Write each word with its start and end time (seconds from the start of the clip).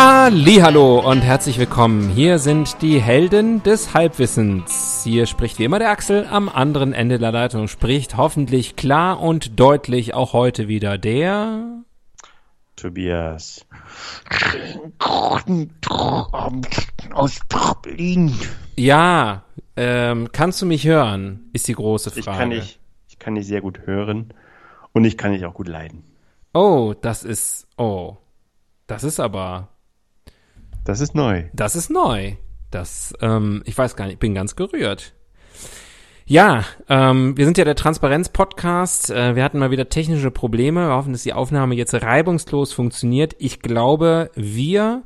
Hallo 0.00 1.00
und 1.00 1.22
herzlich 1.22 1.58
willkommen. 1.58 2.08
Hier 2.10 2.38
sind 2.38 2.82
die 2.82 3.00
Helden 3.00 3.64
des 3.64 3.94
Halbwissens. 3.94 5.02
Hier 5.02 5.26
spricht 5.26 5.58
wie 5.58 5.64
immer 5.64 5.80
der 5.80 5.90
Axel. 5.90 6.24
Am 6.30 6.48
anderen 6.48 6.92
Ende 6.92 7.18
der 7.18 7.32
Leitung 7.32 7.66
spricht 7.66 8.16
hoffentlich 8.16 8.76
klar 8.76 9.20
und 9.20 9.58
deutlich 9.58 10.14
auch 10.14 10.34
heute 10.34 10.68
wieder 10.68 10.98
der 10.98 11.82
Tobias. 12.76 13.66
Aus 17.12 17.40
Berlin. 17.82 18.32
Ja, 18.76 19.42
ähm, 19.74 20.28
kannst 20.30 20.62
du 20.62 20.66
mich 20.66 20.86
hören? 20.86 21.50
Ist 21.52 21.66
die 21.66 21.74
große 21.74 22.12
Frage. 22.12 22.20
Ich 22.20 22.26
kann 22.38 22.50
dich, 22.50 22.78
ich 23.08 23.18
kann 23.18 23.34
dich 23.34 23.48
sehr 23.48 23.62
gut 23.62 23.80
hören 23.84 24.32
und 24.92 25.04
ich 25.04 25.18
kann 25.18 25.32
dich 25.32 25.44
auch 25.44 25.54
gut 25.54 25.66
leiden. 25.66 26.04
Oh, 26.54 26.94
das 27.00 27.24
ist, 27.24 27.66
oh, 27.76 28.16
das 28.86 29.02
ist 29.02 29.18
aber 29.18 29.70
das 30.88 31.02
ist 31.02 31.14
neu. 31.14 31.44
Das 31.52 31.76
ist 31.76 31.90
neu. 31.90 32.32
Das, 32.70 33.12
ähm, 33.20 33.62
ich 33.66 33.76
weiß 33.76 33.94
gar 33.94 34.06
nicht, 34.06 34.14
ich 34.14 34.20
bin 34.20 34.34
ganz 34.34 34.56
gerührt. 34.56 35.12
Ja, 36.24 36.64
ähm, 36.88 37.36
wir 37.36 37.44
sind 37.44 37.58
ja 37.58 37.66
der 37.66 37.76
Transparenz-Podcast. 37.76 39.10
Äh, 39.10 39.36
wir 39.36 39.44
hatten 39.44 39.58
mal 39.58 39.70
wieder 39.70 39.90
technische 39.90 40.30
Probleme. 40.30 40.88
Wir 40.88 40.96
hoffen, 40.96 41.12
dass 41.12 41.24
die 41.24 41.34
Aufnahme 41.34 41.74
jetzt 41.74 41.92
reibungslos 41.92 42.72
funktioniert. 42.72 43.36
Ich 43.38 43.60
glaube, 43.60 44.30
wir 44.34 45.02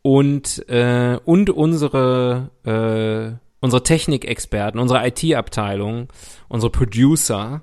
und, 0.00 0.66
äh, 0.70 1.18
und 1.26 1.50
unsere, 1.50 2.50
äh, 2.64 3.36
unsere 3.60 3.82
Technikexperten, 3.82 4.80
unsere 4.80 5.06
IT-Abteilung, 5.06 6.08
unsere 6.48 6.72
Producer 6.72 7.60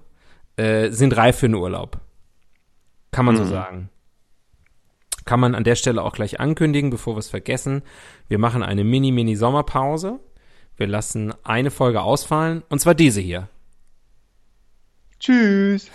äh, 0.57 0.91
sind 0.91 1.17
reif 1.17 1.37
für 1.37 1.47
den 1.47 1.55
Urlaub. 1.55 2.01
Kann 3.09 3.25
man 3.25 3.33
mhm. 3.33 3.39
so 3.39 3.45
sagen 3.45 3.89
kann 5.27 5.39
man 5.39 5.53
an 5.53 5.63
der 5.63 5.75
Stelle 5.75 6.01
auch 6.01 6.13
gleich 6.13 6.39
ankündigen, 6.39 6.89
bevor 6.89 7.15
wir 7.15 7.19
es 7.19 7.29
vergessen. 7.29 7.83
Wir 8.27 8.39
machen 8.39 8.63
eine 8.63 8.83
Mini-Mini-Sommerpause. 8.83 10.19
Wir 10.75 10.87
lassen 10.87 11.33
eine 11.43 11.69
Folge 11.69 12.01
ausfallen, 12.01 12.63
und 12.69 12.79
zwar 12.79 12.95
diese 12.95 13.21
hier. 13.21 13.49
Tschüss. 15.19 15.89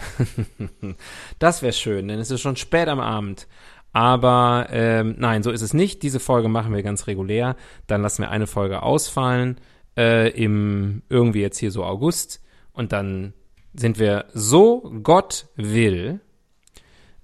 das 1.39 1.63
wäre 1.63 1.73
schön, 1.73 2.09
denn 2.09 2.19
es 2.19 2.31
ist 2.31 2.41
schon 2.41 2.57
spät 2.57 2.89
am 2.89 3.01
Abend. 3.01 3.47
Aber 3.93 4.69
ähm, 4.71 5.17
nein, 5.19 5.43
so 5.43 5.51
ist 5.51 5.63
es 5.63 5.75
nicht. 5.75 6.03
Diese 6.03 6.19
Folge 6.19 6.49
machen 6.49 6.75
wir 6.75 6.83
ganz 6.83 7.07
regulär. 7.07 7.57
Dann 7.87 8.03
lassen 8.03 8.23
wir 8.23 8.31
eine 8.31 8.47
Folge 8.47 8.83
ausfallen 8.83 9.61
äh, 9.97 10.31
im 10.31 11.03
irgendwie 11.09 11.43
jetzt 11.43 11.59
hier 11.59 11.71
so 11.71 11.85
August. 11.85 12.43
Und 12.73 12.93
dann 12.93 13.35
sind 13.75 13.99
wir 13.99 14.27
so 14.33 14.93
Gott 15.03 15.47
will 15.57 16.21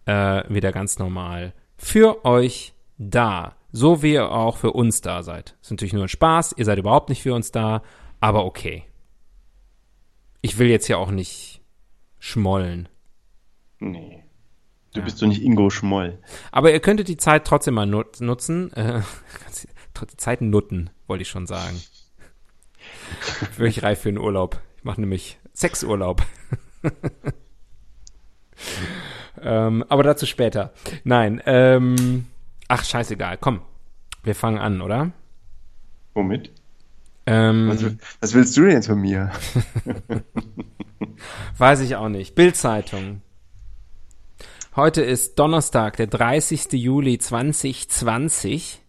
äh, 0.05 0.43
wieder 0.49 0.73
ganz 0.73 0.99
normal 0.99 1.53
für 1.78 2.25
euch 2.25 2.75
da. 2.99 3.55
So 3.72 4.03
wie 4.03 4.15
ihr 4.15 4.31
auch 4.31 4.56
für 4.56 4.72
uns 4.72 5.00
da 5.00 5.22
seid. 5.22 5.56
Ist 5.62 5.71
natürlich 5.71 5.93
nur 5.93 6.03
ein 6.03 6.09
Spaß, 6.09 6.55
ihr 6.56 6.65
seid 6.65 6.78
überhaupt 6.78 7.09
nicht 7.09 7.22
für 7.22 7.34
uns 7.34 7.53
da, 7.53 7.83
aber 8.21 8.44
okay. 8.44 8.84
Ich 10.43 10.59
will 10.59 10.69
jetzt 10.69 10.88
ja 10.88 10.97
auch 10.97 11.11
nicht 11.11 11.62
schmollen. 12.19 12.88
Nee. 13.78 14.25
Du 14.93 15.00
ja. 15.00 15.05
bist 15.05 15.21
doch 15.21 15.27
nicht 15.27 15.43
Ingo 15.43 15.71
Schmoll. 15.71 16.19
Aber 16.50 16.72
ihr 16.72 16.81
könntet 16.81 17.09
die 17.09 17.17
Zeit 17.17 17.47
trotzdem 17.47 17.75
mal 17.75 17.87
nut 17.87 18.21
nutzen. 18.21 18.72
Äh, 18.72 19.03
die 20.11 20.17
Zeit 20.17 20.41
nutten, 20.41 20.91
wollte 21.06 21.22
ich 21.22 21.28
schon 21.28 21.47
sagen. 21.47 21.81
Wirklich 23.56 23.83
reif 23.83 24.00
für 24.00 24.11
den 24.11 24.19
Urlaub. 24.19 24.61
Ich 24.78 24.84
mache 24.84 25.00
nämlich 25.00 25.38
Sexurlaub. 25.53 26.22
Ähm, 29.43 29.84
aber 29.88 30.03
dazu 30.03 30.26
später. 30.26 30.72
Nein, 31.04 31.43
ähm, 31.47 32.26
ach, 32.69 32.84
scheißegal. 32.84 33.38
Komm, 33.38 33.60
wir 34.22 34.34
fangen 34.34 34.59
an, 34.59 34.81
oder? 34.81 35.12
Womit? 36.15 36.50
Ähm, 37.26 37.69
was, 37.69 37.84
was 38.21 38.34
willst 38.34 38.56
du 38.56 38.62
denn 38.62 38.72
jetzt 38.72 38.87
von 38.87 39.00
mir? 39.00 39.31
Weiß 41.59 41.81
ich 41.81 41.97
auch 41.97 42.09
nicht. 42.09 42.34
Bildzeitung. 42.34 43.21
Heute 44.75 45.03
ist 45.03 45.38
Donnerstag, 45.38 45.97
der 45.97 46.06
30. 46.06 46.72
Juli 46.72 47.19
2020. 47.19 48.81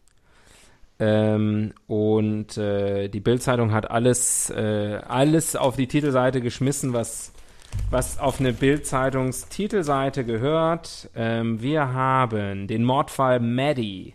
Ähm, 1.00 1.74
und 1.88 2.58
äh, 2.58 3.08
die 3.08 3.20
Bildzeitung 3.20 3.72
hat 3.72 3.90
alles, 3.90 4.50
äh, 4.50 5.00
alles 5.08 5.56
auf 5.56 5.76
die 5.78 5.88
Titelseite 5.88 6.42
geschmissen, 6.42 6.94
was 6.94 7.34
was 7.90 8.20
auf 8.20 8.40
eine 8.40 8.54
Bild-Zeitungs-Titelseite 8.54 10.24
gehört. 10.26 11.10
Ähm, 11.16 11.62
wir 11.62 11.94
haben 11.94 12.68
den 12.68 12.84
Mordfall 12.84 13.40
Maddie. 13.40 14.14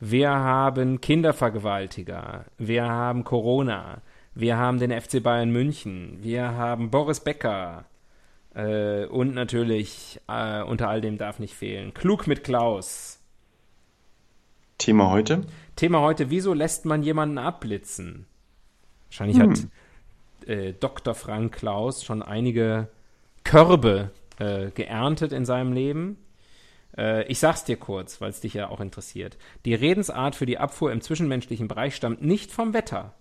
Wir 0.00 0.30
haben 0.30 1.00
Kindervergewaltiger. 1.00 2.44
Wir 2.58 2.84
haben 2.84 3.24
Corona. 3.24 4.02
Wir 4.34 4.56
haben 4.56 4.78
den 4.78 4.90
FC 4.90 5.22
Bayern 5.22 5.50
München. 5.50 6.18
Wir 6.20 6.52
haben 6.52 6.90
Boris 6.90 7.20
Becker. 7.20 7.84
Äh, 8.54 9.06
und 9.06 9.34
natürlich, 9.34 10.20
äh, 10.28 10.62
unter 10.62 10.88
all 10.88 11.00
dem 11.00 11.18
darf 11.18 11.38
nicht 11.38 11.54
fehlen, 11.54 11.92
Klug 11.94 12.26
mit 12.26 12.44
Klaus. 12.44 13.20
Thema 14.78 15.10
heute? 15.10 15.42
Thema 15.76 16.00
heute, 16.00 16.30
wieso 16.30 16.54
lässt 16.54 16.84
man 16.84 17.02
jemanden 17.02 17.38
abblitzen? 17.38 18.26
Wahrscheinlich 19.08 19.38
hm. 19.38 19.50
hat 19.50 19.66
äh, 20.46 20.72
Dr. 20.72 21.14
Frank 21.14 21.54
Klaus 21.54 22.04
schon 22.04 22.22
einige 22.22 22.88
Körbe 23.44 24.10
äh, 24.38 24.70
geerntet 24.70 25.32
in 25.32 25.44
seinem 25.44 25.72
Leben. 25.72 26.18
Äh, 26.96 27.26
ich 27.26 27.38
sag's 27.38 27.64
dir 27.64 27.76
kurz, 27.76 28.20
weil 28.20 28.30
es 28.30 28.40
dich 28.40 28.54
ja 28.54 28.68
auch 28.68 28.80
interessiert. 28.80 29.36
Die 29.64 29.74
Redensart 29.74 30.34
für 30.34 30.46
die 30.46 30.58
Abfuhr 30.58 30.92
im 30.92 31.00
zwischenmenschlichen 31.00 31.68
Bereich 31.68 31.94
stammt 31.94 32.22
nicht 32.22 32.50
vom 32.50 32.72
Wetter, 32.72 33.14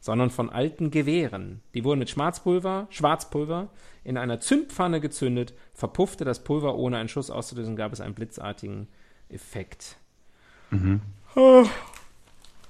sondern 0.00 0.30
von 0.30 0.50
alten 0.50 0.90
Gewehren. 0.90 1.62
Die 1.74 1.84
wurden 1.84 1.98
mit 1.98 2.10
Schwarzpulver, 2.10 2.86
Schwarzpulver 2.90 3.68
in 4.04 4.16
einer 4.16 4.40
Zündpfanne 4.40 5.00
gezündet, 5.00 5.54
verpuffte 5.74 6.24
das 6.24 6.44
Pulver, 6.44 6.76
ohne 6.76 6.98
einen 6.98 7.08
Schuss 7.08 7.30
auszulösen, 7.30 7.76
gab 7.76 7.92
es 7.92 8.00
einen 8.00 8.14
blitzartigen 8.14 8.88
Effekt. 9.28 9.96
Mhm. 10.70 11.00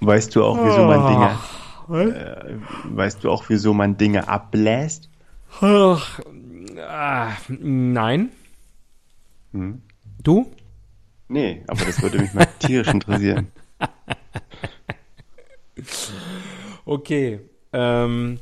Weißt 0.00 0.34
du 0.34 0.44
auch, 0.44 0.58
wieso 0.62 0.84
man 0.84 1.06
Dinge 1.06 1.38
äh, 1.90 2.58
weißt 2.84 3.24
du 3.24 3.30
auch, 3.30 3.44
wieso 3.48 3.74
man 3.74 3.96
Dinge 3.96 4.28
abbläst? 4.28 5.08
Ach, 5.60 6.20
ah, 6.78 7.32
nein. 7.48 8.30
Hm? 9.52 9.82
Du? 10.22 10.50
Nee, 11.28 11.62
aber 11.66 11.84
das 11.84 12.02
würde 12.02 12.18
mich 12.18 12.32
mal 12.34 12.46
tierisch 12.58 12.88
interessieren. 12.88 13.48
Okay. 16.86 17.40
Ähm, 17.72 18.38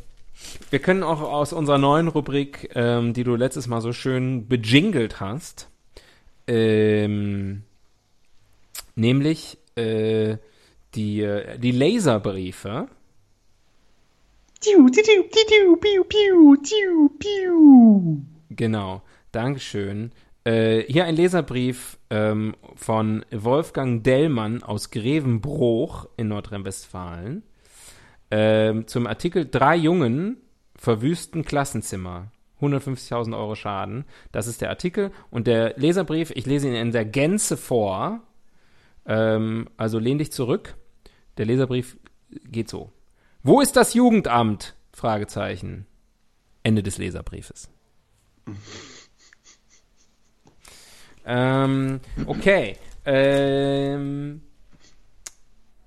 wir 0.71 0.79
können 0.79 1.03
auch 1.03 1.23
aus 1.23 1.53
unserer 1.53 1.79
neuen 1.79 2.09
Rubrik, 2.09 2.71
ähm, 2.75 3.15
die 3.15 3.25
du 3.25 3.37
letztes 3.37 3.67
Mal 3.67 3.81
so 3.81 3.93
schön 3.93 4.49
bejingelt 4.49 5.19
hast, 5.19 5.71
ähm, 6.47 7.63
nämlich 8.95 9.59
äh, 9.77 10.37
die, 10.95 11.23
äh, 11.23 11.59
die 11.59 11.73
Laserbriefe. 11.73 12.89
Genau, 18.51 19.03
Dankeschön. 19.33 20.13
Äh, 20.45 20.83
hier 20.83 21.05
ein 21.05 21.17
Leserbrief 21.17 21.99
ähm, 22.11 22.55
von 22.75 23.25
Wolfgang 23.31 24.03
Dellmann 24.05 24.63
aus 24.63 24.91
Grevenbruch 24.91 26.09
in 26.17 26.29
Nordrhein-Westfalen 26.29 27.43
ähm, 28.31 28.87
zum 28.87 29.07
Artikel 29.07 29.47
Drei 29.51 29.77
Jungen 29.77 30.39
verwüsten 30.77 31.45
Klassenzimmer. 31.45 32.31
150.000 32.61 33.37
Euro 33.37 33.55
Schaden. 33.55 34.05
Das 34.33 34.47
ist 34.47 34.61
der 34.61 34.71
Artikel. 34.71 35.13
Und 35.31 35.47
der 35.47 35.75
Leserbrief, 35.77 36.31
ich 36.35 36.47
lese 36.47 36.69
ihn 36.69 36.75
in 36.75 36.93
der 36.93 37.05
Gänze 37.05 37.57
vor. 37.57 38.23
Ähm, 39.07 39.69
also 39.77 39.99
lehn 39.99 40.19
dich 40.19 40.33
zurück. 40.33 40.75
Der 41.37 41.47
Leserbrief 41.47 41.97
geht 42.51 42.69
so. 42.69 42.91
Wo 43.47 43.61
ist 43.61 43.77
das 43.77 43.93
Jugendamt? 43.93 44.75
Fragezeichen. 44.95 45.85
Ende 46.63 46.83
des 46.83 46.97
Leserbriefes. 46.97 47.69
ähm, 51.27 52.01
okay. 52.25 52.79
Ähm, 53.05 54.41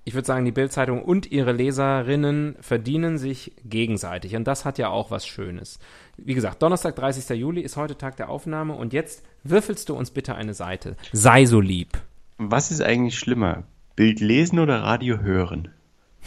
ich 0.04 0.14
würde 0.14 0.28
sagen, 0.28 0.46
die 0.46 0.52
Bildzeitung 0.52 1.02
und 1.02 1.32
ihre 1.32 1.52
Leserinnen 1.52 2.58
verdienen 2.62 3.18
sich 3.18 3.54
gegenseitig. 3.66 4.36
Und 4.36 4.44
das 4.44 4.64
hat 4.64 4.78
ja 4.78 4.90
auch 4.90 5.10
was 5.10 5.26
Schönes. 5.26 5.80
Wie 6.16 6.36
gesagt, 6.36 6.62
Donnerstag, 6.62 6.96
30. 6.96 7.36
Juli 7.40 7.62
ist 7.62 7.76
heute 7.76 7.98
Tag 7.98 8.18
der 8.18 8.30
Aufnahme. 8.30 8.76
Und 8.76 8.94
jetzt 8.94 9.24
würfelst 9.44 9.90
du 9.90 9.96
uns 9.96 10.12
bitte 10.12 10.36
eine 10.36 10.54
Seite. 10.54 10.96
Sei 11.12 11.46
so 11.46 11.60
lieb. 11.60 11.98
Was 12.38 12.70
ist 12.70 12.82
eigentlich 12.82 13.18
schlimmer? 13.18 13.64
Bild 13.96 14.20
lesen 14.20 14.60
oder 14.60 14.84
Radio 14.84 15.22
hören? 15.22 15.70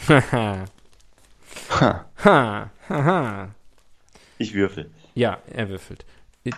Haha. 1.69 2.05
Ha, 2.23 2.71
ha, 2.89 3.03
ha. 3.03 3.49
ich 4.37 4.53
würfel. 4.53 4.91
Ja, 5.15 5.39
er 5.51 5.69
würfelt. 5.69 6.05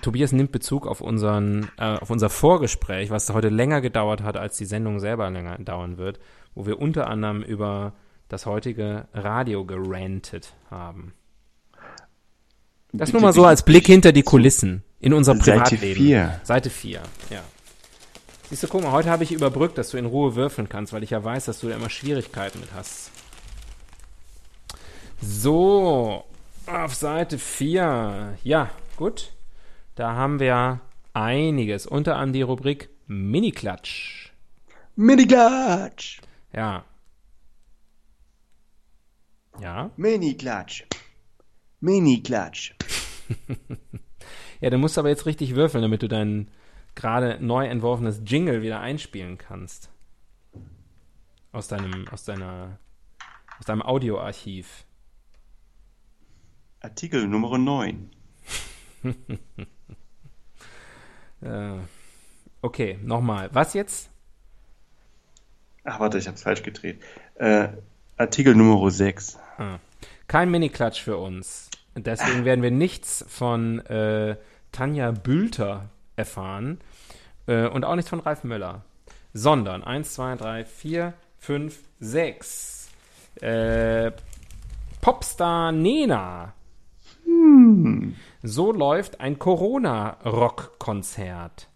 Tobias 0.01 0.31
nimmt 0.31 0.51
Bezug 0.51 0.87
auf, 0.87 1.01
unseren, 1.01 1.69
äh, 1.77 1.97
auf 1.97 2.09
unser 2.09 2.29
Vorgespräch, 2.29 3.09
was 3.09 3.29
heute 3.31 3.49
länger 3.49 3.81
gedauert 3.81 4.23
hat, 4.23 4.37
als 4.37 4.57
die 4.57 4.65
Sendung 4.65 4.99
selber 4.99 5.29
länger 5.29 5.57
dauern 5.57 5.97
wird, 5.97 6.19
wo 6.55 6.65
wir 6.65 6.79
unter 6.79 7.07
anderem 7.07 7.41
über 7.41 7.93
das 8.29 8.45
heutige 8.45 9.07
Radio 9.13 9.65
gerantet 9.65 10.53
haben. 10.71 11.13
Das 12.93 13.09
Bitte, 13.09 13.13
nur 13.13 13.21
mal 13.21 13.33
so 13.33 13.45
als 13.45 13.63
Blick 13.63 13.87
hinter 13.87 14.11
die 14.11 14.23
Kulissen 14.23 14.83
in 14.99 15.13
unser 15.13 15.35
Seite 15.35 15.51
Privatleben. 15.51 15.95
vier. 16.01 16.39
Seite 16.43 16.69
4, 16.69 17.01
ja. 17.29 17.41
Siehst 18.49 18.63
du, 18.63 18.67
guck 18.67 18.83
mal, 18.83 18.91
heute 18.91 19.09
habe 19.09 19.23
ich 19.23 19.31
überbrückt, 19.31 19.77
dass 19.77 19.89
du 19.89 19.97
in 19.97 20.05
Ruhe 20.05 20.35
würfeln 20.35 20.69
kannst, 20.69 20.93
weil 20.93 21.03
ich 21.03 21.09
ja 21.09 21.23
weiß, 21.23 21.45
dass 21.45 21.59
du 21.59 21.69
da 21.69 21.75
immer 21.75 21.89
Schwierigkeiten 21.89 22.59
mit 22.59 22.69
hast. 22.73 23.11
So, 25.25 26.25
auf 26.67 26.95
Seite 26.95 27.39
4. 27.39 28.37
Ja, 28.43 28.69
gut. 28.97 29.31
Da 29.95 30.15
haben 30.15 30.41
wir 30.41 30.81
einiges. 31.13 31.87
Unter 31.87 32.15
anderem 32.15 32.33
die 32.33 32.41
Rubrik 32.41 32.89
Mini-Klatsch. 33.07 34.33
Mini-Klatsch. 34.97 36.19
Ja. 36.51 36.83
Ja. 39.61 39.91
Mini-Klatsch. 39.95 40.83
Mini-Klatsch. 41.79 42.73
Ja, 44.61 44.69
du 44.69 44.77
musst 44.77 44.97
aber 44.97 45.09
jetzt 45.09 45.25
richtig 45.25 45.55
würfeln, 45.55 45.81
damit 45.81 46.03
du 46.03 46.07
dein 46.07 46.49
gerade 46.95 47.37
neu 47.41 47.67
entworfenes 47.67 48.21
Jingle 48.25 48.61
wieder 48.61 48.79
einspielen 48.79 49.37
kannst. 49.37 49.89
Aus 51.51 51.67
deinem, 51.67 52.07
aus 52.07 52.23
deiner, 52.23 52.79
aus 53.59 53.65
deinem 53.65 53.81
Audioarchiv. 53.81 54.85
Artikel 56.83 57.27
Nummer 57.27 57.57
9. 57.57 58.09
Äh, 61.41 61.79
okay, 62.61 62.97
nochmal. 63.03 63.49
Was 63.51 63.73
jetzt? 63.73 64.09
Ach, 65.83 65.99
warte, 65.99 66.17
ich 66.17 66.29
hab's 66.29 66.43
falsch 66.43 66.63
gedreht. 66.63 67.01
Äh, 67.35 67.67
Artikel 68.15 68.55
Nummer 68.55 68.89
6. 68.89 69.37
Kein 70.29 70.49
Mini-Klatsch 70.49 71.01
für 71.01 71.17
uns. 71.17 71.69
Deswegen 71.95 72.45
werden 72.45 72.61
wir 72.61 72.71
nichts 72.71 73.25
von 73.27 73.79
äh, 73.87 74.37
Tanja 74.71 75.11
Bülter 75.11 75.89
erfahren 76.15 76.79
äh, 77.47 77.67
und 77.67 77.83
auch 77.83 77.95
nichts 77.95 78.09
von 78.09 78.21
Ralf 78.21 78.45
Möller, 78.45 78.85
sondern 79.33 79.83
1, 79.83 80.13
2, 80.13 80.35
3, 80.37 80.63
4, 80.63 81.13
5, 81.39 81.77
6. 81.99 82.89
Äh, 83.41 84.11
Popstar 85.01 85.73
Nena. 85.73 86.53
So 88.41 88.71
läuft 88.71 89.19
ein 89.19 89.37
Corona-Rock-Konzert. 89.39 91.69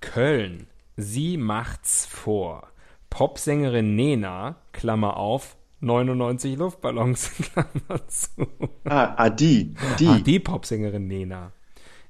Köln. 0.00 0.66
Sie 0.96 1.36
macht's 1.36 2.06
vor. 2.06 2.68
Popsängerin 3.10 3.94
Nena, 3.96 4.56
Klammer 4.72 5.16
auf, 5.16 5.56
99 5.80 6.56
Luftballons, 6.56 7.30
Klammer 7.42 8.08
zu. 8.08 8.48
Ah, 8.84 9.14
ah, 9.16 9.30
die. 9.30 9.74
Die. 9.98 10.08
Ah, 10.08 10.18
die 10.18 10.40
Popsängerin 10.40 11.06
Nena. 11.06 11.52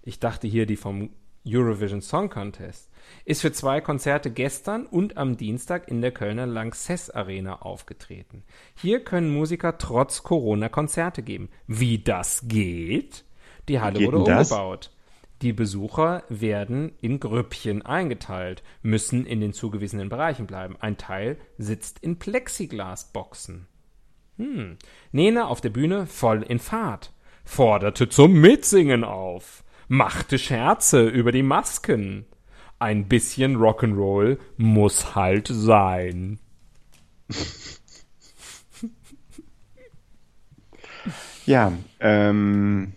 Ich 0.03 0.19
dachte 0.21 0.49
hier 0.49 0.67
die 0.67 0.77
vom 0.77 1.11
Eurovision 1.47 2.01
Song 2.01 2.31
Contest. 2.31 2.91
Ist 3.25 3.43
für 3.43 3.53
zwei 3.53 3.81
Konzerte 3.81 4.31
gestern 4.31 4.87
und 4.87 5.17
am 5.17 5.37
Dienstag 5.37 5.89
in 5.89 6.01
der 6.01 6.13
Kölner 6.13 6.47
Lanxess 6.47 7.11
Arena 7.11 7.63
aufgetreten. 7.63 8.43
Hier 8.75 9.05
können 9.05 9.33
Musiker 9.33 9.79
trotz 9.79 10.23
Corona 10.23 10.69
Konzerte 10.69 11.23
geben. 11.23 11.49
Wie 11.67 11.99
das 11.99 12.43
geht? 12.49 13.25
Die 13.69 13.81
Halle 13.81 13.99
geht 13.99 14.07
wurde 14.07 14.19
umgebaut. 14.19 14.91
Die 15.43 15.53
Besucher 15.53 16.25
werden 16.29 16.93
in 17.01 17.21
Grüppchen 17.21 17.83
eingeteilt, 17.83 18.65
müssen 18.83 19.25
in 19.25 19.41
den 19.41 19.53
zugewiesenen 19.53 20.09
Bereichen 20.09 20.47
bleiben. 20.47 20.77
Ein 20.81 20.97
Teil 20.97 21.39
sitzt 21.59 22.01
in 22.01 22.19
Plexiglasboxen. 22.19 23.69
Hm. 24.39 24.79
Nena 25.13 25.47
auf 25.47 25.61
der 25.61 25.71
Bühne 25.71 26.07
voll 26.07 26.43
in 26.43 26.59
Fahrt, 26.59 27.13
forderte 27.45 28.09
zum 28.09 28.33
Mitsingen 28.41 29.05
auf, 29.05 29.63
machte 29.87 30.39
Scherze 30.39 31.07
über 31.07 31.31
die 31.31 31.43
Masken. 31.45 32.27
Ein 32.79 33.09
bisschen 33.09 33.57
Rock'n'Roll 33.57 34.39
muss 34.57 35.15
halt 35.15 35.49
sein. 35.49 36.39
Ja, 41.49 41.73
ähm, 42.01 42.93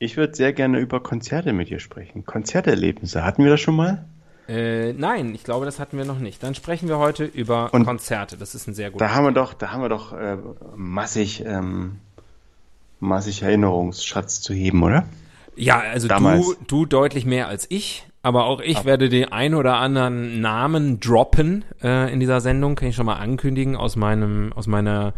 ich 0.00 0.16
würde 0.16 0.34
sehr 0.34 0.52
gerne 0.52 0.80
über 0.80 1.00
Konzerte 1.00 1.52
mit 1.52 1.68
dir 1.68 1.78
sprechen. 1.78 2.26
Konzerterlebnisse. 2.26 3.24
Hatten 3.24 3.44
wir 3.44 3.52
das 3.52 3.60
schon 3.60 3.76
mal? 3.76 4.04
Äh, 4.48 4.92
nein, 4.92 5.36
ich 5.36 5.44
glaube, 5.44 5.66
das 5.66 5.78
hatten 5.78 5.96
wir 5.96 6.04
noch 6.04 6.18
nicht. 6.18 6.42
Dann 6.42 6.56
sprechen 6.56 6.88
wir 6.88 6.98
heute 6.98 7.26
über 7.26 7.72
Und 7.72 7.84
Konzerte. 7.84 8.36
Das 8.36 8.56
ist 8.56 8.66
ein 8.66 8.74
sehr 8.74 8.90
guter. 8.90 9.04
Da 9.04 9.14
haben 9.14 9.24
wir 9.24 9.30
doch, 9.30 9.54
da 9.54 9.70
haben 9.70 9.82
wir 9.82 9.88
doch 9.88 10.12
äh, 10.14 10.36
massig, 10.74 11.44
ähm, 11.46 12.00
massig 12.98 13.42
Erinnerungsschatz 13.42 14.40
zu 14.40 14.52
heben, 14.52 14.82
oder? 14.82 15.04
Ja, 15.56 15.78
also 15.80 16.08
Damals. 16.08 16.44
du, 16.44 16.54
du 16.66 16.86
deutlich 16.86 17.26
mehr 17.26 17.48
als 17.48 17.66
ich, 17.70 18.06
aber 18.22 18.46
auch 18.46 18.60
ich 18.60 18.84
werde 18.84 19.08
den 19.08 19.30
ein 19.32 19.54
oder 19.54 19.76
anderen 19.76 20.40
Namen 20.40 21.00
droppen 21.00 21.64
äh, 21.82 22.12
in 22.12 22.20
dieser 22.20 22.40
Sendung, 22.40 22.74
kann 22.74 22.88
ich 22.88 22.96
schon 22.96 23.06
mal 23.06 23.16
ankündigen 23.16 23.76
aus 23.76 23.96
meinem, 23.96 24.52
aus 24.52 24.66
meiner, 24.66 25.14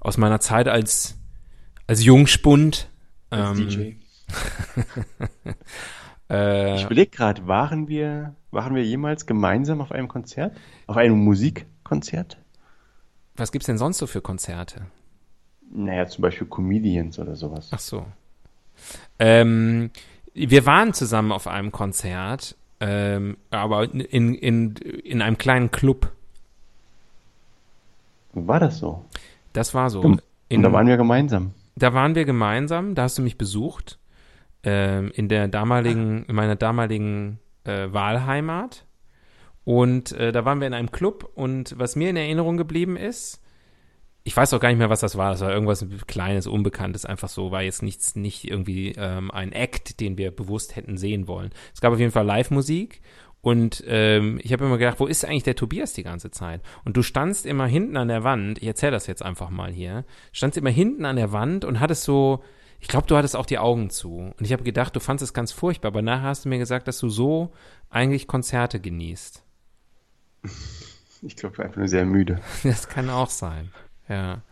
aus 0.00 0.16
meiner 0.16 0.40
Zeit 0.40 0.68
als 0.68 1.18
als 1.86 2.04
Jungspund. 2.04 2.88
Als 3.30 3.58
Ähm, 3.58 3.68
DJ. 3.68 3.92
Äh, 6.28 6.74
Ich 6.74 6.84
überlege 6.84 7.10
gerade, 7.12 7.46
waren 7.46 7.86
wir, 7.86 8.34
waren 8.50 8.74
wir 8.74 8.82
jemals 8.84 9.26
gemeinsam 9.26 9.80
auf 9.80 9.92
einem 9.92 10.08
Konzert? 10.08 10.56
Auf 10.88 10.96
einem 10.96 11.18
Musikkonzert? 11.18 12.38
was 13.36 13.52
gibt's 13.52 13.66
denn 13.66 13.78
sonst 13.78 13.98
so 13.98 14.08
für 14.08 14.20
Konzerte? 14.20 14.86
Naja, 15.70 16.06
zum 16.06 16.22
Beispiel 16.22 16.48
Comedians 16.48 17.20
oder 17.20 17.36
sowas. 17.36 17.68
Ach 17.70 17.78
so. 17.78 18.06
Ähm, 19.18 19.90
wir 20.34 20.66
waren 20.66 20.92
zusammen 20.92 21.32
auf 21.32 21.46
einem 21.46 21.72
Konzert, 21.72 22.56
ähm, 22.80 23.36
aber 23.50 23.84
in, 23.84 24.34
in, 24.34 24.74
in 24.76 25.22
einem 25.22 25.38
kleinen 25.38 25.70
Club. 25.70 26.12
War 28.32 28.60
das 28.60 28.78
so? 28.78 29.04
Das 29.52 29.72
war 29.74 29.88
so. 29.90 30.00
Und 30.00 30.22
In, 30.48 30.62
da 30.62 30.72
waren 30.72 30.86
wir 30.86 30.96
gemeinsam. 30.98 31.52
da 31.76 31.94
waren 31.94 32.14
wir 32.14 32.24
gemeinsam, 32.26 32.94
da 32.94 33.04
hast 33.04 33.16
du 33.18 33.22
mich 33.22 33.38
besucht, 33.38 33.98
ähm, 34.62 35.10
in 35.14 35.28
der 35.28 35.48
damaligen, 35.48 36.24
in 36.26 36.34
meiner 36.34 36.56
damaligen 36.56 37.38
äh, 37.64 37.92
Wahlheimat. 37.92 38.84
Und 39.64 40.12
äh, 40.12 40.30
da 40.32 40.44
waren 40.44 40.60
wir 40.60 40.66
in 40.66 40.74
einem 40.74 40.92
Club 40.92 41.30
und 41.34 41.74
was 41.78 41.96
mir 41.96 42.10
in 42.10 42.16
Erinnerung 42.16 42.56
geblieben 42.56 42.96
ist, 42.96 43.40
ich 44.26 44.36
weiß 44.36 44.52
auch 44.54 44.60
gar 44.60 44.70
nicht 44.70 44.78
mehr, 44.78 44.90
was 44.90 44.98
das 44.98 45.16
war. 45.16 45.30
Das 45.30 45.40
war 45.40 45.52
irgendwas 45.52 45.86
Kleines, 46.08 46.48
Unbekanntes, 46.48 47.04
einfach 47.04 47.28
so, 47.28 47.52
war 47.52 47.62
jetzt 47.62 47.84
nichts, 47.84 48.16
nicht 48.16 48.50
irgendwie 48.50 48.92
ähm, 48.98 49.30
ein 49.30 49.52
Act, 49.52 50.00
den 50.00 50.18
wir 50.18 50.32
bewusst 50.32 50.74
hätten 50.74 50.96
sehen 50.96 51.28
wollen. 51.28 51.50
Es 51.72 51.80
gab 51.80 51.92
auf 51.92 52.00
jeden 52.00 52.10
Fall 52.10 52.26
Live-Musik 52.26 53.02
und 53.40 53.84
ähm, 53.86 54.40
ich 54.42 54.52
habe 54.52 54.64
immer 54.64 54.78
gedacht, 54.78 54.98
wo 54.98 55.06
ist 55.06 55.24
eigentlich 55.24 55.44
der 55.44 55.54
Tobias 55.54 55.92
die 55.92 56.02
ganze 56.02 56.32
Zeit? 56.32 56.60
Und 56.84 56.96
du 56.96 57.02
standst 57.02 57.46
immer 57.46 57.68
hinten 57.68 57.96
an 57.96 58.08
der 58.08 58.24
Wand, 58.24 58.58
ich 58.58 58.66
erzähle 58.66 58.90
das 58.90 59.06
jetzt 59.06 59.22
einfach 59.22 59.48
mal 59.48 59.70
hier, 59.70 60.04
standst 60.32 60.58
immer 60.58 60.70
hinten 60.70 61.04
an 61.04 61.14
der 61.14 61.30
Wand 61.30 61.64
und 61.64 61.78
hattest 61.78 62.02
so, 62.02 62.42
ich 62.80 62.88
glaube, 62.88 63.06
du 63.06 63.16
hattest 63.16 63.36
auch 63.36 63.46
die 63.46 63.58
Augen 63.58 63.90
zu. 63.90 64.32
Und 64.36 64.44
ich 64.44 64.52
habe 64.52 64.64
gedacht, 64.64 64.96
du 64.96 64.98
fandest 64.98 65.30
es 65.30 65.34
ganz 65.34 65.52
furchtbar, 65.52 65.92
aber 65.92 66.02
nachher 66.02 66.30
hast 66.30 66.46
du 66.46 66.48
mir 66.48 66.58
gesagt, 66.58 66.88
dass 66.88 66.98
du 66.98 67.08
so 67.08 67.52
eigentlich 67.90 68.26
Konzerte 68.26 68.80
genießt. 68.80 69.44
Ich 71.22 71.36
glaube, 71.36 71.62
einfach 71.62 71.76
nur 71.76 71.88
sehr 71.88 72.04
müde. 72.04 72.40
Das 72.64 72.88
kann 72.88 73.08
auch 73.08 73.30
sein. 73.30 73.70
Ja. 74.08 74.42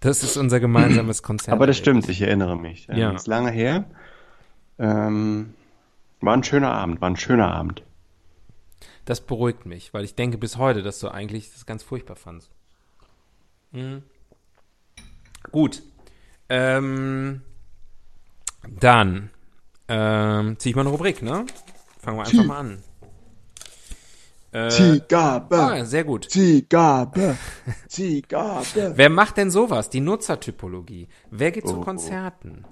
Das 0.00 0.22
ist 0.22 0.36
unser 0.36 0.60
gemeinsames 0.60 1.22
Konzert. 1.22 1.52
Aber 1.52 1.66
das 1.66 1.76
stimmt, 1.76 2.08
ich 2.08 2.22
erinnere 2.22 2.56
mich. 2.56 2.86
Ja. 2.88 3.12
Das 3.12 3.22
ist 3.22 3.26
lange 3.26 3.50
her. 3.50 3.84
Ähm, 4.78 5.54
war 6.20 6.34
ein 6.34 6.44
schöner 6.44 6.72
Abend, 6.72 7.00
war 7.00 7.10
ein 7.10 7.16
schöner 7.16 7.52
Abend. 7.52 7.82
Das 9.04 9.20
beruhigt 9.20 9.66
mich, 9.66 9.94
weil 9.94 10.04
ich 10.04 10.14
denke 10.14 10.38
bis 10.38 10.56
heute, 10.58 10.82
dass 10.82 10.98
du 10.98 11.08
eigentlich 11.08 11.52
das 11.52 11.66
ganz 11.66 11.82
furchtbar 11.82 12.16
fandst. 12.16 12.50
Mhm. 13.72 14.02
Gut. 15.52 15.82
Ähm, 16.48 17.42
dann 18.68 19.30
ähm, 19.88 20.58
ziehe 20.58 20.70
ich 20.70 20.76
mal 20.76 20.82
eine 20.82 20.90
Rubrik, 20.90 21.22
ne? 21.22 21.46
Fangen 22.00 22.18
wir 22.18 22.24
einfach 22.24 22.44
mal 22.46 22.58
an. 22.58 22.82
Äh, 24.56 25.00
ah, 25.12 25.84
sehr 25.84 26.04
gut. 26.04 26.30
Ziehgabe, 26.30 27.36
Ziehgabe. 27.88 28.94
Wer 28.94 29.10
macht 29.10 29.36
denn 29.36 29.50
sowas? 29.50 29.90
Die 29.90 30.00
Nutzertypologie. 30.00 31.08
Wer 31.30 31.50
geht 31.50 31.68
zu 31.68 31.76
Oh, 31.76 31.80
oh. 31.80 31.84
Konzerten? 31.84 32.64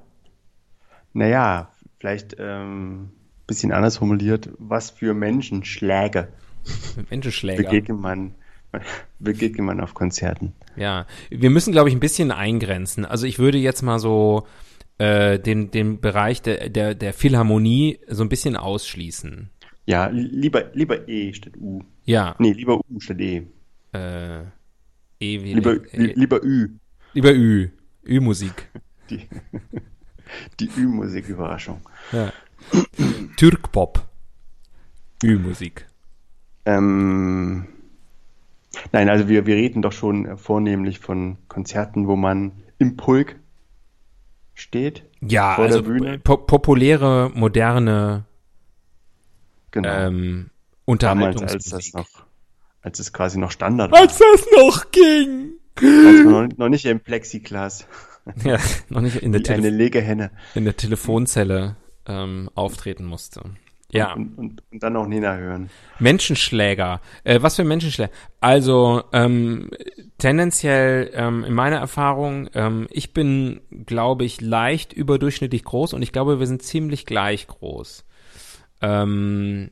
Naja, 1.13 1.71
vielleicht 1.99 2.37
ähm, 2.39 3.11
bisschen 3.47 3.71
anders 3.73 3.99
formuliert, 3.99 4.49
was 4.59 4.93
für 4.93 5.13
Menschenschläge 5.13 6.29
Menschenschläger. 7.11 7.63
begegnet 7.65 8.01
man, 8.01 8.35
begegnet 9.19 9.67
man 9.67 9.81
auf 9.83 9.93
Konzerten? 9.93 10.55
Ja, 10.77 11.07
wir 11.29 11.51
müssen, 11.51 11.73
glaube 11.73 11.91
ich, 11.91 11.95
ein 11.95 12.01
bisschen 12.01 12.31
eingrenzen. 12.31 13.05
Also 13.05 13.27
ich 13.27 13.39
würde 13.39 13.59
jetzt 13.59 13.83
mal 13.83 13.99
so 13.99 14.47
äh, 14.97 15.39
den, 15.39 15.71
den 15.71 16.01
Bereich 16.01 16.41
der, 16.41 16.71
der, 16.71 16.95
der 16.95 17.13
Philharmonie 17.13 18.01
so 18.09 18.23
ein 18.23 18.31
bisschen 18.31 18.57
ausschließen. 18.57 19.51
Ja, 19.87 20.07
li- 20.07 20.29
lieber, 20.33 20.71
lieber 20.75 21.09
E 21.09 21.33
statt 21.33 21.55
U. 21.61 21.81
Ja, 22.05 22.35
Nee, 22.39 22.53
lieber 22.53 22.79
U 22.89 23.01
statt 23.01 23.21
E. 23.21 23.43
äh, 23.93 24.41
E 25.21 25.43
wie 25.43 25.55
Lieber, 25.55 25.75
äh, 25.93 25.97
li- 25.97 26.13
lieber 26.17 26.43
Ü. 26.43 26.69
lieber 27.13 27.33
Ü. 27.35 27.69
Ü-Musik. 28.07 28.69
Die, 29.11 29.29
die 30.59 30.71
Ü-Musik-Überraschung. 30.79 31.81
Ja. 32.13 32.33
Türkpop. 33.37 34.03
Ü-Musik. 35.23 35.87
Ähm, 36.65 37.67
nein, 38.93 39.09
also 39.11 39.29
wir, 39.29 39.45
wir 39.47 39.57
reden 39.57 39.83
doch 39.83 39.93
schon 39.93 40.25
äh, 40.27 40.37
vornehmlich 40.39 40.99
von 41.01 41.37
Konzerten, 41.49 42.07
wo 42.09 42.17
man 42.17 42.53
im 42.79 42.97
Pulk 42.97 43.37
steht. 44.55 45.05
Ja, 45.21 45.55
Vor 45.57 45.67
der 45.69 45.77
also 45.77 45.83
Bühne? 45.89 46.19
po 46.19 46.39
populäre, 46.39 47.31
moderne 47.35 48.25
Genau. 49.75 49.89
ähm, 49.89 50.51
Damals, 50.87 51.43
als 51.43 51.65
das 51.65 51.93
noch, 51.95 52.07
als 52.81 53.01
es 53.01 53.13
quasi 53.13 53.39
noch 53.39 53.51
Standard 53.51 53.91
war. 53.91 54.01
Als 54.01 54.19
das 54.19 54.47
noch 54.57 54.91
ging. 54.93 55.55
Als 55.77 56.25
man 56.25 56.49
noch, 56.49 56.57
noch 56.57 56.69
nicht 56.69 56.85
im 56.85 57.01
Plexiglas, 57.01 57.87
Ja, 58.45 58.59
noch 58.89 59.01
nicht 59.01 59.17
in 59.17 59.33
der, 59.33 59.43
wie 59.43 59.51
eine 59.51 59.71
Legehenne. 59.71 60.31
in 60.55 60.65
der 60.65 60.77
Telefonzelle 60.77 61.77
ähm, 62.07 62.49
auftreten 62.55 63.05
musste. 63.05 63.43
Ja. 63.91 64.13
Und, 64.15 64.39
und, 64.39 64.63
und 64.73 64.83
dann 64.83 64.97
auch 64.97 65.07
Nena 65.07 65.37
hören. 65.37 65.71
Menschenschläger. 65.99 67.01
Äh, 67.25 67.43
was 67.43 67.57
für 67.57 67.65
Menschenschläger? 67.65 68.13
Also 68.41 69.03
ähm, 69.13 69.71
tendenziell 70.19 71.11
ähm, 71.15 71.45
in 71.45 71.55
meiner 71.55 71.77
Erfahrung, 71.79 72.49
ähm, 72.55 72.87
ich 72.91 73.13
bin, 73.13 73.61
glaube 73.87 74.25
ich, 74.25 74.41
leicht 74.41 74.93
überdurchschnittlich 74.93 75.65
groß 75.65 75.93
und 75.93 76.03
ich 76.03 76.13
glaube, 76.13 76.41
wir 76.41 76.47
sind 76.47 76.63
ziemlich 76.63 77.07
gleich 77.07 77.47
groß. 77.47 78.05
Ähm, 78.81 79.71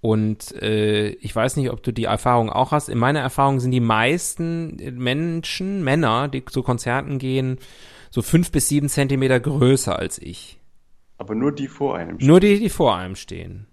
und 0.00 0.52
äh, 0.60 1.10
ich 1.10 1.34
weiß 1.34 1.56
nicht, 1.56 1.70
ob 1.70 1.82
du 1.82 1.92
die 1.92 2.04
Erfahrung 2.04 2.50
auch 2.50 2.72
hast. 2.72 2.88
In 2.88 2.98
meiner 2.98 3.20
Erfahrung 3.20 3.60
sind 3.60 3.70
die 3.70 3.80
meisten 3.80 4.76
Menschen, 4.98 5.84
Männer, 5.84 6.26
die 6.28 6.44
zu 6.44 6.62
Konzerten 6.62 7.18
gehen, 7.18 7.58
so 8.10 8.20
fünf 8.20 8.50
bis 8.50 8.68
sieben 8.68 8.88
Zentimeter 8.88 9.38
größer 9.38 9.96
als 9.98 10.18
ich. 10.18 10.58
Aber 11.18 11.34
nur 11.36 11.52
die 11.52 11.68
vor 11.68 11.96
einem. 11.96 12.16
Nur 12.20 12.40
die, 12.40 12.58
die 12.58 12.68
vor 12.68 12.96
einem 12.96 13.14
stehen. 13.14 13.66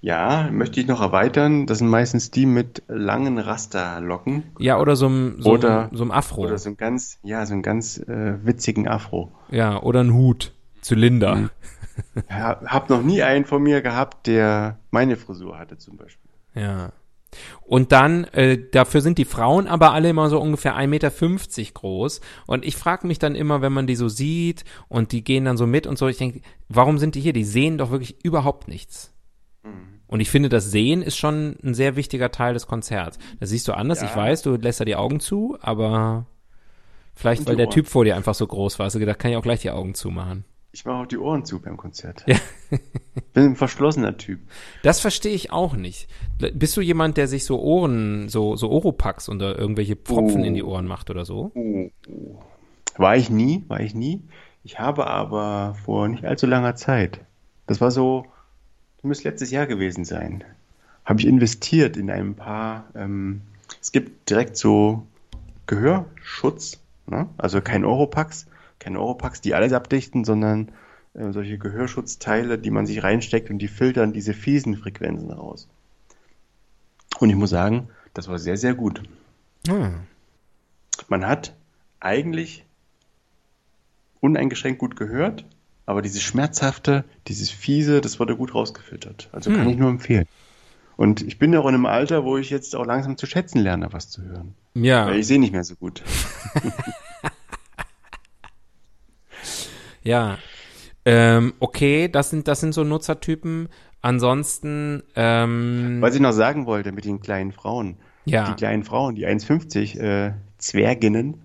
Ja, 0.00 0.48
möchte 0.50 0.80
ich 0.80 0.86
noch 0.86 1.02
erweitern. 1.02 1.66
Das 1.66 1.76
sind 1.78 1.88
meistens 1.88 2.30
die 2.30 2.46
mit 2.46 2.82
langen 2.88 3.38
Rasterlocken 3.38 4.44
Ja, 4.58 4.80
oder 4.80 4.96
so 4.96 5.06
einem 5.06 5.42
so, 5.42 5.50
Oder- 5.50 5.88
einem- 5.88 5.96
so 5.96 6.02
einem 6.04 6.10
Afro. 6.10 6.40
oder 6.46 6.56
so 6.56 6.70
ein 6.70 6.78
ganz, 6.78 7.18
ja, 7.22 7.44
so 7.44 7.52
einen 7.52 7.60
ganz 7.62 7.98
äh, 7.98 8.38
witzigen 8.42 8.88
Afro. 8.88 9.30
Ja, 9.50 9.82
oder 9.82 10.00
ein 10.02 10.14
Hut. 10.14 10.52
Zylinder. 10.80 11.34
Mhm. 11.36 11.50
Ja, 12.30 12.60
hab 12.66 12.90
noch 12.90 13.02
nie 13.02 13.22
einen 13.22 13.44
von 13.44 13.62
mir 13.62 13.82
gehabt, 13.82 14.26
der 14.26 14.78
meine 14.90 15.16
Frisur 15.16 15.58
hatte 15.58 15.78
zum 15.78 15.96
Beispiel. 15.96 16.30
Ja. 16.54 16.92
Und 17.62 17.92
dann, 17.92 18.24
äh, 18.24 18.58
dafür 18.72 19.00
sind 19.00 19.18
die 19.18 19.24
Frauen 19.24 19.68
aber 19.68 19.92
alle 19.92 20.10
immer 20.10 20.28
so 20.28 20.40
ungefähr 20.40 20.76
1,50 20.76 20.86
Meter 20.88 21.10
groß. 21.74 22.20
Und 22.46 22.64
ich 22.64 22.76
frage 22.76 23.06
mich 23.06 23.18
dann 23.18 23.34
immer, 23.34 23.62
wenn 23.62 23.72
man 23.72 23.86
die 23.86 23.94
so 23.94 24.08
sieht 24.08 24.64
und 24.88 25.12
die 25.12 25.22
gehen 25.22 25.44
dann 25.44 25.56
so 25.56 25.66
mit 25.66 25.86
und 25.86 25.96
so, 25.96 26.08
ich 26.08 26.18
denke, 26.18 26.40
warum 26.68 26.98
sind 26.98 27.14
die 27.14 27.20
hier? 27.20 27.32
Die 27.32 27.44
sehen 27.44 27.78
doch 27.78 27.90
wirklich 27.90 28.24
überhaupt 28.24 28.66
nichts. 28.66 29.14
Mhm. 29.62 30.00
Und 30.08 30.18
ich 30.18 30.28
finde, 30.28 30.48
das 30.48 30.72
Sehen 30.72 31.02
ist 31.02 31.16
schon 31.16 31.56
ein 31.62 31.72
sehr 31.72 31.94
wichtiger 31.94 32.32
Teil 32.32 32.54
des 32.54 32.66
Konzerts. 32.66 33.18
Das 33.38 33.50
siehst 33.50 33.68
du 33.68 33.74
anders, 33.74 34.00
Ja. 34.00 34.08
ich 34.08 34.16
weiß, 34.16 34.42
du 34.42 34.56
lässt 34.56 34.80
da 34.80 34.84
die 34.84 34.96
Augen 34.96 35.20
zu, 35.20 35.56
aber 35.60 36.26
vielleicht, 37.14 37.46
weil 37.46 37.54
der. 37.54 37.70
Typ 37.70 37.86
vor 37.86 38.04
dir 38.04 38.16
einfach 38.16 38.34
so 38.34 38.44
groß 38.44 38.80
war, 38.80 38.86
hast 38.86 38.94
du 38.94 38.98
gedacht, 38.98 39.20
kann 39.20 39.30
ich 39.30 39.36
auch 39.36 39.42
gleich 39.42 39.60
die 39.60 39.70
Augen 39.70 39.94
zumachen. 39.94 40.44
Ich 40.72 40.84
mache 40.84 41.02
auch 41.02 41.06
die 41.06 41.18
Ohren 41.18 41.44
zu 41.44 41.60
beim 41.60 41.76
Konzert. 41.76 42.24
Ja. 42.26 42.36
Bin 43.34 43.44
ein 43.44 43.56
verschlossener 43.56 44.16
Typ. 44.16 44.40
Das 44.82 45.00
verstehe 45.00 45.34
ich 45.34 45.50
auch 45.50 45.74
nicht. 45.74 46.08
Bist 46.54 46.76
du 46.76 46.80
jemand, 46.80 47.16
der 47.16 47.26
sich 47.26 47.44
so 47.44 47.60
Ohren, 47.60 48.28
so, 48.28 48.54
so 48.56 48.70
Oropax 48.70 49.28
oder 49.28 49.58
irgendwelche 49.58 49.96
Pfropfen 49.96 50.42
Oh. 50.42 50.44
in 50.44 50.54
die 50.54 50.62
Ohren 50.62 50.86
macht 50.86 51.10
oder 51.10 51.24
so? 51.24 51.50
Oh, 51.54 51.90
oh. 52.08 52.42
War 52.96 53.16
ich 53.16 53.30
nie, 53.30 53.64
war 53.68 53.80
ich 53.80 53.94
nie. 53.94 54.22
Ich 54.62 54.78
habe 54.78 55.06
aber 55.06 55.74
vor 55.84 56.06
nicht 56.06 56.24
allzu 56.24 56.46
langer 56.46 56.76
Zeit, 56.76 57.20
das 57.66 57.80
war 57.80 57.90
so, 57.90 58.26
das 58.98 59.04
müsste 59.04 59.28
letztes 59.28 59.50
Jahr 59.50 59.66
gewesen 59.66 60.04
sein, 60.04 60.44
habe 61.04 61.18
ich 61.20 61.26
investiert 61.26 61.96
in 61.96 62.10
ein 62.10 62.34
paar, 62.34 62.88
ähm, 62.94 63.40
es 63.80 63.90
gibt 63.90 64.28
direkt 64.28 64.56
so 64.58 65.06
Gehörschutz, 65.66 66.78
ne? 67.06 67.28
also 67.38 67.60
kein 67.62 67.84
Oropax, 67.84 68.46
keine 68.80 68.98
Oropax, 69.00 69.40
die 69.40 69.54
alles 69.54 69.72
abdichten, 69.72 70.24
sondern 70.24 70.72
äh, 71.14 71.30
solche 71.32 71.58
Gehörschutzteile, 71.58 72.58
die 72.58 72.70
man 72.70 72.86
sich 72.86 73.02
reinsteckt 73.04 73.50
und 73.50 73.58
die 73.58 73.68
filtern 73.68 74.12
diese 74.12 74.34
fiesen 74.34 74.76
Frequenzen 74.76 75.30
raus. 75.30 75.68
Und 77.20 77.30
ich 77.30 77.36
muss 77.36 77.50
sagen, 77.50 77.88
das 78.14 78.26
war 78.28 78.38
sehr, 78.38 78.56
sehr 78.56 78.74
gut. 78.74 79.02
Hm. 79.68 80.00
Man 81.08 81.26
hat 81.26 81.54
eigentlich 82.00 82.64
uneingeschränkt 84.20 84.78
gut 84.78 84.96
gehört, 84.96 85.44
aber 85.86 86.02
dieses 86.02 86.22
Schmerzhafte, 86.22 87.04
dieses 87.28 87.50
Fiese, 87.50 88.00
das 88.00 88.18
wurde 88.20 88.36
gut 88.36 88.54
rausgefiltert. 88.54 89.28
Also 89.32 89.50
kann 89.50 89.64
Hm. 89.64 89.70
ich 89.70 89.76
nur 89.76 89.90
empfehlen. 89.90 90.26
Und 90.96 91.22
ich 91.22 91.38
bin 91.38 91.52
ja 91.52 91.60
auch 91.60 91.66
in 91.66 91.74
einem 91.74 91.86
Alter, 91.86 92.24
wo 92.24 92.36
ich 92.36 92.50
jetzt 92.50 92.76
auch 92.76 92.84
langsam 92.84 93.16
zu 93.16 93.24
schätzen 93.26 93.60
lerne, 93.60 93.92
was 93.92 94.10
zu 94.10 94.22
hören. 94.22 94.54
Ja, 94.74 95.06
Weil 95.06 95.18
ich 95.18 95.26
sehe 95.26 95.40
nicht 95.40 95.52
mehr 95.52 95.64
so 95.64 95.74
gut. 95.76 96.02
ja. 100.02 100.38
Ähm, 101.04 101.54
okay, 101.60 102.08
das 102.08 102.30
sind, 102.30 102.46
das 102.48 102.60
sind 102.60 102.72
so 102.74 102.84
Nutzertypen. 102.84 103.68
Ansonsten, 104.02 105.02
ähm, 105.16 105.98
Was 106.00 106.14
ich 106.14 106.20
noch 106.20 106.32
sagen 106.32 106.66
wollte 106.66 106.92
mit 106.92 107.04
den 107.04 107.20
kleinen 107.20 107.52
Frauen. 107.52 107.96
ja, 108.24 108.48
Die 108.50 108.54
kleinen 108.56 108.84
Frauen, 108.84 109.14
die 109.14 109.26
1,50 109.26 109.98
äh, 109.98 110.32
Zwerginnen, 110.58 111.40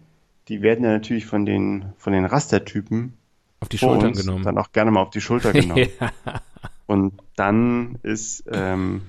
die 0.48 0.62
werden 0.62 0.84
ja 0.86 0.92
natürlich 0.92 1.26
von 1.26 1.46
den, 1.46 1.94
von 1.98 2.14
den 2.14 2.26
Rastertypen 2.26 3.14
auf 3.62 3.70
die 3.70 3.78
Schultern 3.78 4.14
genommen. 4.14 4.44
dann 4.44 4.58
auch 4.58 4.72
gerne 4.72 4.92
mal 4.92 5.02
auf 5.02 5.10
die 5.10 5.22
Schulter 5.22 5.54
genommen. 5.54 5.88
ja. 6.00 6.12
Und 6.86 7.14
dann 7.36 7.98
ist 8.04 8.44
ähm, 8.52 9.02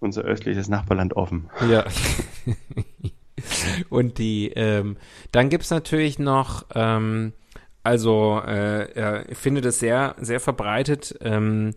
unser 0.00 0.22
östliches 0.22 0.68
Nachbarland 0.68 1.16
offen. 1.16 1.50
Ja. 1.68 1.84
Und 3.90 4.18
die, 4.18 4.50
ähm, 4.54 4.96
dann 5.32 5.48
gibt's 5.48 5.70
natürlich 5.70 6.18
noch, 6.18 6.66
ähm, 6.74 7.32
also 7.84 8.40
äh, 8.44 8.84
äh, 8.92 9.24
ich 9.30 9.38
finde 9.38 9.60
das 9.60 9.78
sehr, 9.78 10.16
sehr 10.18 10.40
verbreitet, 10.40 11.16
ähm, 11.20 11.74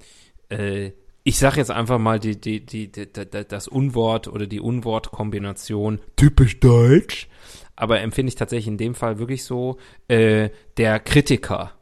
äh, 0.49 0.91
ich 1.23 1.37
sage 1.37 1.57
jetzt 1.57 1.71
einfach 1.71 1.99
mal 1.99 2.19
die, 2.19 2.39
die, 2.39 2.65
die, 2.65 2.89
die, 2.89 3.05
das 3.11 3.67
Unwort 3.67 4.29
oder 4.29 4.47
die 4.47 4.61
Unwortkombination 4.61 5.99
typisch 6.15 6.61
deutsch, 6.61 7.27
aber 7.75 7.99
empfinde 7.99 8.29
ich 8.29 8.35
tatsächlich 8.35 8.69
in 8.69 8.77
dem 8.77 8.95
Fall 8.95 9.19
wirklich 9.19 9.43
so, 9.43 9.77
äh, 10.07 10.49
der 10.77 11.01
Kritiker. 11.01 11.73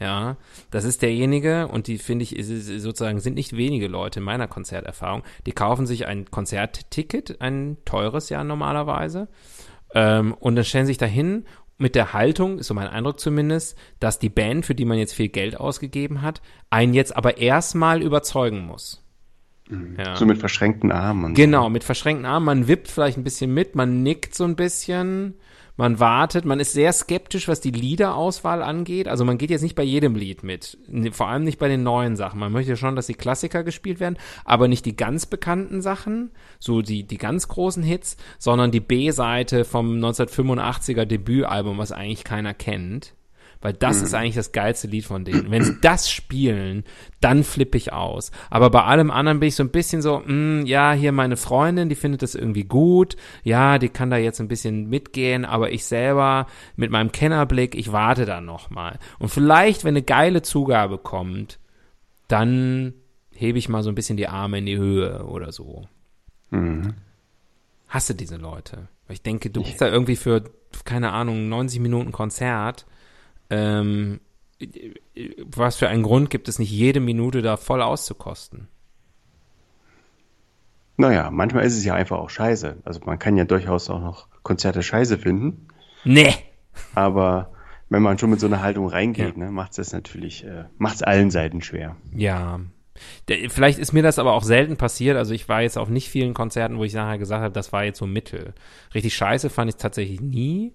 Ja, 0.00 0.38
das 0.70 0.84
ist 0.84 1.02
derjenige, 1.02 1.68
und 1.68 1.86
die 1.86 1.98
finde 1.98 2.24
ich, 2.24 2.34
ist, 2.34 2.66
sozusagen 2.82 3.20
sind 3.20 3.34
nicht 3.34 3.56
wenige 3.56 3.86
Leute 3.86 4.20
in 4.20 4.24
meiner 4.24 4.48
Konzerterfahrung, 4.48 5.22
die 5.46 5.52
kaufen 5.52 5.86
sich 5.86 6.06
ein 6.06 6.30
Konzertticket, 6.30 7.40
ein 7.40 7.76
teures 7.84 8.28
ja 8.28 8.42
normalerweise, 8.42 9.28
ähm, 9.94 10.34
und 10.34 10.56
dann 10.56 10.64
stellen 10.64 10.86
sich 10.86 10.98
dahin 10.98 11.44
mit 11.84 11.94
der 11.94 12.14
Haltung, 12.14 12.58
ist 12.58 12.68
so 12.68 12.72
mein 12.72 12.88
Eindruck 12.88 13.20
zumindest, 13.20 13.76
dass 14.00 14.18
die 14.18 14.30
Band, 14.30 14.64
für 14.64 14.74
die 14.74 14.86
man 14.86 14.96
jetzt 14.96 15.12
viel 15.12 15.28
Geld 15.28 15.60
ausgegeben 15.60 16.22
hat, 16.22 16.40
einen 16.70 16.94
jetzt 16.94 17.14
aber 17.14 17.36
erstmal 17.36 18.00
überzeugen 18.00 18.64
muss. 18.64 19.04
Mhm. 19.68 19.96
Ja. 19.98 20.16
So 20.16 20.24
mit 20.24 20.38
verschränkten 20.38 20.90
Armen. 20.90 21.34
genau, 21.34 21.64
so. 21.64 21.68
mit 21.68 21.84
verschränkten 21.84 22.24
Armen. 22.24 22.46
Man 22.46 22.68
wippt 22.68 22.88
vielleicht 22.88 23.18
ein 23.18 23.22
bisschen 23.22 23.52
mit, 23.52 23.74
man 23.74 24.02
nickt 24.02 24.34
so 24.34 24.44
ein 24.44 24.56
bisschen, 24.56 25.34
man 25.76 25.98
wartet, 25.98 26.44
man 26.44 26.60
ist 26.60 26.72
sehr 26.72 26.92
skeptisch, 26.92 27.48
was 27.48 27.60
die 27.60 27.70
Liederauswahl 27.70 28.62
angeht. 28.62 29.08
Also 29.08 29.24
man 29.24 29.38
geht 29.38 29.50
jetzt 29.50 29.62
nicht 29.62 29.74
bei 29.74 29.82
jedem 29.82 30.14
Lied 30.14 30.44
mit, 30.44 30.78
vor 31.10 31.28
allem 31.28 31.44
nicht 31.44 31.58
bei 31.58 31.68
den 31.68 31.82
neuen 31.82 32.16
Sachen. 32.16 32.38
Man 32.38 32.52
möchte 32.52 32.76
schon, 32.76 32.94
dass 32.94 33.08
die 33.08 33.14
Klassiker 33.14 33.64
gespielt 33.64 33.98
werden, 33.98 34.18
aber 34.44 34.68
nicht 34.68 34.86
die 34.86 34.96
ganz 34.96 35.26
bekannten 35.26 35.82
Sachen, 35.82 36.30
so 36.60 36.80
die, 36.80 37.02
die 37.02 37.18
ganz 37.18 37.48
großen 37.48 37.82
Hits, 37.82 38.16
sondern 38.38 38.70
die 38.70 38.80
B-Seite 38.80 39.64
vom 39.64 39.96
1985er 39.96 41.04
Debütalbum, 41.06 41.78
was 41.78 41.92
eigentlich 41.92 42.24
keiner 42.24 42.54
kennt. 42.54 43.14
Weil 43.64 43.72
das 43.72 44.00
mhm. 44.00 44.04
ist 44.04 44.14
eigentlich 44.14 44.34
das 44.34 44.52
geilste 44.52 44.88
Lied 44.88 45.06
von 45.06 45.24
denen. 45.24 45.50
Wenn 45.50 45.64
sie 45.64 45.78
das 45.80 46.10
spielen, 46.10 46.84
dann 47.22 47.44
flippe 47.44 47.78
ich 47.78 47.94
aus. 47.94 48.30
Aber 48.50 48.68
bei 48.68 48.84
allem 48.84 49.10
anderen 49.10 49.40
bin 49.40 49.48
ich 49.48 49.54
so 49.54 49.62
ein 49.62 49.70
bisschen 49.70 50.02
so, 50.02 50.18
mh, 50.18 50.26
hm, 50.26 50.66
ja, 50.66 50.92
hier 50.92 51.12
meine 51.12 51.38
Freundin, 51.38 51.88
die 51.88 51.94
findet 51.94 52.20
das 52.20 52.34
irgendwie 52.34 52.64
gut. 52.64 53.16
Ja, 53.42 53.78
die 53.78 53.88
kann 53.88 54.10
da 54.10 54.18
jetzt 54.18 54.38
ein 54.38 54.48
bisschen 54.48 54.90
mitgehen, 54.90 55.46
aber 55.46 55.72
ich 55.72 55.86
selber 55.86 56.46
mit 56.76 56.90
meinem 56.90 57.10
Kennerblick, 57.10 57.74
ich 57.74 57.90
warte 57.90 58.26
dann 58.26 58.44
noch 58.44 58.68
mal. 58.68 58.98
Und 59.18 59.30
vielleicht, 59.30 59.82
wenn 59.82 59.94
eine 59.94 60.02
geile 60.02 60.42
Zugabe 60.42 60.98
kommt, 60.98 61.58
dann 62.28 62.92
hebe 63.30 63.58
ich 63.58 63.70
mal 63.70 63.82
so 63.82 63.88
ein 63.88 63.94
bisschen 63.94 64.18
die 64.18 64.28
Arme 64.28 64.58
in 64.58 64.66
die 64.66 64.76
Höhe 64.76 65.24
oder 65.24 65.52
so. 65.52 65.88
Mhm. 66.50 66.92
Hasse 67.88 68.14
diese 68.14 68.36
Leute. 68.36 68.88
Weil 69.06 69.14
ich 69.14 69.22
denke, 69.22 69.48
du 69.48 69.62
bist 69.62 69.80
da 69.80 69.88
irgendwie 69.88 70.16
für, 70.16 70.44
keine 70.84 71.12
Ahnung, 71.12 71.48
90 71.48 71.80
Minuten 71.80 72.12
Konzert 72.12 72.84
ähm, 73.50 74.20
was 75.44 75.76
für 75.76 75.88
einen 75.88 76.02
Grund 76.02 76.30
gibt 76.30 76.48
es 76.48 76.58
nicht, 76.58 76.70
jede 76.70 77.00
Minute 77.00 77.42
da 77.42 77.56
voll 77.56 77.82
auszukosten? 77.82 78.68
Naja, 80.96 81.30
manchmal 81.30 81.64
ist 81.64 81.76
es 81.76 81.84
ja 81.84 81.94
einfach 81.94 82.18
auch 82.18 82.30
scheiße. 82.30 82.76
Also 82.84 83.00
man 83.04 83.18
kann 83.18 83.36
ja 83.36 83.44
durchaus 83.44 83.90
auch 83.90 84.00
noch 84.00 84.28
Konzerte 84.42 84.82
scheiße 84.82 85.18
finden. 85.18 85.68
Nee. 86.04 86.34
Aber 86.94 87.50
wenn 87.88 88.02
man 88.02 88.18
schon 88.18 88.30
mit 88.30 88.40
so 88.40 88.46
einer 88.46 88.62
Haltung 88.62 88.86
reingeht, 88.86 89.36
ja. 89.36 89.44
ne, 89.44 89.50
macht 89.50 89.72
es 89.72 89.76
das 89.76 89.92
natürlich, 89.92 90.44
äh, 90.44 90.64
macht 90.78 90.96
es 90.96 91.02
allen 91.02 91.30
Seiten 91.30 91.62
schwer. 91.62 91.96
Ja. 92.14 92.60
Der, 93.26 93.50
vielleicht 93.50 93.80
ist 93.80 93.92
mir 93.92 94.04
das 94.04 94.20
aber 94.20 94.34
auch 94.34 94.44
selten 94.44 94.76
passiert. 94.76 95.16
Also 95.16 95.34
ich 95.34 95.48
war 95.48 95.62
jetzt 95.62 95.76
auf 95.76 95.88
nicht 95.88 96.08
vielen 96.08 96.32
Konzerten, 96.32 96.78
wo 96.78 96.84
ich 96.84 96.94
nachher 96.94 97.18
gesagt 97.18 97.42
habe, 97.42 97.52
das 97.52 97.72
war 97.72 97.84
jetzt 97.84 97.98
so 97.98 98.06
Mittel. 98.06 98.54
Richtig 98.94 99.14
scheiße 99.16 99.50
fand 99.50 99.68
ich 99.68 99.74
es 99.76 99.82
tatsächlich 99.82 100.20
nie. 100.20 100.74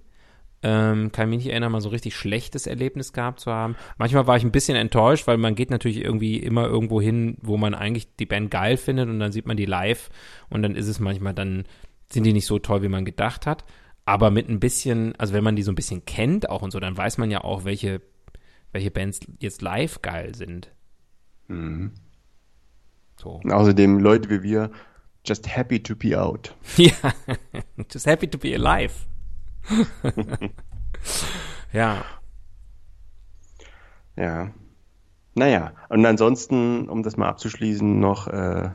Ähm, 0.61 1.13
kann 1.13 1.29
mich 1.29 1.39
nicht 1.39 1.51
erinnern, 1.51 1.71
mal 1.71 1.79
so 1.79 1.89
richtig 1.89 2.17
schlechtes 2.17 2.67
Erlebnis 2.67 3.13
gehabt 3.13 3.39
zu 3.39 3.51
haben. 3.51 3.77
Manchmal 3.97 4.27
war 4.27 4.35
ich 4.35 4.43
ein 4.43 4.51
bisschen 4.51 4.75
enttäuscht, 4.75 5.25
weil 5.25 5.37
man 5.37 5.55
geht 5.55 5.69
natürlich 5.69 6.03
irgendwie 6.03 6.37
immer 6.37 6.65
irgendwo 6.65 6.99
hin, 6.99 7.37
wo 7.41 7.55
man 7.55 7.73
eigentlich 7.73 8.13
die 8.17 8.25
Band 8.25 8.51
geil 8.51 8.75
findet 8.75 9.07
und 9.07 9.19
dann 9.19 9.31
sieht 9.31 9.47
man 9.47 9.55
die 9.55 9.65
live 9.65 10.09
und 10.49 10.61
dann 10.61 10.75
ist 10.75 10.87
es 10.87 10.99
manchmal, 10.99 11.33
dann 11.33 11.63
sind 12.11 12.25
die 12.25 12.33
nicht 12.33 12.45
so 12.45 12.59
toll, 12.59 12.81
wie 12.81 12.89
man 12.89 13.05
gedacht 13.05 13.45
hat. 13.45 13.63
Aber 14.03 14.31
mit 14.31 14.49
ein 14.49 14.59
bisschen, 14.59 15.15
also 15.17 15.33
wenn 15.33 15.43
man 15.43 15.55
die 15.55 15.63
so 15.63 15.71
ein 15.71 15.75
bisschen 15.75 16.03
kennt 16.03 16.49
auch 16.49 16.61
und 16.61 16.71
so, 16.71 16.79
dann 16.79 16.97
weiß 16.97 17.19
man 17.19 17.31
ja 17.31 17.43
auch, 17.43 17.63
welche, 17.63 18.01
welche 18.71 18.91
Bands 18.91 19.21
jetzt 19.39 19.61
live 19.61 20.01
geil 20.01 20.35
sind. 20.35 20.73
Mhm. 21.47 21.91
So. 23.15 23.39
Außerdem 23.49 23.99
Leute 23.99 24.29
wie 24.29 24.43
wir, 24.43 24.71
just 25.25 25.47
happy 25.55 25.81
to 25.81 25.95
be 25.95 26.19
out. 26.19 26.55
ja, 26.77 26.91
just 27.91 28.07
happy 28.07 28.27
to 28.27 28.37
be 28.37 28.55
alive. 28.55 29.08
ja. 31.73 32.03
Ja. 34.15 34.51
Naja, 35.35 35.73
und 35.89 36.05
ansonsten, 36.05 36.89
um 36.89 37.03
das 37.03 37.15
mal 37.15 37.29
abzuschließen, 37.29 37.99
noch 37.99 38.27
äh, 38.27 38.71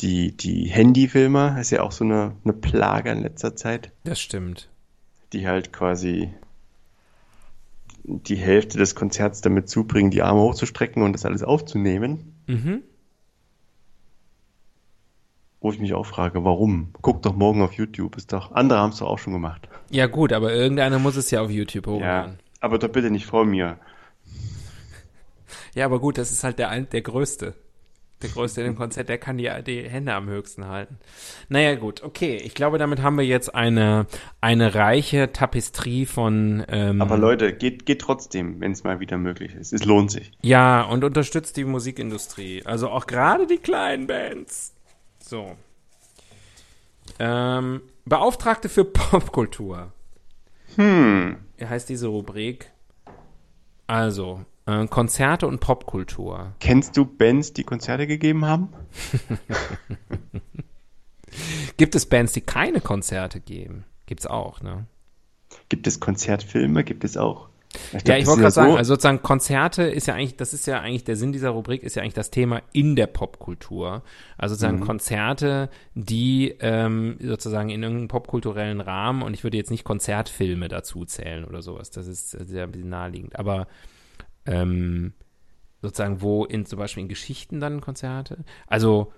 die, 0.00 0.36
die 0.36 0.64
Handyfilmer 0.66 1.60
ist 1.60 1.70
ja 1.70 1.82
auch 1.82 1.92
so 1.92 2.04
eine, 2.04 2.36
eine 2.44 2.52
Plage 2.52 3.10
in 3.10 3.22
letzter 3.22 3.56
Zeit. 3.56 3.92
Das 4.04 4.20
stimmt. 4.20 4.68
Die 5.32 5.46
halt 5.46 5.72
quasi 5.72 6.32
die 8.04 8.36
Hälfte 8.36 8.78
des 8.78 8.94
Konzerts 8.94 9.40
damit 9.40 9.68
zubringen, 9.68 10.10
die 10.10 10.22
Arme 10.22 10.40
hochzustrecken 10.40 11.02
und 11.02 11.12
das 11.12 11.26
alles 11.26 11.42
aufzunehmen. 11.42 12.34
Mhm. 12.46 12.82
Wo 15.60 15.72
ich 15.72 15.80
mich 15.80 15.92
auch 15.94 16.06
frage, 16.06 16.44
warum? 16.44 16.90
Guck 17.02 17.22
doch 17.22 17.34
morgen 17.34 17.62
auf 17.62 17.72
YouTube, 17.72 18.16
ist 18.16 18.32
doch. 18.32 18.52
Andere 18.52 18.78
haben 18.78 18.90
es 18.90 18.98
doch 18.98 19.08
auch 19.08 19.18
schon 19.18 19.32
gemacht. 19.32 19.68
Ja, 19.90 20.06
gut, 20.06 20.32
aber 20.32 20.52
irgendeiner 20.52 20.98
muss 20.98 21.16
es 21.16 21.30
ja 21.30 21.40
auf 21.40 21.50
YouTube 21.50 21.86
hochladen. 21.86 22.32
Ja, 22.32 22.38
aber 22.60 22.78
doch 22.78 22.88
bitte 22.88 23.10
nicht 23.10 23.26
vor 23.26 23.44
mir. 23.44 23.78
Ja, 25.74 25.84
aber 25.84 25.98
gut, 25.98 26.18
das 26.18 26.30
ist 26.30 26.44
halt 26.44 26.58
der, 26.58 26.80
der 26.80 27.02
Größte. 27.02 27.54
Der 28.22 28.30
Größte 28.30 28.62
in 28.62 28.66
dem 28.68 28.76
Konzert, 28.76 29.08
der 29.08 29.18
kann 29.18 29.38
die, 29.38 29.48
die 29.64 29.88
Hände 29.88 30.12
am 30.12 30.28
höchsten 30.28 30.66
halten. 30.66 30.98
Naja, 31.48 31.76
gut, 31.76 32.02
okay. 32.02 32.36
Ich 32.42 32.54
glaube, 32.54 32.78
damit 32.78 33.00
haben 33.00 33.16
wir 33.16 33.24
jetzt 33.24 33.54
eine, 33.54 34.06
eine 34.40 34.74
reiche 34.74 35.32
Tapestrie 35.32 36.04
von. 36.04 36.64
Ähm, 36.68 37.00
aber 37.00 37.16
Leute, 37.16 37.52
geht, 37.52 37.86
geht 37.86 38.00
trotzdem, 38.00 38.60
wenn 38.60 38.72
es 38.72 38.82
mal 38.82 38.98
wieder 38.98 39.18
möglich 39.18 39.54
ist. 39.54 39.72
Es 39.72 39.84
lohnt 39.84 40.10
sich. 40.10 40.32
Ja, 40.42 40.82
und 40.82 41.04
unterstützt 41.04 41.56
die 41.56 41.64
Musikindustrie. 41.64 42.64
Also 42.64 42.90
auch 42.90 43.06
gerade 43.06 43.46
die 43.46 43.58
kleinen 43.58 44.08
Bands. 44.08 44.74
So. 45.28 45.56
Ähm, 47.18 47.82
Beauftragte 48.06 48.70
für 48.70 48.86
Popkultur. 48.86 49.92
Hm. 50.76 51.36
Wie 51.58 51.66
heißt 51.66 51.90
diese 51.90 52.06
Rubrik? 52.06 52.72
Also, 53.86 54.46
äh, 54.64 54.86
Konzerte 54.86 55.46
und 55.46 55.60
Popkultur. 55.60 56.54
Kennst 56.60 56.96
du 56.96 57.04
Bands, 57.04 57.52
die 57.52 57.64
Konzerte 57.64 58.06
gegeben 58.06 58.46
haben? 58.46 58.72
Gibt 61.76 61.94
es 61.94 62.06
Bands, 62.06 62.32
die 62.32 62.40
keine 62.40 62.80
Konzerte 62.80 63.38
geben? 63.38 63.84
Gibt's 64.06 64.26
auch, 64.26 64.62
ne? 64.62 64.86
Gibt 65.68 65.86
es 65.86 66.00
Konzertfilme? 66.00 66.84
Gibt 66.84 67.04
es 67.04 67.18
auch? 67.18 67.50
Ich 67.74 68.04
glaub, 68.04 68.08
ja, 68.08 68.16
ich 68.16 68.26
wollte 68.26 68.40
gerade 68.42 68.52
sagen, 68.52 68.70
so 68.72 68.76
also 68.78 68.94
sozusagen 68.94 69.22
Konzerte 69.22 69.82
ist 69.82 70.06
ja 70.06 70.14
eigentlich, 70.14 70.36
das 70.36 70.54
ist 70.54 70.66
ja 70.66 70.80
eigentlich, 70.80 71.04
der 71.04 71.16
Sinn 71.16 71.32
dieser 71.32 71.50
Rubrik 71.50 71.82
ist 71.82 71.96
ja 71.96 72.02
eigentlich 72.02 72.14
das 72.14 72.30
Thema 72.30 72.62
in 72.72 72.96
der 72.96 73.06
Popkultur. 73.06 74.02
Also 74.38 74.54
sozusagen 74.54 74.80
mhm. 74.80 74.84
Konzerte, 74.84 75.68
die 75.94 76.54
ähm, 76.60 77.18
sozusagen 77.20 77.68
in 77.68 77.82
irgendeinem 77.82 78.08
popkulturellen 78.08 78.80
Rahmen, 78.80 79.22
und 79.22 79.34
ich 79.34 79.44
würde 79.44 79.58
jetzt 79.58 79.70
nicht 79.70 79.84
Konzertfilme 79.84 80.68
dazu 80.68 81.04
zählen 81.04 81.44
oder 81.44 81.60
sowas, 81.60 81.90
das 81.90 82.06
ist 82.06 82.30
sehr 82.30 82.64
ein 82.64 82.72
bisschen 82.72 82.88
naheliegend, 82.88 83.38
aber 83.38 83.68
ähm, 84.46 85.12
sozusagen, 85.82 86.22
wo 86.22 86.46
in 86.46 86.64
zum 86.64 86.78
Beispiel 86.78 87.02
in 87.02 87.08
Geschichten 87.08 87.60
dann 87.60 87.82
Konzerte, 87.82 88.44
also 88.66 89.12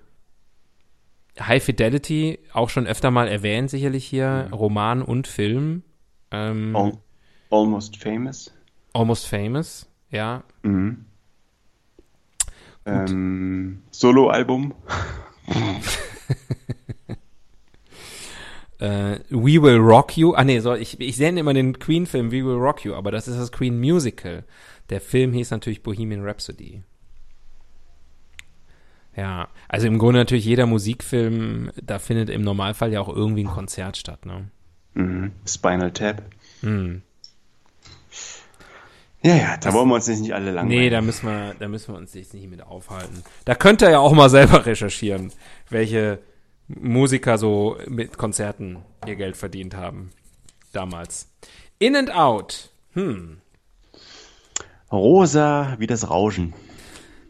High 1.39 1.63
Fidelity, 1.63 2.41
auch 2.53 2.69
schon 2.69 2.89
öfter 2.89 3.13
mal 3.13 3.29
erwähnt, 3.29 3.71
sicherlich 3.71 4.05
hier, 4.05 4.47
mhm. 4.49 4.55
Roman 4.55 5.03
und 5.03 5.29
Film. 5.29 5.85
Ähm, 6.33 6.75
oh 6.75 6.99
Almost 7.51 7.97
Famous. 7.97 8.53
Almost 8.93 9.27
Famous, 9.27 9.89
ja. 10.11 10.43
Mhm. 10.63 11.05
Ähm, 12.87 13.83
Solo-Album. 13.91 14.75
äh, 18.79 19.19
We 19.29 19.63
Will 19.63 19.77
Rock 19.77 20.17
You. 20.17 20.33
Ah 20.35 20.45
nee, 20.45 20.61
so, 20.61 20.75
ich, 20.75 20.99
ich 21.01 21.17
sehe 21.17 21.37
immer 21.39 21.55
den 21.55 21.79
Queen-Film 21.79 22.33
We 22.33 22.45
Will 22.45 22.57
Rock 22.57 22.85
You, 22.85 22.95
aber 22.95 23.11
das 23.11 23.29
ist 23.29 23.39
das 23.39 23.53
Queen 23.53 23.79
Musical. 23.79 24.45
Der 24.89 25.01
Film 25.01 25.33
hieß 25.33 25.51
natürlich 25.51 25.83
Bohemian 25.83 26.25
Rhapsody. 26.25 26.83
Ja, 29.17 29.49
also 29.69 29.87
im 29.87 29.99
Grunde 29.99 30.21
natürlich 30.21 30.45
jeder 30.45 30.67
Musikfilm, 30.67 31.73
da 31.83 31.99
findet 31.99 32.31
im 32.31 32.43
Normalfall 32.43 32.93
ja 32.93 33.01
auch 33.01 33.09
irgendwie 33.09 33.45
ein 33.45 33.51
Konzert 33.51 33.97
statt, 33.97 34.25
ne? 34.25 34.51
Mhm. 34.95 35.33
Spinal 35.47 35.93
Tap. 35.93 36.23
Mhm. 36.63 37.03
Ja, 39.23 39.35
ja, 39.35 39.51
da 39.51 39.57
das, 39.59 39.75
wollen 39.75 39.89
wir 39.89 39.97
uns 39.97 40.07
nicht 40.07 40.33
alle 40.33 40.51
langweilen. 40.51 40.81
Nee, 40.81 40.91
da 40.91 41.03
müssen 41.03 41.27
wir, 41.27 41.55
da 41.59 41.69
müssen 41.69 41.93
wir 41.93 41.99
uns 41.99 42.15
jetzt 42.15 42.33
nicht 42.33 42.49
mit 42.49 42.63
aufhalten. 42.63 43.23
Da 43.45 43.55
könnt 43.55 43.83
ihr 43.83 43.91
ja 43.91 43.99
auch 43.99 44.13
mal 44.13 44.31
selber 44.31 44.65
recherchieren, 44.67 45.33
welche 45.69 46.21
Musiker 46.69 47.37
so 47.37 47.77
mit 47.87 48.17
Konzerten 48.17 48.79
ihr 49.07 49.17
Geld 49.17 49.37
verdient 49.37 49.75
haben. 49.75 50.11
Damals. 50.73 51.29
In 51.79 51.97
and 51.97 52.15
Out. 52.15 52.71
Hm. 52.93 53.39
Rosa 54.91 55.77
wie 55.79 55.87
das 55.87 56.09
Rauschen. 56.09 56.55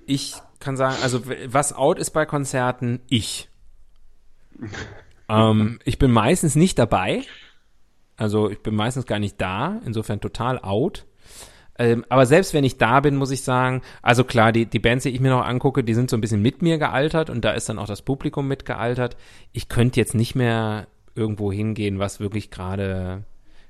Ich 0.07 0.35
kann 0.61 0.77
sagen, 0.77 0.97
also 1.03 1.23
was 1.47 1.73
out 1.73 1.99
ist 1.99 2.11
bei 2.11 2.27
Konzerten, 2.27 3.01
ich. 3.09 3.49
ähm, 5.29 5.81
ich 5.85 5.99
bin 5.99 6.11
meistens 6.11 6.55
nicht 6.55 6.79
dabei. 6.79 7.23
Also 8.17 8.51
ich 8.51 8.63
bin 8.63 8.75
meistens 8.75 9.07
gar 9.07 9.19
nicht 9.19 9.41
da, 9.41 9.81
insofern 9.85 10.21
total 10.21 10.59
out. 10.59 11.07
Ähm, 11.81 12.05
aber 12.11 12.27
selbst 12.27 12.53
wenn 12.53 12.63
ich 12.63 12.77
da 12.77 13.01
bin, 13.01 13.17
muss 13.17 13.31
ich 13.31 13.43
sagen, 13.43 13.81
also 14.03 14.23
klar, 14.23 14.53
die, 14.53 14.67
die 14.67 14.79
Bands, 14.79 15.05
die 15.05 15.09
ich 15.09 15.21
mir 15.21 15.31
noch 15.31 15.47
angucke, 15.47 15.83
die 15.83 15.95
sind 15.95 16.11
so 16.11 16.17
ein 16.19 16.21
bisschen 16.21 16.43
mit 16.43 16.61
mir 16.61 16.77
gealtert 16.77 17.31
und 17.31 17.43
da 17.43 17.53
ist 17.53 17.71
dann 17.71 17.79
auch 17.79 17.87
das 17.87 18.03
Publikum 18.03 18.47
mitgealtert. 18.47 19.17
Ich 19.53 19.71
könnte 19.71 19.99
jetzt 19.99 20.15
nicht 20.15 20.35
mehr 20.35 20.89
irgendwo 21.15 21.51
hingehen, 21.51 21.99
was 21.99 22.21
wirklich 22.21 22.51
gerade, 22.51 23.25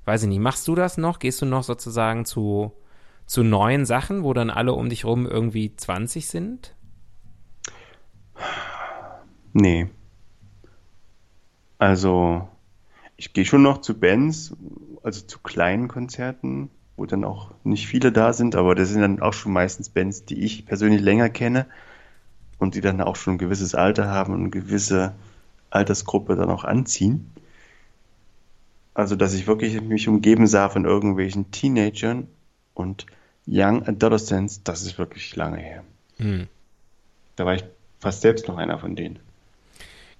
weiß 0.06 0.24
ich 0.24 0.28
nicht, 0.28 0.40
machst 0.40 0.66
du 0.66 0.74
das 0.74 0.98
noch? 0.98 1.20
Gehst 1.20 1.40
du 1.40 1.46
noch 1.46 1.62
sozusagen 1.62 2.24
zu, 2.24 2.72
zu 3.26 3.44
neuen 3.44 3.86
Sachen, 3.86 4.24
wo 4.24 4.34
dann 4.34 4.50
alle 4.50 4.72
um 4.72 4.88
dich 4.88 5.04
rum 5.04 5.24
irgendwie 5.24 5.76
20 5.76 6.26
sind? 6.26 6.74
Nee. 9.52 9.88
Also, 11.78 12.48
ich 13.16 13.32
gehe 13.32 13.44
schon 13.44 13.62
noch 13.62 13.82
zu 13.82 14.00
Bands, 14.00 14.56
also 15.04 15.24
zu 15.24 15.38
kleinen 15.38 15.86
Konzerten, 15.86 16.70
wo 17.00 17.06
dann 17.06 17.24
auch 17.24 17.50
nicht 17.64 17.86
viele 17.86 18.12
da 18.12 18.34
sind, 18.34 18.54
aber 18.54 18.74
das 18.74 18.90
sind 18.90 19.00
dann 19.00 19.22
auch 19.22 19.32
schon 19.32 19.54
meistens 19.54 19.88
Bands, 19.88 20.26
die 20.26 20.44
ich 20.44 20.66
persönlich 20.66 21.00
länger 21.00 21.30
kenne 21.30 21.64
und 22.58 22.74
die 22.74 22.82
dann 22.82 23.00
auch 23.00 23.16
schon 23.16 23.34
ein 23.34 23.38
gewisses 23.38 23.74
Alter 23.74 24.08
haben 24.08 24.34
und 24.34 24.40
eine 24.40 24.50
gewisse 24.50 25.14
Altersgruppe 25.70 26.36
dann 26.36 26.50
auch 26.50 26.64
anziehen. 26.64 27.32
Also, 28.92 29.16
dass 29.16 29.32
ich 29.32 29.46
wirklich 29.46 29.80
mich 29.80 30.08
umgeben 30.08 30.46
sah 30.46 30.68
von 30.68 30.84
irgendwelchen 30.84 31.50
Teenagern 31.50 32.28
und 32.74 33.06
Young 33.46 33.88
Adolescents, 33.88 34.62
das 34.62 34.82
ist 34.82 34.98
wirklich 34.98 35.34
lange 35.36 35.56
her. 35.56 35.84
Hm. 36.18 36.48
Da 37.36 37.46
war 37.46 37.54
ich 37.54 37.64
fast 37.98 38.20
selbst 38.20 38.46
noch 38.46 38.58
einer 38.58 38.78
von 38.78 38.94
denen. 38.94 39.20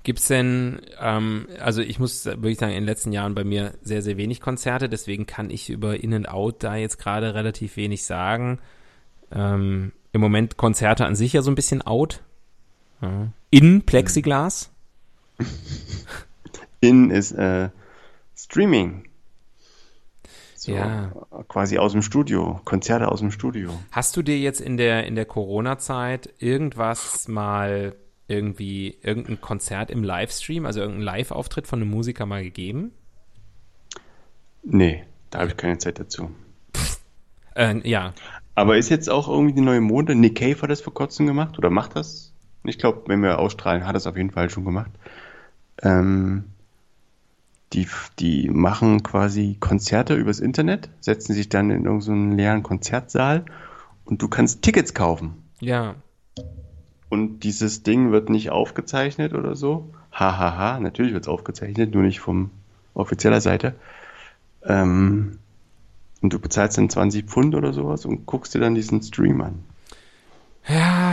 Gibt's 0.03 0.29
denn, 0.29 0.81
ähm, 0.99 1.47
also 1.61 1.83
ich 1.83 1.99
muss 1.99 2.25
wirklich 2.25 2.59
sagen, 2.59 2.73
in 2.73 2.83
den 2.83 2.87
letzten 2.87 3.13
Jahren 3.13 3.35
bei 3.35 3.45
mir 3.45 3.75
sehr, 3.83 4.01
sehr 4.01 4.17
wenig 4.17 4.41
Konzerte, 4.41 4.89
deswegen 4.89 5.27
kann 5.27 5.51
ich 5.51 5.69
über 5.69 6.03
In 6.03 6.15
and 6.15 6.29
Out 6.29 6.63
da 6.63 6.77
jetzt 6.77 6.99
gerade 6.99 7.35
relativ 7.35 7.77
wenig 7.77 8.05
sagen. 8.05 8.61
Ähm, 9.31 9.93
Im 10.13 10.21
Moment 10.23 10.57
Konzerte 10.57 11.05
an 11.05 11.17
sich 11.17 11.35
ja 11.35 11.43
so 11.43 11.51
ein 11.51 11.55
bisschen 11.55 11.83
out. 11.83 12.23
Ja. 13.03 13.29
In 13.51 13.83
Plexiglas. 13.83 14.71
In 16.81 17.11
ist 17.11 17.33
äh, 17.33 17.69
Streaming. 18.35 19.05
So, 20.57 20.73
ja. 20.73 21.13
Quasi 21.49 21.79
aus 21.79 21.93
dem 21.93 22.03
Studio, 22.03 22.61
Konzerte 22.65 23.09
aus 23.09 23.21
dem 23.21 23.31
Studio. 23.31 23.71
Hast 23.93 24.17
du 24.17 24.23
dir 24.23 24.39
jetzt 24.39 24.61
in 24.61 24.77
der, 24.77 25.07
in 25.07 25.15
der 25.15 25.25
Corona-Zeit 25.25 26.35
irgendwas 26.39 27.29
mal 27.29 27.95
irgendwie, 28.31 28.97
irgendein 29.03 29.41
Konzert 29.41 29.91
im 29.91 30.05
Livestream, 30.05 30.65
also 30.65 30.81
irgendein 30.81 31.03
Live-Auftritt 31.03 31.67
von 31.67 31.83
einem 31.83 31.91
Musiker 31.91 32.27
mal 32.27 32.43
gegeben? 32.43 32.93
Nee, 34.63 35.05
da 35.31 35.41
habe 35.41 35.51
ich 35.51 35.57
keine 35.57 35.79
Zeit 35.79 35.99
dazu. 35.99 36.31
Äh, 37.57 37.87
ja. 37.89 38.15
Aber 38.55 38.77
ist 38.77 38.89
jetzt 38.89 39.11
auch 39.11 39.29
irgendwie 39.29 39.55
die 39.55 39.61
neue 39.61 39.81
Mode? 39.81 40.15
Nick 40.15 40.39
Cave 40.39 40.63
hat 40.63 40.71
das 40.71 40.81
vor 40.81 40.95
kurzem 40.95 41.27
gemacht 41.27 41.59
oder 41.59 41.71
macht 41.71 41.97
das? 41.97 42.33
Ich 42.63 42.79
glaube, 42.79 43.03
wenn 43.07 43.23
wir 43.23 43.39
ausstrahlen, 43.39 43.87
hat 43.87 43.97
es 43.97 44.07
auf 44.07 44.17
jeden 44.17 44.31
Fall 44.31 44.51
schon 44.51 44.65
gemacht. 44.65 44.91
Ähm, 45.83 46.45
die, 47.73 47.89
die 48.19 48.49
machen 48.51 49.03
quasi 49.03 49.57
Konzerte 49.61 50.15
übers 50.15 50.41
Internet, 50.41 50.91
setzen 51.01 51.35
sich 51.35 51.49
dann 51.49 51.71
in 51.71 51.85
irgendeinen 51.85 52.37
leeren 52.37 52.63
Konzertsaal 52.63 53.45
und 54.05 54.23
du 54.23 54.29
kannst 54.29 54.63
Tickets 54.63 54.95
kaufen. 54.95 55.43
Ja. 55.61 55.95
Und 57.11 57.41
dieses 57.41 57.83
Ding 57.83 58.13
wird 58.13 58.31
nicht 58.31 58.51
aufgezeichnet 58.51 59.35
oder 59.35 59.57
so. 59.57 59.93
Hahaha, 60.13 60.39
ha, 60.39 60.75
ha. 60.75 60.81
natürlich 60.81 61.13
wird 61.13 61.25
es 61.25 61.29
aufgezeichnet, 61.29 61.93
nur 61.93 62.05
nicht 62.05 62.21
von 62.21 62.51
offizieller 62.95 63.41
Seite. 63.41 63.75
Ähm, 64.65 65.39
und 66.23 66.33
du 66.33 66.39
bezahlst 66.39 66.79
dann 66.79 66.89
20 66.89 67.27
Pfund 67.27 67.55
oder 67.55 67.73
sowas 67.73 68.07
und 68.07 68.27
guckst 68.27 68.55
dir 68.55 68.61
dann 68.61 68.75
diesen 68.75 69.03
Stream 69.03 69.41
an. 69.41 69.65
Ja, 70.69 71.10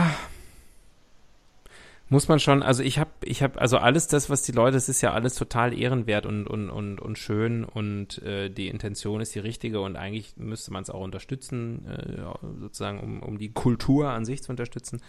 muss 2.10 2.28
man 2.28 2.40
schon, 2.40 2.62
also 2.62 2.82
ich 2.82 2.98
habe, 2.98 3.10
ich 3.22 3.42
habe, 3.42 3.60
also 3.60 3.76
alles 3.76 4.08
das, 4.08 4.30
was 4.30 4.42
die 4.42 4.52
Leute, 4.52 4.78
es 4.78 4.88
ist 4.88 5.02
ja 5.02 5.12
alles 5.12 5.34
total 5.34 5.78
ehrenwert 5.78 6.24
und, 6.24 6.46
und, 6.46 6.70
und, 6.70 7.00
und 7.00 7.18
schön 7.18 7.64
und 7.64 8.22
äh, 8.22 8.48
die 8.48 8.68
Intention 8.68 9.20
ist 9.20 9.34
die 9.34 9.40
richtige 9.40 9.80
und 9.80 9.96
eigentlich 9.96 10.36
müsste 10.36 10.72
man 10.72 10.82
es 10.82 10.90
auch 10.90 11.02
unterstützen, 11.02 11.86
äh, 11.86 12.22
sozusagen, 12.60 13.00
um, 13.00 13.22
um 13.22 13.38
die 13.38 13.52
Kultur 13.52 14.08
an 14.08 14.24
sich 14.24 14.42
zu 14.42 14.50
unterstützen. 14.50 15.02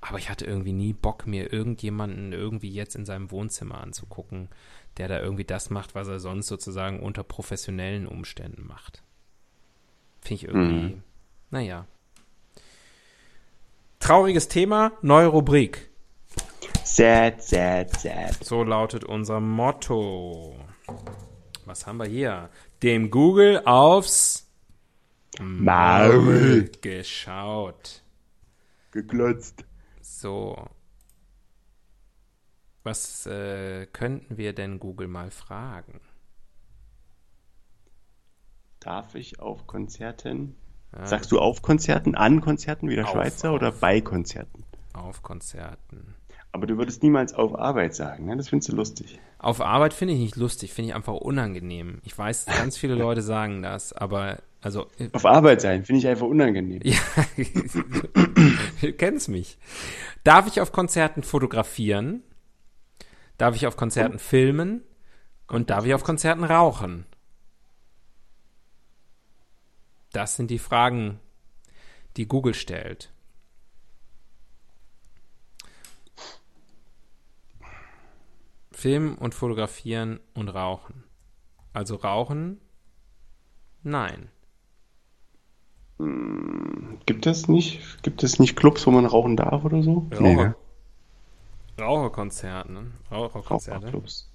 Aber 0.00 0.18
ich 0.18 0.30
hatte 0.30 0.46
irgendwie 0.46 0.72
nie 0.72 0.94
Bock, 0.94 1.26
mir 1.26 1.52
irgendjemanden 1.52 2.32
irgendwie 2.32 2.70
jetzt 2.70 2.96
in 2.96 3.04
seinem 3.04 3.30
Wohnzimmer 3.30 3.80
anzugucken, 3.82 4.48
der 4.96 5.08
da 5.08 5.20
irgendwie 5.20 5.44
das 5.44 5.68
macht, 5.68 5.94
was 5.94 6.08
er 6.08 6.20
sonst 6.20 6.46
sozusagen 6.46 7.00
unter 7.00 7.22
professionellen 7.22 8.06
Umständen 8.06 8.66
macht. 8.66 9.02
Finde 10.22 10.34
ich 10.34 10.48
irgendwie, 10.48 10.94
mhm. 10.94 11.02
naja. 11.50 11.86
Trauriges 14.00 14.48
Thema, 14.48 14.92
neue 15.02 15.26
Rubrik. 15.26 15.90
Sad, 16.86 17.42
sad, 17.42 17.90
sad. 18.00 18.44
So 18.44 18.62
lautet 18.62 19.02
unser 19.04 19.40
Motto. 19.40 20.54
Was 21.64 21.84
haben 21.84 21.98
wir 21.98 22.06
hier? 22.06 22.48
Dem 22.80 23.10
Google 23.10 23.60
aufs 23.66 24.48
Maul 25.40 26.70
geschaut. 26.80 28.02
Geklotzt. 28.92 29.64
So. 30.00 30.64
Was 32.84 33.26
äh, 33.26 33.86
könnten 33.86 34.38
wir 34.38 34.52
denn 34.54 34.78
Google 34.78 35.08
mal 35.08 35.32
fragen? 35.32 36.00
Darf 38.78 39.16
ich 39.16 39.40
auf 39.40 39.66
Konzerten? 39.66 40.56
Ja. 40.92 41.04
Sagst 41.04 41.32
du 41.32 41.40
auf 41.40 41.62
Konzerten, 41.62 42.14
an 42.14 42.40
Konzerten 42.40 42.88
wie 42.88 42.94
der 42.94 43.06
auf, 43.06 43.10
Schweizer 43.10 43.50
auf. 43.50 43.56
oder 43.56 43.72
bei 43.72 44.00
Konzerten? 44.00 44.64
Auf 44.92 45.24
Konzerten. 45.24 46.14
Aber 46.56 46.66
du 46.66 46.78
würdest 46.78 47.02
niemals 47.02 47.34
auf 47.34 47.54
Arbeit 47.54 47.94
sagen, 47.94 48.24
ne? 48.24 48.34
Das 48.34 48.48
findest 48.48 48.72
du 48.72 48.76
lustig. 48.76 49.18
Auf 49.36 49.60
Arbeit 49.60 49.92
finde 49.92 50.14
ich 50.14 50.20
nicht 50.20 50.36
lustig, 50.36 50.72
finde 50.72 50.88
ich 50.88 50.94
einfach 50.94 51.12
unangenehm. 51.12 51.98
Ich 52.02 52.16
weiß, 52.16 52.46
ganz 52.46 52.78
viele 52.78 52.94
Leute 52.94 53.20
sagen 53.20 53.60
das, 53.60 53.92
aber 53.92 54.38
also. 54.62 54.86
Äh, 54.98 55.10
auf 55.12 55.26
Arbeit 55.26 55.60
sein 55.60 55.84
finde 55.84 55.98
ich 55.98 56.08
einfach 56.08 56.26
unangenehm. 56.26 56.80
Ja, 56.82 56.96
du 58.80 58.92
kennst 58.94 59.28
mich. 59.28 59.58
Darf 60.24 60.46
ich 60.46 60.62
auf 60.62 60.72
Konzerten 60.72 61.24
fotografieren? 61.24 62.22
Darf 63.36 63.54
ich 63.54 63.66
auf 63.66 63.76
Konzerten 63.76 64.12
und? 64.14 64.22
filmen? 64.22 64.82
Und 65.48 65.68
darf 65.68 65.84
ich 65.84 65.92
auf 65.92 66.04
Konzerten 66.04 66.42
rauchen? 66.42 67.04
Das 70.10 70.36
sind 70.36 70.50
die 70.50 70.58
Fragen, 70.58 71.20
die 72.16 72.26
Google 72.26 72.54
stellt. 72.54 73.12
Filmen 78.86 79.16
und 79.16 79.34
fotografieren 79.34 80.20
und 80.32 80.48
rauchen. 80.48 81.02
Also 81.72 81.96
rauchen? 81.96 82.60
Nein. 83.82 84.28
Gibt 87.04 87.26
es 87.26 87.48
nicht? 87.48 88.00
Gibt 88.04 88.22
es 88.22 88.38
nicht 88.38 88.54
Clubs, 88.54 88.86
wo 88.86 88.92
man 88.92 89.04
rauchen 89.04 89.36
darf 89.36 89.64
oder 89.64 89.82
so? 89.82 90.06
Raucher. 90.12 90.22
Nee, 90.22 90.36
ne? 90.36 90.54
Raucherkonzerte, 91.80 92.72
ne? 92.72 92.92
Raucherkonzerte. 93.10 93.86
Raucherclubs. 93.86 94.30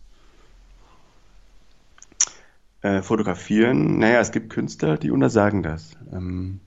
Äh, 2.81 3.01
fotografieren, 3.03 3.99
naja, 3.99 4.19
es 4.19 4.33
gibt 4.33 4.49
Künstler, 4.49 4.97
die 4.97 5.11
untersagen 5.11 5.63
das. 5.63 5.93
Ähm, 6.11 6.59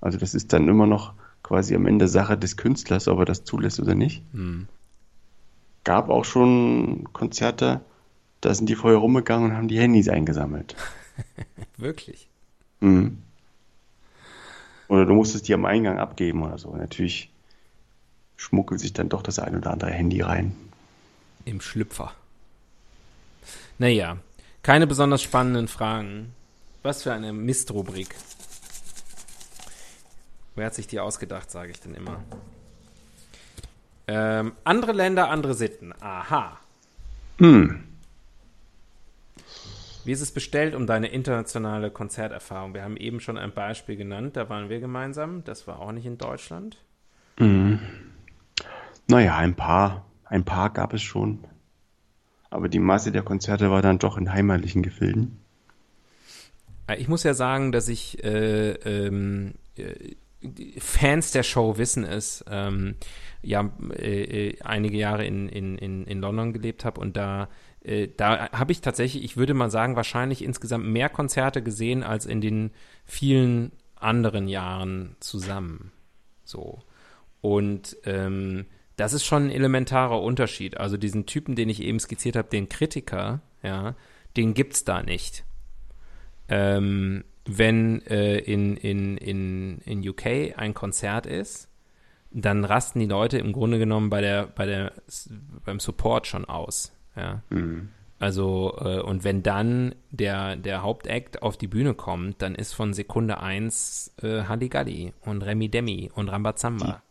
also 0.00 0.16
das 0.16 0.36
ist 0.36 0.52
dann 0.52 0.68
immer 0.68 0.86
noch 0.86 1.14
quasi 1.42 1.74
am 1.74 1.86
Ende 1.86 2.06
Sache 2.06 2.38
des 2.38 2.56
Künstlers, 2.56 3.08
ob 3.08 3.18
er 3.18 3.24
das 3.24 3.42
zulässt 3.42 3.80
oder 3.80 3.96
nicht. 3.96 4.22
Hm 4.30 4.68
gab 5.84 6.08
auch 6.08 6.24
schon 6.24 7.08
Konzerte, 7.12 7.80
da 8.40 8.54
sind 8.54 8.68
die 8.68 8.74
vorher 8.74 8.98
rumgegangen 8.98 9.50
und 9.50 9.56
haben 9.56 9.68
die 9.68 9.78
Handys 9.78 10.08
eingesammelt. 10.08 10.74
Wirklich? 11.76 12.28
Mhm. 12.80 13.22
Oder 14.88 15.06
du 15.06 15.14
musstest 15.14 15.48
die 15.48 15.54
am 15.54 15.64
Eingang 15.64 15.98
abgeben 15.98 16.42
oder 16.42 16.58
so. 16.58 16.74
Natürlich 16.76 17.30
schmuggelt 18.36 18.80
sich 18.80 18.92
dann 18.92 19.08
doch 19.08 19.22
das 19.22 19.38
ein 19.38 19.56
oder 19.56 19.70
andere 19.70 19.90
Handy 19.90 20.20
rein. 20.20 20.54
Im 21.44 21.60
Schlüpfer. 21.60 22.12
Naja, 23.78 24.18
keine 24.62 24.86
besonders 24.86 25.22
spannenden 25.22 25.68
Fragen. 25.68 26.34
Was 26.82 27.04
für 27.04 27.12
eine 27.12 27.32
Mistrubrik. 27.32 28.14
Wer 30.54 30.66
hat 30.66 30.74
sich 30.74 30.86
die 30.86 31.00
ausgedacht, 31.00 31.50
sage 31.50 31.70
ich 31.70 31.80
denn 31.80 31.94
immer. 31.94 32.22
Ähm, 34.14 34.52
andere 34.64 34.92
Länder, 34.92 35.30
andere 35.30 35.54
Sitten. 35.54 35.94
Aha. 36.00 36.58
Hm. 37.38 37.82
Wie 40.04 40.12
ist 40.12 40.20
es 40.20 40.32
bestellt 40.32 40.74
um 40.74 40.86
deine 40.86 41.08
internationale 41.08 41.90
Konzerterfahrung? 41.90 42.74
Wir 42.74 42.82
haben 42.82 42.98
eben 42.98 43.20
schon 43.20 43.38
ein 43.38 43.52
Beispiel 43.52 43.96
genannt, 43.96 44.36
da 44.36 44.50
waren 44.50 44.68
wir 44.68 44.80
gemeinsam. 44.80 45.44
Das 45.44 45.66
war 45.66 45.78
auch 45.78 45.92
nicht 45.92 46.04
in 46.04 46.18
Deutschland. 46.18 46.76
Hm. 47.38 47.78
Naja, 49.08 49.36
ein 49.36 49.54
paar, 49.54 50.04
ein 50.24 50.44
paar 50.44 50.70
gab 50.70 50.92
es 50.92 51.02
schon. 51.02 51.44
Aber 52.50 52.68
die 52.68 52.80
Masse 52.80 53.12
der 53.12 53.22
Konzerte 53.22 53.70
war 53.70 53.80
dann 53.80 53.98
doch 53.98 54.18
in 54.18 54.30
heimatlichen 54.30 54.82
Gefilden. 54.82 55.38
Äh, 56.86 56.96
ich 56.96 57.08
muss 57.08 57.22
ja 57.22 57.32
sagen, 57.32 57.72
dass 57.72 57.88
ich 57.88 58.22
äh, 58.22 58.72
ähm, 58.72 59.54
äh, 59.76 60.16
Fans 60.78 61.30
der 61.32 61.42
Show 61.42 61.78
wissen 61.78 62.04
es, 62.04 62.44
ähm, 62.50 62.96
ja, 63.42 63.70
äh, 63.96 64.48
äh, 64.48 64.60
einige 64.62 64.96
Jahre 64.96 65.24
in, 65.24 65.48
in, 65.48 65.78
in, 65.78 66.04
in 66.04 66.20
London 66.20 66.52
gelebt 66.52 66.84
habe 66.84 67.00
und 67.00 67.16
da 67.16 67.48
äh, 67.84 68.08
da 68.16 68.50
habe 68.52 68.72
ich 68.72 68.80
tatsächlich, 68.80 69.24
ich 69.24 69.36
würde 69.36 69.54
mal 69.54 69.70
sagen, 69.70 69.96
wahrscheinlich 69.96 70.42
insgesamt 70.42 70.86
mehr 70.86 71.08
Konzerte 71.08 71.62
gesehen 71.62 72.02
als 72.02 72.26
in 72.26 72.40
den 72.40 72.70
vielen 73.04 73.72
anderen 73.96 74.48
Jahren 74.48 75.16
zusammen. 75.20 75.92
So. 76.44 76.80
Und 77.40 77.96
ähm, 78.04 78.66
das 78.96 79.12
ist 79.12 79.24
schon 79.24 79.46
ein 79.46 79.50
elementarer 79.50 80.22
Unterschied. 80.22 80.78
Also 80.78 80.96
diesen 80.96 81.26
Typen, 81.26 81.56
den 81.56 81.68
ich 81.68 81.82
eben 81.82 81.98
skizziert 81.98 82.36
habe, 82.36 82.48
den 82.48 82.68
Kritiker, 82.68 83.40
ja, 83.62 83.96
den 84.36 84.54
gibt's 84.54 84.84
da 84.84 85.02
nicht. 85.02 85.44
Ähm, 86.48 87.24
wenn 87.44 88.02
äh, 88.06 88.38
in, 88.38 88.76
in, 88.76 89.16
in, 89.16 89.78
in 89.78 90.08
UK 90.08 90.56
ein 90.56 90.74
Konzert 90.74 91.26
ist, 91.26 91.68
dann 92.30 92.64
rasten 92.64 93.00
die 93.00 93.06
Leute 93.06 93.38
im 93.38 93.52
Grunde 93.52 93.78
genommen 93.78 94.10
bei 94.10 94.20
der, 94.20 94.46
bei 94.46 94.66
der, 94.66 94.92
beim 95.64 95.80
Support 95.80 96.26
schon 96.26 96.44
aus. 96.44 96.92
Ja. 97.16 97.42
Mhm. 97.50 97.88
Also, 98.18 98.78
äh, 98.80 99.00
und 99.00 99.24
wenn 99.24 99.42
dann 99.42 99.96
der, 100.10 100.54
der 100.54 100.82
Hauptakt 100.82 101.42
auf 101.42 101.56
die 101.56 101.66
Bühne 101.66 101.92
kommt, 101.92 102.40
dann 102.40 102.54
ist 102.54 102.72
von 102.72 102.94
Sekunde 102.94 103.40
1 103.40 104.14
äh, 104.22 104.44
Halligalli 104.44 105.12
und 105.22 105.42
Remi 105.42 105.68
Demi 105.68 106.08
und 106.14 106.28
Rambazamba. 106.28 107.02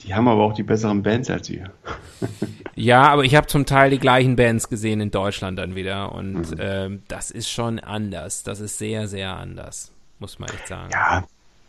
Die, 0.00 0.06
die 0.06 0.14
haben 0.14 0.26
aber 0.28 0.42
auch 0.42 0.54
die 0.54 0.62
besseren 0.62 1.02
Bands 1.02 1.28
als 1.28 1.50
wir. 1.50 1.72
ja, 2.76 3.08
aber 3.08 3.24
ich 3.24 3.34
habe 3.34 3.46
zum 3.46 3.64
Teil 3.64 3.90
die 3.90 3.98
gleichen 3.98 4.36
Bands 4.36 4.68
gesehen 4.68 5.00
in 5.00 5.10
Deutschland 5.10 5.58
dann 5.58 5.74
wieder 5.74 6.12
und 6.12 6.50
mhm. 6.50 6.60
äh, 6.60 6.98
das 7.08 7.30
ist 7.30 7.50
schon 7.50 7.78
anders. 7.78 8.42
Das 8.42 8.60
ist 8.60 8.76
sehr, 8.76 9.08
sehr 9.08 9.34
anders, 9.36 9.92
muss 10.18 10.38
man 10.38 10.50
echt 10.50 10.68
sagen. 10.68 10.90
Ja, 10.92 11.24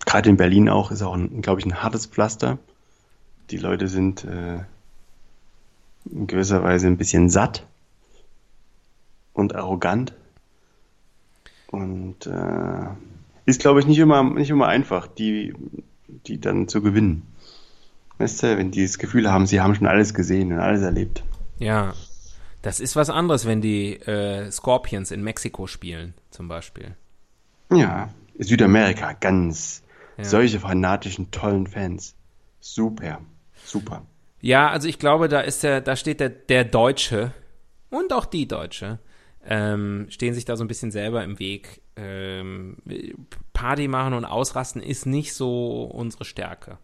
gerade 0.06 0.30
in 0.30 0.36
Berlin 0.36 0.67
auch 0.67 0.91
ist 0.91 1.02
auch, 1.02 1.17
glaube 1.41 1.62
ich, 1.62 1.65
ein 1.65 1.82
hartes 1.82 2.08
Pflaster. 2.08 2.58
Die 3.52 3.58
Leute 3.58 3.88
sind 3.88 4.26
äh, 4.26 4.60
in 6.12 6.28
gewisser 6.28 6.62
Weise 6.62 6.88
ein 6.88 6.98
bisschen 6.98 7.30
satt 7.30 7.65
und 9.34 9.56
arrogant. 9.56 10.13
Und 11.67 12.28
äh, 12.28 12.88
ist, 13.46 13.62
glaube 13.62 13.80
ich, 13.80 13.88
nicht 13.88 14.00
immer, 14.00 14.24
nicht 14.24 14.50
immer 14.50 14.67
einfach, 14.67 15.08
die, 15.08 15.54
die 16.26 16.41
dann 16.41 16.67
zu 16.67 16.82
gewinnen. 16.82 17.24
Weißt 18.17 18.43
du, 18.43 18.58
wenn 18.58 18.71
die 18.71 18.84
das 18.84 18.97
Gefühl 18.97 19.32
haben, 19.32 19.45
sie 19.45 19.62
haben 19.62 19.75
schon 19.75 19.88
alles 19.88 20.13
gesehen 20.13 20.51
und 20.51 20.60
alles 20.60 20.82
erlebt. 20.82 21.23
Ja, 21.60 21.93
das 22.62 22.80
ist 22.80 22.95
was 22.95 23.10
anderes, 23.10 23.45
wenn 23.45 23.62
die 23.62 23.93
äh, 23.93 24.49
Scorpions 24.51 25.12
in 25.12 25.23
Mexiko 25.23 25.67
spielen, 25.67 26.13
zum 26.32 26.47
Beispiel. 26.47 26.95
Ja, 27.71 28.10
Südamerika, 28.39 29.13
ganz. 29.13 29.84
Ja. 30.17 30.23
Solche 30.23 30.60
fanatischen, 30.60 31.30
tollen 31.30 31.67
Fans. 31.67 32.15
Super, 32.60 33.21
super. 33.63 34.06
Ja, 34.41 34.69
also 34.69 34.88
ich 34.88 34.99
glaube, 34.99 35.27
da 35.27 35.41
ist 35.41 35.63
der, 35.63 35.82
da 35.82 35.95
steht 35.95 36.19
der, 36.19 36.30
der 36.30 36.63
Deutsche 36.63 37.34
und 37.89 38.12
auch 38.13 38.25
die 38.25 38.47
Deutsche, 38.47 38.99
ähm, 39.45 40.08
stehen 40.10 40.34
sich 40.34 40.45
da 40.45 40.56
so 40.56 40.63
ein 40.63 40.67
bisschen 40.67 40.91
selber 40.91 41.23
im 41.23 41.39
Weg. 41.39 41.82
Ähm, 41.95 42.77
Party 43.53 43.88
machen 43.88 44.13
und 44.13 44.25
ausrasten 44.25 44.82
ist 44.82 45.06
nicht 45.06 45.34
so 45.34 45.84
unsere 45.84 46.25
Stärke. 46.25 46.77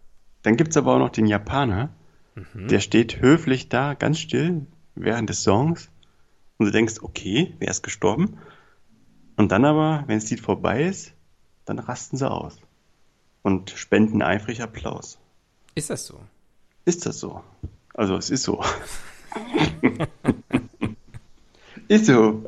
Dann 0.43 0.57
gibt 0.57 0.71
es 0.71 0.77
aber 0.77 0.93
auch 0.93 0.99
noch 0.99 1.09
den 1.09 1.25
Japaner, 1.25 1.89
mhm. 2.35 2.67
der 2.67 2.79
steht 2.79 3.21
höflich 3.21 3.69
da, 3.69 3.93
ganz 3.93 4.19
still, 4.19 4.67
während 4.95 5.29
des 5.29 5.43
Songs. 5.43 5.89
Und 6.57 6.67
du 6.67 6.71
denkst, 6.71 6.95
okay, 7.01 7.55
wer 7.59 7.69
ist 7.69 7.81
gestorben? 7.81 8.37
Und 9.35 9.51
dann 9.51 9.65
aber, 9.65 10.03
wenn 10.07 10.19
das 10.19 10.29
Lied 10.29 10.41
vorbei 10.41 10.83
ist, 10.83 11.13
dann 11.65 11.79
rasten 11.79 12.17
sie 12.17 12.29
aus 12.29 12.59
und 13.41 13.71
spenden 13.71 14.21
eifrig 14.21 14.61
Applaus. 14.61 15.17
Ist 15.75 15.89
das 15.89 16.05
so? 16.05 16.19
Ist 16.85 17.05
das 17.05 17.19
so? 17.19 17.41
Also 17.93 18.17
es 18.17 18.29
ist 18.29 18.43
so. 18.43 18.63
ist 21.87 22.05
so. 22.05 22.43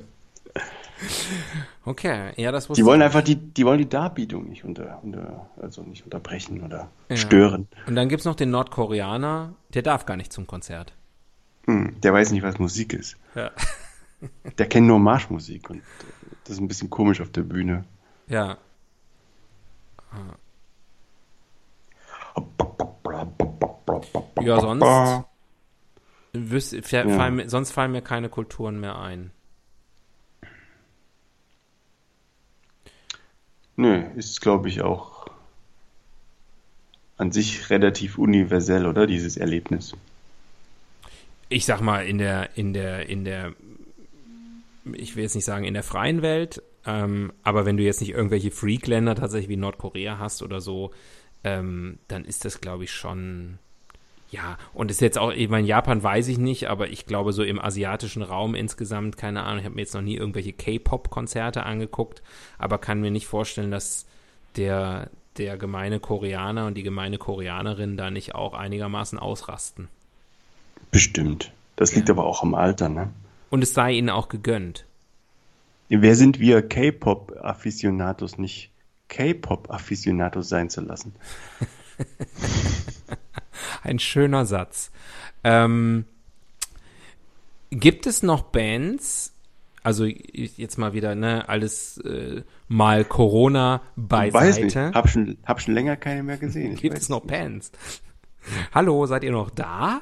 Okay, 1.88 2.32
ja, 2.38 2.52
das 2.52 2.68
Die 2.68 2.84
wollen 2.84 3.04
einfach 3.04 3.22
die, 3.22 3.36
die 3.36 3.64
wollen 3.64 3.78
die 3.78 3.88
Darbietung 3.88 4.50
nicht 4.50 4.66
unter, 4.66 5.00
unter 5.04 5.48
also 5.62 5.84
nicht 5.84 6.04
unterbrechen 6.04 6.64
oder 6.64 6.90
ja. 7.10 7.16
stören. 7.16 7.68
Und 7.86 7.96
dann 7.96 8.10
gibt 8.10 8.22
es 8.22 8.26
noch 8.26 8.36
den 8.36 8.50
Nordkoreaner, 8.50 9.54
der 9.74 9.84
darf 9.84 10.08
gar 10.08 10.18
nicht 10.18 10.34
zum 10.34 10.48
Konzert. 10.48 10.94
Hm, 11.66 12.02
der 12.02 12.12
weiß 12.12 12.32
nicht, 12.32 12.42
was 12.42 12.58
Musik 12.58 12.94
ist. 12.94 13.18
Ja. 13.36 13.52
der 14.58 14.68
kennt 14.68 14.88
nur 14.88 14.98
Marschmusik 14.98 15.70
und 15.70 15.84
das 16.46 16.54
ist 16.54 16.60
ein 16.60 16.68
bisschen 16.68 16.90
komisch 16.90 17.22
auf 17.22 17.30
der 17.30 17.44
Bühne. 17.44 17.86
Ja. 18.28 18.58
Ja, 24.42 24.60
sonst, 24.60 25.26
wüs, 26.34 26.76
fallen, 26.84 27.40
ja. 27.40 27.50
sonst 27.50 27.72
fallen 27.72 27.92
mir 27.92 28.02
keine 28.02 28.30
Kulturen 28.30 28.80
mehr 28.80 28.98
ein. 28.98 29.32
Nö, 33.78 34.04
ist 34.16 34.42
glaube 34.42 34.70
ich 34.70 34.82
auch 34.82 35.28
an 37.18 37.32
sich 37.32 37.70
relativ 37.70 38.18
universell, 38.18 38.86
oder 38.86 39.08
dieses 39.08 39.38
Erlebnis. 39.38 39.94
Ich 41.50 41.66
sag 41.66 41.82
mal 41.82 42.06
in 42.06 42.18
der 42.18 42.58
in 42.58 42.74
der 42.74 43.08
in 43.08 43.24
der 43.24 43.54
ich 44.94 45.16
will 45.16 45.24
jetzt 45.24 45.36
nicht 45.36 45.46
sagen 45.46 45.66
in 45.66 45.74
der 45.74 45.84
freien 45.84 46.22
Welt, 46.22 46.62
ähm, 46.86 47.34
aber 47.44 47.66
wenn 47.66 47.78
du 47.78 47.84
jetzt 47.84 48.02
nicht 48.02 48.12
irgendwelche 48.12 48.52
Freak-Länder 48.52 49.16
tatsächlich 49.16 49.50
wie 49.50 49.58
Nordkorea 49.58 50.20
hast 50.20 50.44
oder 50.44 50.62
so, 50.62 50.92
ähm, 51.44 51.98
dann 52.08 52.26
ist 52.26 52.46
das 52.46 52.62
glaube 52.62 52.84
ich 52.84 52.92
schon 52.92 53.58
ja, 54.30 54.58
und 54.74 54.92
ist 54.92 55.02
jetzt 55.02 55.18
auch, 55.18 55.32
ich 55.32 55.50
meine, 55.50 55.68
Japan 55.68 56.02
weiß 56.02 56.28
ich 56.28 56.38
nicht, 56.38 56.68
aber 56.70 56.90
ich 56.90 57.06
glaube, 57.06 57.32
so 57.32 57.44
im 57.44 57.60
asiatischen 57.60 58.24
Raum 58.24 58.56
insgesamt, 58.56 59.18
keine 59.18 59.44
Ahnung, 59.44 59.60
ich 59.60 59.66
habe 59.66 59.76
mir 59.76 59.82
jetzt 59.82 59.94
noch 59.94 60.02
nie 60.02 60.16
irgendwelche 60.16 60.54
K-Pop-Konzerte 60.54 61.64
angeguckt, 61.64 62.22
aber 62.58 62.78
kann 62.78 63.02
mir 63.02 63.12
nicht 63.12 63.28
vorstellen, 63.28 63.72
dass 63.72 64.06
der, 64.56 65.10
der 65.38 65.58
gemeine 65.58 66.00
Koreaner 66.00 66.66
und 66.66 66.76
die 66.76 66.84
gemeine 66.84 67.18
Koreanerin 67.18 67.98
da 67.98 68.10
nicht 68.10 68.36
auch 68.36 68.54
einigermaßen 68.54 69.20
ausrasten. 69.20 69.90
Bestimmt. 70.92 71.52
Das 71.76 71.94
liegt 71.96 72.10
ja. 72.10 72.16
aber 72.16 72.26
auch 72.26 72.42
am 72.42 72.56
Alter, 72.56 72.90
ne? 72.90 73.10
Und 73.50 73.62
es 73.62 73.74
sei 73.74 73.94
ihnen 73.94 74.10
auch 74.10 74.30
gegönnt. 74.30 74.86
Wer 75.90 76.16
sind 76.16 76.40
wir 76.40 76.68
K-Pop-Afficionados 76.68 78.38
nicht 78.38 78.72
K-Pop-Afficionados 79.08 80.50
sein 80.50 80.70
zu 80.70 80.82
lassen? 80.82 81.14
Ein 83.84 84.00
schöner 84.00 84.46
Satz. 84.46 84.92
Ähm, 85.44 86.06
gibt 87.70 88.08
es 88.08 88.24
noch 88.24 88.44
Bands, 88.44 89.34
also 89.84 90.06
jetzt 90.06 90.78
mal 90.78 90.94
wieder, 90.94 91.16
ne, 91.16 91.48
alles 91.48 91.98
äh, 92.00 92.44
mal 92.68 93.06
Corona 93.06 93.82
beiseite. 93.96 94.34
Weiß 94.34 94.60
nicht, 94.60 94.76
hab 94.76 95.10
schon, 95.10 95.38
hab 95.46 95.62
schon 95.62 95.74
länger 95.74 95.96
keine 95.96 96.24
mehr 96.24 96.38
gesehen. 96.38 96.76
gibt 96.76 96.98
es 96.98 97.10
noch 97.10 97.24
nicht. 97.24 97.32
Bands? 97.32 97.72
Hallo, 98.74 99.06
seid 99.06 99.24
ihr 99.24 99.32
noch 99.32 99.50
da? 99.50 100.02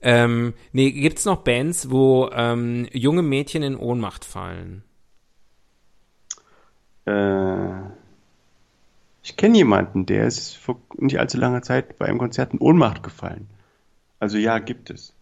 Ähm, 0.00 0.54
nee, 0.72 0.90
gibt 0.92 1.18
es 1.18 1.24
noch 1.24 1.42
Bands, 1.42 1.90
wo 1.90 2.30
ähm, 2.32 2.88
junge 2.92 3.22
Mädchen 3.22 3.62
in 3.62 3.76
Ohnmacht 3.76 4.24
fallen? 4.24 4.82
Äh, 7.06 7.70
ich 9.24 9.36
kenne 9.38 9.56
jemanden, 9.56 10.04
der 10.04 10.26
ist 10.26 10.54
vor 10.54 10.80
nicht 10.96 11.18
allzu 11.18 11.38
langer 11.38 11.62
Zeit 11.62 11.98
bei 11.98 12.06
einem 12.06 12.18
Konzert 12.18 12.52
in 12.52 12.60
Ohnmacht 12.60 13.02
gefallen. 13.02 13.48
Also 14.20 14.36
ja, 14.36 14.58
gibt 14.58 14.90
es. 14.90 15.14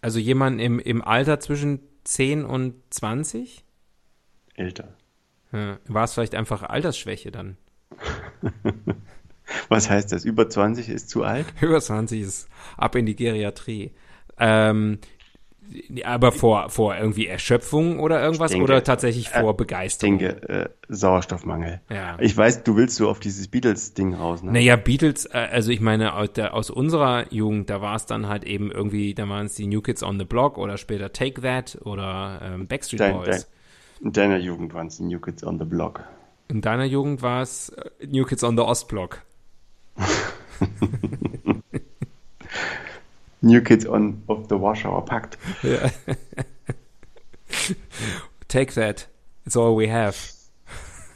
Also 0.00 0.18
jemand 0.18 0.60
im, 0.60 0.78
im 0.78 1.02
Alter 1.02 1.38
zwischen 1.38 1.80
10 2.04 2.44
und 2.44 2.74
20? 2.90 3.62
Älter. 4.54 4.94
Ja, 5.52 5.78
War 5.86 6.04
es 6.04 6.14
vielleicht 6.14 6.34
einfach 6.34 6.62
Altersschwäche 6.62 7.30
dann? 7.30 7.58
Was 9.68 9.90
heißt 9.90 10.10
das? 10.10 10.24
Über 10.24 10.48
20 10.48 10.88
ist 10.88 11.10
zu 11.10 11.24
alt? 11.24 11.46
Über 11.60 11.80
20 11.80 12.22
ist 12.22 12.48
ab 12.78 12.96
in 12.96 13.04
die 13.04 13.16
Geriatrie. 13.16 13.92
Ähm, 14.38 14.98
aber 16.04 16.32
vor, 16.32 16.70
vor 16.70 16.96
irgendwie 16.96 17.26
Erschöpfung 17.26 17.98
oder 17.98 18.22
irgendwas 18.22 18.52
denke, 18.52 18.64
oder 18.64 18.84
tatsächlich 18.84 19.28
vor 19.28 19.50
äh, 19.50 19.54
Begeisterung? 19.54 20.14
Ich 20.14 20.18
denke, 20.20 20.48
äh, 20.48 20.68
Sauerstoffmangel. 20.88 21.80
Ja. 21.90 22.16
Ich 22.20 22.36
weiß, 22.36 22.64
du 22.64 22.76
willst 22.76 22.96
so 22.96 23.08
auf 23.08 23.20
dieses 23.20 23.48
Beatles-Ding 23.48 24.14
raus, 24.14 24.42
ne? 24.42 24.52
Naja, 24.52 24.76
Beatles, 24.76 25.26
äh, 25.26 25.48
also 25.50 25.70
ich 25.70 25.80
meine, 25.80 26.14
aus, 26.14 26.32
der, 26.32 26.54
aus 26.54 26.70
unserer 26.70 27.32
Jugend, 27.32 27.70
da 27.70 27.80
war 27.80 27.96
es 27.96 28.06
dann 28.06 28.28
halt 28.28 28.44
eben 28.44 28.70
irgendwie, 28.70 29.14
da 29.14 29.28
waren 29.28 29.46
es 29.46 29.54
die 29.54 29.66
New 29.66 29.80
Kids 29.80 30.02
on 30.02 30.18
the 30.18 30.24
Block 30.24 30.58
oder 30.58 30.76
später 30.76 31.12
Take 31.12 31.40
That 31.40 31.78
oder 31.84 32.40
ähm, 32.42 32.66
Backstreet 32.66 33.00
dein, 33.00 33.14
Boys. 33.14 33.48
Dein, 34.00 34.06
in 34.06 34.12
deiner 34.12 34.38
Jugend 34.38 34.74
waren 34.74 34.88
es 34.88 34.98
die 34.98 35.04
New 35.04 35.20
Kids 35.20 35.44
on 35.44 35.58
the 35.58 35.64
Block. 35.64 36.04
In 36.48 36.60
deiner 36.60 36.84
Jugend 36.84 37.22
war 37.22 37.42
es 37.42 37.70
äh, 37.70 38.06
New 38.06 38.24
Kids 38.24 38.44
on 38.44 38.56
the 38.56 38.62
Ostblock. 38.62 39.22
New 43.44 43.60
Kids 43.60 43.86
on 43.86 44.22
of 44.28 44.48
the 44.48 44.58
Warschauer 44.58 45.06
Pakt. 45.06 45.36
Ja. 45.62 45.90
Take 48.48 48.74
that. 48.74 49.06
It's 49.46 49.56
all 49.56 49.76
we 49.76 49.88
have. 49.88 50.16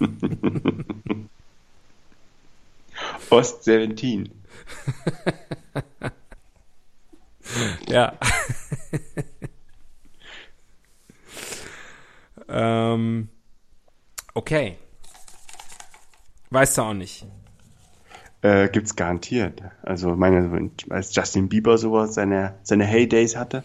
Ost 3.30 3.64
17. 3.64 4.30
Ja. 7.88 8.12
ähm, 12.48 13.28
okay. 14.34 14.78
Weißt 16.50 16.78
du 16.78 16.82
auch 16.82 16.94
nicht. 16.94 17.26
Äh, 18.42 18.68
gibt's 18.68 18.94
garantiert. 18.96 19.62
Also, 19.83 20.14
meine, 20.14 20.70
als 20.90 21.14
Justin 21.14 21.48
Bieber 21.48 21.77
sowas 21.79 22.14
seine, 22.14 22.55
seine 22.62 22.85
Heydays 22.85 23.37
hatte, 23.37 23.64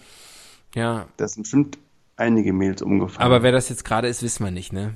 Ja. 0.73 1.07
da 1.17 1.27
sind 1.27 1.43
bestimmt 1.43 1.77
einige 2.15 2.53
Mails 2.53 2.81
umgefallen. 2.81 3.23
Aber 3.25 3.43
wer 3.43 3.51
das 3.51 3.69
jetzt 3.69 3.85
gerade 3.85 4.07
ist, 4.07 4.23
wissen 4.23 4.43
wir 4.43 4.51
nicht, 4.51 4.73
ne? 4.73 4.95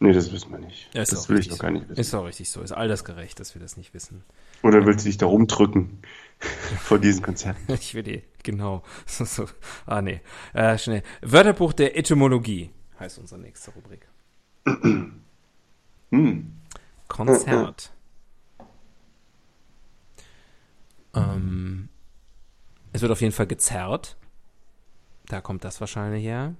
nee, 0.00 0.12
das 0.12 0.32
wissen 0.32 0.50
wir 0.50 0.58
nicht. 0.58 0.90
Ja, 0.92 1.02
ist 1.02 1.12
das 1.12 1.28
will 1.28 1.38
ich 1.38 1.48
doch 1.48 1.58
gar 1.58 1.70
nicht 1.70 1.84
so. 1.84 1.90
wissen. 1.90 2.00
Ist 2.00 2.14
auch 2.14 2.26
richtig 2.26 2.50
so. 2.50 2.60
Ist 2.60 2.72
altersgerecht, 2.72 3.38
dass 3.40 3.54
wir 3.54 3.62
das 3.62 3.76
nicht 3.76 3.94
wissen. 3.94 4.22
Oder 4.62 4.84
willst 4.84 5.04
du 5.04 5.08
dich 5.08 5.16
da 5.16 5.26
rumdrücken 5.26 5.98
vor 6.82 6.98
diesem 6.98 7.22
Konzert? 7.22 7.56
Ich 7.68 7.94
will 7.94 8.02
die, 8.02 8.22
genau. 8.42 8.82
So, 9.06 9.24
so. 9.24 9.46
Ah, 9.86 10.02
nee. 10.02 10.20
Äh, 10.52 10.76
schnell. 10.76 11.02
Wörterbuch 11.22 11.72
der 11.72 11.96
Etymologie 11.96 12.70
heißt 13.00 13.18
unsere 13.18 13.40
nächste 13.40 13.70
Rubrik. 13.70 14.06
Hm. 16.10 16.52
Konzert. 17.08 17.92
Ähm, 21.14 21.88
es 22.92 23.02
wird 23.02 23.12
auf 23.12 23.20
jeden 23.20 23.32
Fall 23.32 23.46
gezerrt. 23.46 24.16
Da 25.26 25.40
kommt 25.40 25.64
das 25.64 25.80
wahrscheinlich 25.80 26.24
her. 26.24 26.54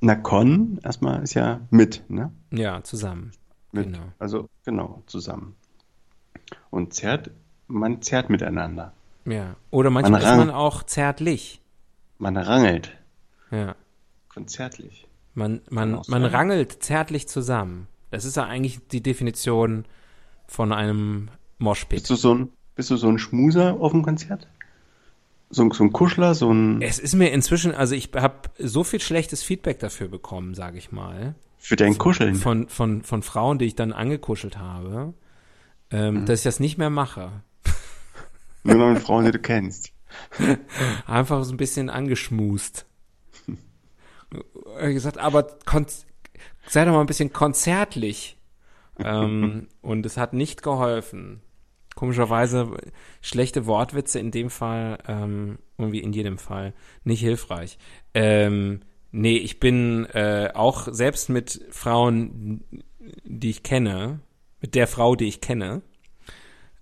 Na, 0.00 0.14
Con 0.14 0.78
erstmal 0.82 1.22
ist 1.22 1.34
ja 1.34 1.60
mit, 1.70 2.08
ne? 2.08 2.32
Ja, 2.50 2.82
zusammen. 2.82 3.32
Mit, 3.72 3.92
Genau. 3.92 4.04
Also, 4.18 4.48
genau, 4.64 5.02
zusammen. 5.06 5.56
Und 6.70 6.94
zerrt, 6.94 7.30
man 7.66 8.02
zerrt 8.02 8.30
miteinander. 8.30 8.92
Ja. 9.24 9.56
Oder 9.70 9.90
manchmal 9.90 10.20
Man 10.20 10.30
ist 10.30 10.46
man 10.46 10.50
auch 10.50 10.82
zärtlich. 10.82 11.60
Man 12.18 12.36
rangelt. 12.36 12.96
Ja. 13.50 13.74
Konzertlich. 14.28 15.08
Man, 15.34 15.62
man, 15.70 16.00
man 16.06 16.24
rangelt 16.24 16.82
zärtlich 16.82 17.28
zusammen. 17.28 17.88
Das 18.10 18.24
ist 18.24 18.36
ja 18.36 18.44
eigentlich 18.44 18.86
die 18.88 19.02
Definition 19.02 19.84
von 20.46 20.72
einem 20.72 21.30
Moshpit. 21.58 22.00
Bist 22.00 22.10
du 22.10 22.14
so 22.14 22.34
ein, 22.34 22.52
bist 22.74 22.90
du 22.90 22.96
so 22.96 23.08
ein 23.08 23.18
Schmuser 23.18 23.74
auf 23.80 23.92
dem 23.92 24.02
Konzert? 24.02 24.46
So, 25.50 25.62
ein- 25.64 25.70
so 25.70 25.84
ein 25.84 25.92
Kuschler, 25.92 26.34
so 26.34 26.50
ein, 26.52 26.82
Es 26.82 26.98
ist 26.98 27.14
mir 27.14 27.30
inzwischen, 27.30 27.72
also 27.74 27.94
ich 27.94 28.10
habe 28.14 28.34
so 28.58 28.82
viel 28.82 29.00
schlechtes 29.00 29.42
Feedback 29.42 29.78
dafür 29.78 30.08
bekommen, 30.08 30.54
sage 30.54 30.78
ich 30.78 30.90
mal, 30.90 31.34
für 31.58 31.76
dein 31.76 31.96
Kuscheln. 31.98 32.34
von, 32.34 32.68
von, 32.68 33.02
von 33.02 33.22
Frauen, 33.22 33.58
die 33.58 33.66
ich 33.66 33.74
dann 33.74 33.92
angekuschelt 33.92 34.58
habe, 34.58 35.14
ähm, 35.90 36.22
Mhm. 36.22 36.26
dass 36.26 36.40
ich 36.40 36.44
das 36.44 36.60
nicht 36.60 36.76
mehr 36.78 36.90
mache. 36.90 37.30
Nur 38.64 38.76
noch 38.76 38.92
mit 38.92 39.02
Frauen, 39.02 39.24
die 39.26 39.30
du 39.32 39.38
kennst. 39.38 39.92
Einfach 41.06 41.44
so 41.44 41.52
ein 41.52 41.56
bisschen 41.56 41.90
angeschmust. 41.90 42.86
Gesagt, 44.80 45.18
aber 45.18 45.46
sei 46.66 46.84
doch 46.84 46.92
mal 46.92 47.00
ein 47.00 47.06
bisschen 47.06 47.32
konzertlich. 47.32 48.36
ähm, 48.98 49.68
und 49.82 50.04
es 50.06 50.16
hat 50.16 50.32
nicht 50.32 50.62
geholfen. 50.62 51.40
Komischerweise 51.94 52.76
schlechte 53.20 53.66
Wortwitze 53.66 54.18
in 54.18 54.30
dem 54.30 54.50
Fall, 54.50 54.98
ähm, 55.06 55.58
irgendwie 55.78 56.00
in 56.00 56.12
jedem 56.12 56.38
Fall, 56.38 56.74
nicht 57.04 57.20
hilfreich. 57.20 57.78
Ähm, 58.14 58.80
nee, 59.12 59.36
ich 59.36 59.60
bin 59.60 60.06
äh, 60.06 60.50
auch 60.54 60.88
selbst 60.90 61.28
mit 61.28 61.64
Frauen, 61.70 62.64
die 63.24 63.50
ich 63.50 63.62
kenne, 63.62 64.20
mit 64.60 64.74
der 64.74 64.86
Frau, 64.86 65.14
die 65.14 65.26
ich 65.26 65.40
kenne, 65.40 65.82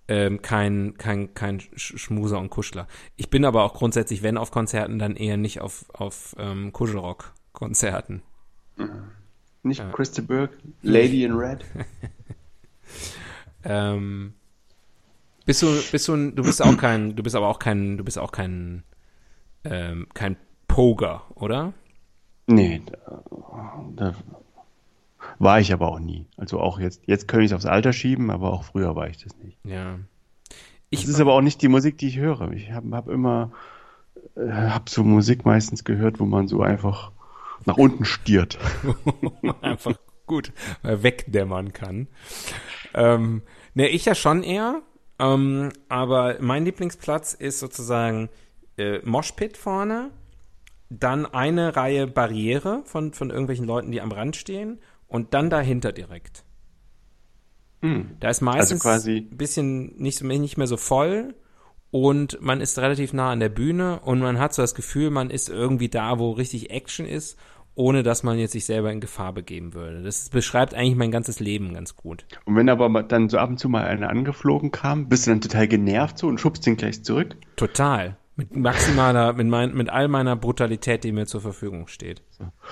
ähm, 0.08 0.40
kein, 0.42 0.94
kein, 0.98 1.34
kein 1.34 1.60
Sch- 1.60 1.98
Schmuser 1.98 2.38
und 2.38 2.50
Kuschler. 2.50 2.88
Ich 3.16 3.28
bin 3.30 3.44
aber 3.44 3.64
auch 3.64 3.74
grundsätzlich, 3.74 4.22
wenn 4.22 4.36
auf 4.38 4.50
Konzerten, 4.50 4.98
dann 4.98 5.16
eher 5.16 5.36
nicht 5.36 5.60
auf, 5.60 5.84
auf 5.92 6.34
ähm, 6.38 6.72
Kuschelrock-Konzerten. 6.72 8.22
Nicht 9.62 9.82
Christa 9.92 10.22
Burke, 10.22 10.56
Lady 10.82 11.24
in 11.24 11.32
Red. 11.32 11.64
Ähm, 13.64 14.34
bist 15.44 15.62
du, 15.62 15.66
bist 15.90 16.08
du, 16.08 16.30
du 16.30 16.42
bist 16.42 16.62
auch 16.62 16.76
kein, 16.76 17.16
du 17.16 17.22
bist 17.22 17.36
aber 17.36 17.48
auch 17.48 17.58
kein, 17.58 17.96
du 17.96 18.04
bist 18.04 18.18
auch 18.18 18.32
kein, 18.32 18.82
ähm, 19.64 20.06
kein 20.14 20.36
Poger, 20.68 21.22
oder? 21.34 21.72
Nee, 22.46 22.82
da, 22.86 23.22
da 23.96 24.14
war 25.38 25.60
ich 25.60 25.72
aber 25.72 25.88
auch 25.88 25.98
nie. 25.98 26.26
Also 26.36 26.60
auch 26.60 26.78
jetzt, 26.78 27.02
jetzt 27.06 27.28
könnte 27.28 27.44
ich 27.44 27.50
es 27.50 27.56
aufs 27.56 27.66
Alter 27.66 27.92
schieben, 27.92 28.30
aber 28.30 28.52
auch 28.52 28.64
früher 28.64 28.94
war 28.96 29.08
ich 29.08 29.22
das 29.22 29.36
nicht. 29.38 29.58
Ja. 29.64 29.98
Das 30.90 31.04
ist 31.04 31.20
aber 31.20 31.32
auch 31.32 31.40
nicht 31.40 31.62
die 31.62 31.68
Musik, 31.68 31.98
die 31.98 32.08
ich 32.08 32.18
höre. 32.18 32.52
Ich 32.52 32.70
habe 32.72 32.94
hab 32.94 33.08
immer, 33.08 33.50
äh, 34.36 34.50
hab 34.50 34.88
so 34.88 35.02
Musik 35.02 35.46
meistens 35.46 35.84
gehört, 35.84 36.20
wo 36.20 36.26
man 36.26 36.48
so 36.48 36.60
einfach 36.60 37.12
nach 37.64 37.78
unten 37.78 38.04
stiert. 38.04 38.58
einfach 39.62 39.94
gut 40.26 40.52
äh, 40.82 41.02
wegdämmern 41.02 41.72
kann. 41.72 42.08
Ähm, 42.94 43.42
ne, 43.74 43.88
ich 43.88 44.04
ja 44.04 44.14
schon 44.14 44.42
eher. 44.42 44.82
Ähm, 45.22 45.70
aber 45.88 46.36
mein 46.40 46.64
Lieblingsplatz 46.64 47.32
ist 47.34 47.60
sozusagen 47.60 48.28
äh, 48.76 48.98
Moshpit 49.04 49.56
vorne, 49.56 50.10
dann 50.90 51.26
eine 51.26 51.76
Reihe 51.76 52.06
Barriere 52.06 52.82
von, 52.84 53.12
von 53.12 53.30
irgendwelchen 53.30 53.66
Leuten, 53.66 53.92
die 53.92 54.00
am 54.00 54.12
Rand 54.12 54.36
stehen 54.36 54.80
und 55.06 55.32
dann 55.34 55.48
dahinter 55.50 55.92
direkt. 55.92 56.44
Da 58.20 58.28
ist 58.30 58.40
meistens 58.42 58.82
quasi- 58.82 59.28
ein 59.30 59.36
bisschen 59.36 59.96
nicht, 59.96 60.22
nicht 60.22 60.56
mehr 60.56 60.66
so 60.66 60.76
voll 60.76 61.34
und 61.90 62.40
man 62.40 62.60
ist 62.60 62.78
relativ 62.78 63.12
nah 63.12 63.30
an 63.32 63.40
der 63.40 63.48
Bühne 63.48 64.00
und 64.00 64.20
man 64.20 64.38
hat 64.38 64.54
so 64.54 64.62
das 64.62 64.74
Gefühl, 64.74 65.10
man 65.10 65.30
ist 65.30 65.48
irgendwie 65.48 65.88
da, 65.88 66.18
wo 66.18 66.30
richtig 66.32 66.70
Action 66.70 67.06
ist, 67.06 67.38
ohne 67.74 68.02
dass 68.02 68.22
man 68.22 68.38
jetzt 68.38 68.52
sich 68.52 68.64
selber 68.64 68.92
in 68.92 69.00
Gefahr 69.00 69.32
begeben 69.32 69.74
würde. 69.74 70.02
Das 70.02 70.28
beschreibt 70.28 70.74
eigentlich 70.74 70.96
mein 70.96 71.10
ganzes 71.10 71.40
Leben 71.40 71.74
ganz 71.74 71.96
gut. 71.96 72.24
Und 72.44 72.56
wenn 72.56 72.68
aber 72.68 73.02
dann 73.02 73.28
so 73.28 73.38
ab 73.38 73.50
und 73.50 73.58
zu 73.58 73.68
mal 73.68 73.84
einer 73.84 74.10
angeflogen 74.10 74.70
kam, 74.70 75.08
bist 75.08 75.26
du 75.26 75.30
dann 75.30 75.40
total 75.40 75.68
genervt 75.68 76.18
so 76.18 76.26
und 76.26 76.38
schubst 76.38 76.66
den 76.66 76.76
gleich 76.76 77.02
zurück? 77.02 77.36
Total. 77.56 78.16
Mit 78.34 78.56
maximaler, 78.56 79.34
mit, 79.34 79.46
mein, 79.46 79.74
mit 79.74 79.90
all 79.90 80.08
meiner 80.08 80.36
Brutalität, 80.36 81.04
die 81.04 81.12
mir 81.12 81.26
zur 81.26 81.42
Verfügung 81.42 81.86
steht. 81.86 82.22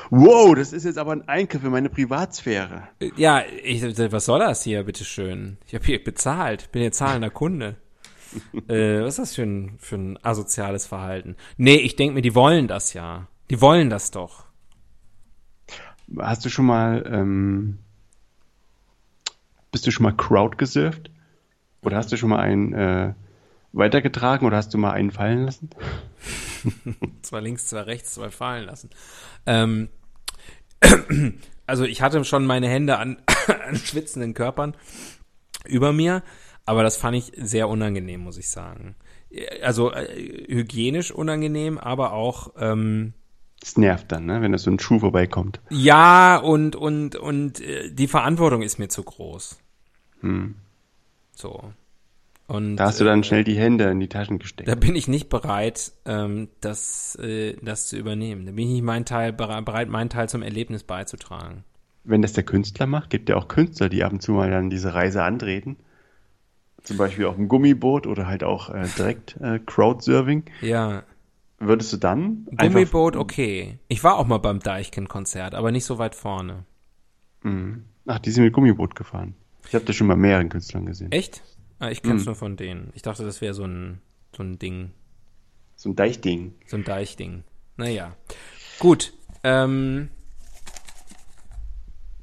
Wow, 0.09 0.55
das 0.55 0.73
ist 0.73 0.85
jetzt 0.85 0.97
aber 0.97 1.13
ein 1.13 1.29
Eingriff 1.29 1.63
in 1.63 1.71
meine 1.71 1.91
Privatsphäre. 1.91 2.89
Äh, 2.99 3.11
Ja, 3.17 3.43
ich, 3.63 3.83
was 3.83 4.25
soll 4.25 4.39
das 4.39 4.63
hier, 4.63 4.85
bitteschön? 4.85 5.59
Ich 5.67 5.75
habe 5.75 5.85
hier 5.85 6.03
bezahlt, 6.03 6.73
bin 6.73 6.81
hier 6.81 6.93
zahlender 6.93 7.29
Kunde. 7.29 7.77
äh, 8.69 9.03
was 9.03 9.19
ist 9.19 9.19
das 9.19 9.35
für 9.35 9.43
ein, 9.43 9.77
für 9.79 9.97
ein 9.97 10.19
asoziales 10.23 10.87
Verhalten? 10.87 11.37
Nee, 11.59 11.77
ich 11.77 11.95
denke 11.97 12.15
mir, 12.15 12.23
die 12.23 12.35
wollen 12.35 12.67
das 12.67 12.95
ja. 12.95 13.29
Die 13.51 13.61
wollen 13.61 13.91
das 13.91 14.11
doch. 14.13 14.50
Hast 16.19 16.45
du 16.45 16.49
schon 16.49 16.67
mal, 16.67 17.05
ähm, 17.07 17.79
bist 19.71 19.87
du 19.87 19.91
schon 19.91 20.05
mal 20.05 20.17
Crowd 20.17 20.57
gesurft? 20.57 21.11
Oder 21.83 21.97
hast 21.97 22.13
du 22.13 22.17
schon 22.17 22.31
mal 22.31 22.41
einen 22.41 22.73
äh, 22.73 23.15
weitergetragen 23.73 24.47
oder 24.47 24.57
hast 24.57 24.75
du 24.75 24.79
mal 24.79 24.93
einen 24.93 25.11
fallen 25.11 25.45
lassen? 25.45 25.71
Zwei 27.23 27.41
links, 27.41 27.67
zwei 27.69 27.83
rechts, 27.83 28.15
zwei 28.15 28.31
fallen 28.31 28.67
lassen. 28.67 28.91
Ähm, 29.47 29.89
also 31.67 31.85
ich 31.85 32.03
hatte 32.03 32.25
schon 32.25 32.45
meine 32.45 32.69
Hände 32.69 32.99
an, 32.99 33.19
an 33.67 33.77
schwitzenden 33.77 34.35
Körpern 34.35 34.77
über 35.67 35.93
mir, 35.93 36.23
aber 36.67 36.83
das 36.83 36.97
fand 36.97 37.17
ich 37.17 37.33
sehr 37.37 37.69
unangenehm, 37.69 38.21
muss 38.21 38.39
ich 38.39 38.51
sagen. 38.51 38.97
Also 39.63 39.93
äh, 39.93 40.47
hygienisch 40.49 41.13
unangenehm, 41.13 41.79
aber 41.79 42.13
auch 42.13 42.53
ähm, 42.59 43.15
Das 43.61 43.77
nervt 43.77 44.11
dann, 44.11 44.25
ne? 44.27 44.41
wenn 44.41 44.53
da 44.53 44.59
so 44.59 44.71
ein 44.71 44.79
Schuh 44.79 44.99
vorbeikommt. 45.01 45.61
ja 45.71 46.37
und 46.39 46.77
und 46.77 47.17
und 47.17 47.61
äh, 47.61 47.91
die 47.93 48.09
Verantwortung 48.09 48.63
ist 48.63 48.79
mir 48.79 48.89
zu 48.89 49.03
groß. 49.03 49.59
So 51.35 51.73
und 52.47 52.77
Da 52.77 52.87
hast 52.87 53.01
du 53.01 53.05
dann 53.05 53.23
schnell 53.25 53.45
die 53.45 53.57
Hände 53.57 53.85
in 53.91 54.01
die 54.01 54.09
Taschen 54.09 54.39
Da 54.39 54.43
gesteckt. 54.43 54.81
bin 54.81 54.97
ich 54.97 55.07
nicht 55.09 55.29
bereit, 55.29 55.93
ähm, 56.05 56.49
das, 56.61 57.17
äh, 57.17 57.57
das 57.63 57.87
zu 57.87 57.97
übernehmen. 57.97 58.45
Da 58.45 58.53
bin 58.53 58.67
ich 58.67 58.73
nicht 58.73 58.83
mein 58.83 59.05
Teil, 59.05 59.31
bere- 59.33 59.63
bereit, 59.63 59.89
meinen 59.89 60.11
Teil 60.11 60.29
zum 60.29 60.43
Erlebnis 60.43 60.83
beizutragen. 60.83 61.65
Wenn 62.03 62.23
das 62.23 62.33
der 62.33 62.45
Künstler 62.45 62.87
macht, 62.87 63.11
gibt 63.11 63.29
ja 63.29 63.37
auch 63.37 63.47
Künstler, 63.47 63.89
die 63.89 64.03
ab 64.03 64.13
und 64.13 64.21
zu 64.23 64.33
mal 64.33 64.51
dann 64.51 64.69
diese 64.71 64.95
Reise 64.95 65.23
antreten. 65.23 65.77
Zum 66.83 66.97
Beispiel 66.97 67.27
auf 67.27 67.37
dem 67.37 67.47
Gummiboot 67.49 68.07
oder 68.07 68.27
halt 68.27 68.43
auch 68.43 68.71
äh, 68.71 68.87
direkt 68.97 69.37
äh, 69.41 69.59
Crowdsurfing. 69.65 70.45
Ja, 70.63 71.05
Würdest 71.63 71.93
du 71.93 71.99
dann 71.99 72.47
Gummiboot, 72.57 73.17
okay. 73.17 73.79
Ich 73.89 74.03
war 74.03 74.17
auch 74.17 74.27
mal 74.27 74.39
beim 74.39 74.61
Deichkind-Konzert, 74.61 75.55
aber 75.55 75.71
nicht 75.71 75.85
so 75.85 75.99
weit 75.99 76.15
vorne. 76.15 76.65
Einfach, 77.43 77.85
ach, 78.07 78.19
die 78.19 78.31
sind 78.31 78.45
mit 78.45 78.55
Gummiboot 78.55 78.95
gefahren. 78.97 79.35
Ich 79.69 79.75
habe 79.75 79.85
das 79.85 79.95
schon 79.95 80.09
bei 80.09 80.17
mehreren 80.17 80.49
Künstlern 80.49 80.87
gesehen. 80.87 81.13
Echt? 81.13 81.43
Ah, 81.79 81.91
ich 81.91 82.03
kenn's 82.03 82.23
Hm. 82.23 82.27
nur 82.27 82.35
von 82.35 82.57
denen. 82.57 82.91
Ich 82.95 83.03
dachte, 83.03 83.25
das 83.25 83.41
wäre 83.43 83.53
so 83.55 83.65
ein, 83.65 84.01
so 84.35 84.43
ein 84.43 84.59
Ding. 84.59 84.93
So 85.77 85.91
ein 85.91 85.97
Deichding. 85.97 86.55
So 86.67 86.77
ein 86.77 86.85
Deichding. 86.85 87.45
Naja. 87.77 88.17
Gut. 88.79 89.13
Ähm, 89.45 90.09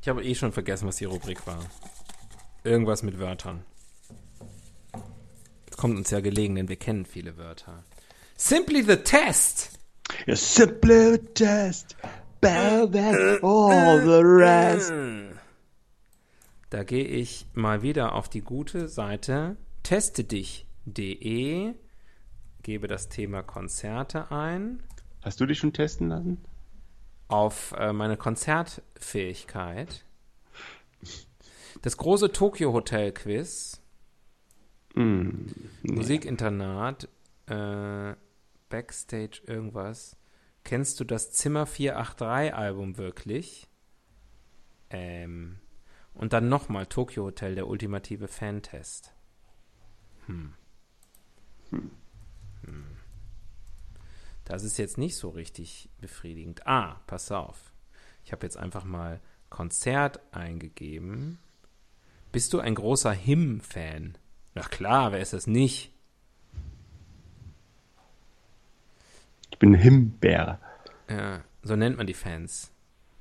ich 0.01 0.07
habe 0.09 0.23
eh 0.23 0.35
schon 0.35 0.51
vergessen, 0.51 0.87
was 0.87 0.97
die 0.97 1.05
Rubrik 1.05 1.45
war. 1.47 1.59
Irgendwas 2.63 3.03
mit 3.03 3.19
Wörtern. 3.19 3.63
Das 5.67 5.77
kommt 5.77 5.95
uns 5.97 6.09
ja 6.09 6.21
gelegen, 6.21 6.55
denn 6.55 6.69
wir 6.69 6.75
kennen 6.75 7.05
viele 7.05 7.37
Wörter. 7.37 7.83
Simply 8.37 8.81
the 8.83 8.97
test. 8.97 9.79
A 10.27 10.35
simple 10.35 11.17
test. 11.33 11.95
Better 12.39 12.85
than 12.87 13.39
all 13.41 13.99
the 14.01 14.21
rest. 14.23 14.91
Da 16.69 16.83
gehe 16.83 17.05
ich 17.05 17.45
mal 17.53 17.81
wieder 17.81 18.13
auf 18.13 18.29
die 18.29 18.41
gute 18.41 18.87
Seite 18.87 19.57
testedich.de, 19.83 21.73
gebe 22.61 22.87
das 22.87 23.09
Thema 23.09 23.41
Konzerte 23.41 24.31
ein, 24.31 24.83
Hast 25.23 25.39
du 25.41 25.45
dich 25.45 25.57
schon 25.59 25.73
testen 25.73 26.09
lassen? 26.09 26.37
auf 27.29 27.73
äh, 27.77 27.91
meine 27.91 28.15
Konzertfähigkeit. 28.17 30.05
Das 31.81 31.97
große 31.97 32.31
Tokyo 32.31 32.71
Hotel 32.73 33.11
Quiz, 33.13 33.81
Hm. 34.93 35.47
Musikinternat, 35.83 37.07
äh, 37.47 38.13
Backstage 38.69 39.41
irgendwas. 39.45 40.17
Kennst 40.63 40.99
du 40.99 41.03
das 41.03 41.31
Zimmer 41.31 41.65
483 41.65 42.53
Album 42.53 42.97
wirklich? 42.97 43.67
Ähm, 44.89 45.59
und 46.13 46.33
dann 46.33 46.49
nochmal 46.49 46.87
Tokyo 46.87 47.25
Hotel, 47.25 47.55
der 47.55 47.67
ultimative 47.67 48.27
Fantest. 48.27 49.13
Hm. 50.25 50.53
Das 54.45 54.63
ist 54.63 54.77
jetzt 54.77 54.97
nicht 54.97 55.17
so 55.17 55.29
richtig 55.29 55.89
befriedigend. 55.99 56.65
Ah, 56.65 57.01
pass 57.07 57.31
auf. 57.31 57.73
Ich 58.23 58.31
habe 58.31 58.45
jetzt 58.45 58.57
einfach 58.57 58.83
mal 58.83 59.21
Konzert 59.49 60.21
eingegeben. 60.33 61.39
Bist 62.31 62.53
du 62.53 62.59
ein 62.59 62.75
großer 62.75 63.11
Him-Fan? 63.11 64.17
Na 64.53 64.61
klar, 64.63 65.11
wer 65.11 65.19
ist 65.19 65.33
das 65.33 65.47
nicht? 65.47 65.93
Ich 69.57 69.59
bin 69.59 69.73
Himbeer. 69.73 70.59
Ja, 71.09 71.39
so 71.63 71.75
nennt 71.75 71.97
man 71.97 72.05
die 72.05 72.13
Fans. 72.13 72.71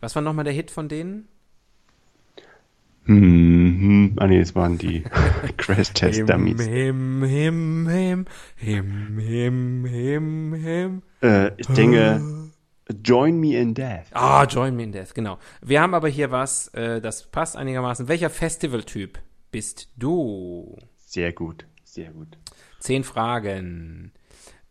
Was 0.00 0.14
war 0.14 0.20
nochmal 0.20 0.44
der 0.44 0.52
Hit 0.52 0.70
von 0.70 0.86
denen? 0.86 1.28
Hm, 3.04 3.80
hm. 3.80 4.16
Ah 4.18 4.26
nee, 4.26 4.38
das 4.38 4.54
waren 4.54 4.76
die 4.76 5.02
Crash 5.56 5.94
Test 5.94 6.28
Dummies. 6.28 6.60
Him, 6.60 7.22
him, 7.24 7.88
him, 7.88 8.26
him, 8.54 9.18
him, 9.18 9.86
him, 9.86 10.54
him. 10.54 11.02
Äh, 11.22 11.52
ich 11.56 11.68
denke, 11.68 12.20
Join 13.02 13.40
Me 13.40 13.56
in 13.56 13.72
Death. 13.72 14.08
Ah, 14.12 14.44
Join 14.44 14.76
Me 14.76 14.82
in 14.82 14.92
Death, 14.92 15.14
genau. 15.14 15.38
Wir 15.62 15.80
haben 15.80 15.94
aber 15.94 16.08
hier 16.08 16.30
was, 16.32 16.68
äh, 16.74 17.00
das 17.00 17.30
passt 17.30 17.56
einigermaßen. 17.56 18.08
Welcher 18.08 18.28
Festivaltyp 18.28 19.18
bist 19.50 19.88
du? 19.96 20.76
Sehr 20.98 21.32
gut, 21.32 21.64
sehr 21.82 22.10
gut. 22.10 22.36
Zehn 22.78 23.04
Fragen. 23.04 24.12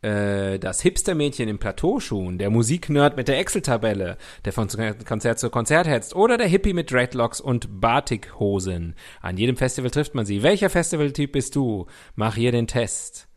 Äh, 0.01 0.59
das 0.59 0.81
Hipster-Mädchen 0.81 1.47
im 1.47 1.59
Plateauschuhen, 1.59 2.37
der 2.37 2.49
Musiknerd 2.49 3.17
mit 3.17 3.27
der 3.27 3.39
Excel-Tabelle, 3.39 4.17
der 4.43 4.53
von 4.53 4.67
Konzert 5.05 5.39
zu 5.39 5.49
Konzert 5.49 5.87
hetzt 5.87 6.15
oder 6.15 6.37
der 6.37 6.47
Hippie 6.47 6.73
mit 6.73 6.91
Dreadlocks 6.91 7.41
und 7.41 7.81
Batikhosen. 7.81 8.95
An 9.21 9.37
jedem 9.37 9.57
Festival 9.57 9.91
trifft 9.91 10.15
man 10.15 10.25
sie. 10.25 10.43
Welcher 10.43 10.69
Festivaltyp 10.69 11.31
bist 11.31 11.55
du? 11.55 11.87
Mach 12.15 12.35
hier 12.35 12.51
den 12.51 12.67
Test. 12.67 13.27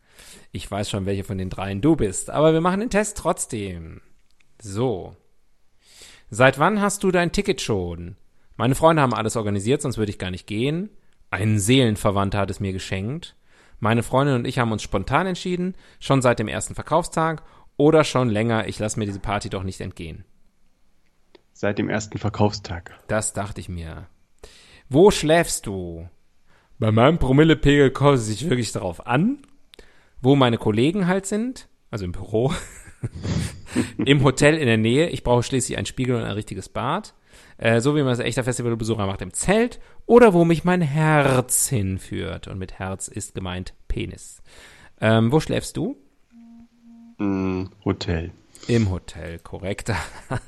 Ich 0.51 0.69
weiß 0.69 0.89
schon, 0.89 1.05
welche 1.05 1.23
von 1.23 1.37
den 1.37 1.49
dreien 1.49 1.81
du 1.81 1.95
bist, 1.95 2.29
aber 2.29 2.53
wir 2.53 2.61
machen 2.61 2.79
den 2.79 2.89
Test 2.89 3.17
trotzdem. 3.17 4.01
So. 4.61 5.15
Seit 6.29 6.59
wann 6.59 6.81
hast 6.81 7.03
du 7.03 7.11
dein 7.11 7.31
Ticket 7.31 7.61
schon? 7.61 8.15
Meine 8.55 8.75
Freunde 8.75 9.01
haben 9.01 9.13
alles 9.13 9.35
organisiert, 9.35 9.81
sonst 9.81 9.97
würde 9.97 10.11
ich 10.11 10.19
gar 10.19 10.31
nicht 10.31 10.45
gehen. 10.45 10.89
Ein 11.31 11.59
Seelenverwandter 11.59 12.39
hat 12.39 12.51
es 12.51 12.59
mir 12.59 12.73
geschenkt. 12.73 13.35
Meine 13.79 14.03
Freundin 14.03 14.35
und 14.35 14.45
ich 14.47 14.59
haben 14.59 14.71
uns 14.71 14.83
spontan 14.83 15.27
entschieden, 15.27 15.75
schon 15.99 16.21
seit 16.21 16.39
dem 16.39 16.47
ersten 16.47 16.75
Verkaufstag 16.75 17.43
oder 17.77 18.03
schon 18.03 18.29
länger, 18.29 18.67
ich 18.67 18.77
lasse 18.79 18.99
mir 18.99 19.05
diese 19.05 19.19
Party 19.19 19.49
doch 19.49 19.63
nicht 19.63 19.79
entgehen. 19.79 20.25
Seit 21.53 21.77
dem 21.77 21.89
ersten 21.89 22.17
Verkaufstag. 22.17 22.99
Das 23.07 23.33
dachte 23.33 23.61
ich 23.61 23.69
mir. 23.69 24.07
Wo 24.89 25.11
schläfst 25.11 25.65
du? 25.65 26.09
Bei 26.77 26.91
meinem 26.91 27.19
Promillepegel 27.19 27.91
kommt 27.91 28.17
es 28.17 28.27
sich 28.27 28.49
wirklich 28.49 28.71
darauf 28.71 29.05
an, 29.07 29.39
wo 30.21 30.35
meine 30.35 30.57
Kollegen 30.57 31.07
halt 31.07 31.25
sind, 31.25 31.67
also 31.91 32.05
im 32.05 32.11
Büro, 32.11 32.53
im 33.97 34.23
Hotel 34.23 34.55
in 34.55 34.67
der 34.67 34.77
Nähe. 34.77 35.09
Ich 35.09 35.23
brauche 35.23 35.43
schließlich 35.43 35.77
einen 35.77 35.85
Spiegel 35.85 36.15
und 36.15 36.23
ein 36.23 36.31
richtiges 36.31 36.69
Bad. 36.69 37.13
Äh, 37.59 37.81
so 37.81 37.93
wie 37.95 37.99
man 37.99 38.07
das 38.09 38.19
echter 38.19 38.43
Festivalbesucher 38.45 39.05
macht 39.05 39.21
im 39.21 39.33
Zelt 39.33 39.79
oder 40.05 40.33
wo 40.33 40.45
mich 40.45 40.63
mein 40.63 40.81
Herz 40.81 41.67
hinführt. 41.67 42.47
Und 42.47 42.57
mit 42.57 42.79
Herz 42.79 43.09
ist 43.09 43.35
gemeint 43.35 43.73
Penis. 43.89 44.41
Ähm, 45.01 45.31
wo 45.31 45.39
schläfst 45.41 45.75
du? 45.77 45.97
Hm, 47.17 47.69
Hotel. 47.83 48.31
Im 48.67 48.89
Hotel, 48.89 49.39
korrekte 49.39 49.95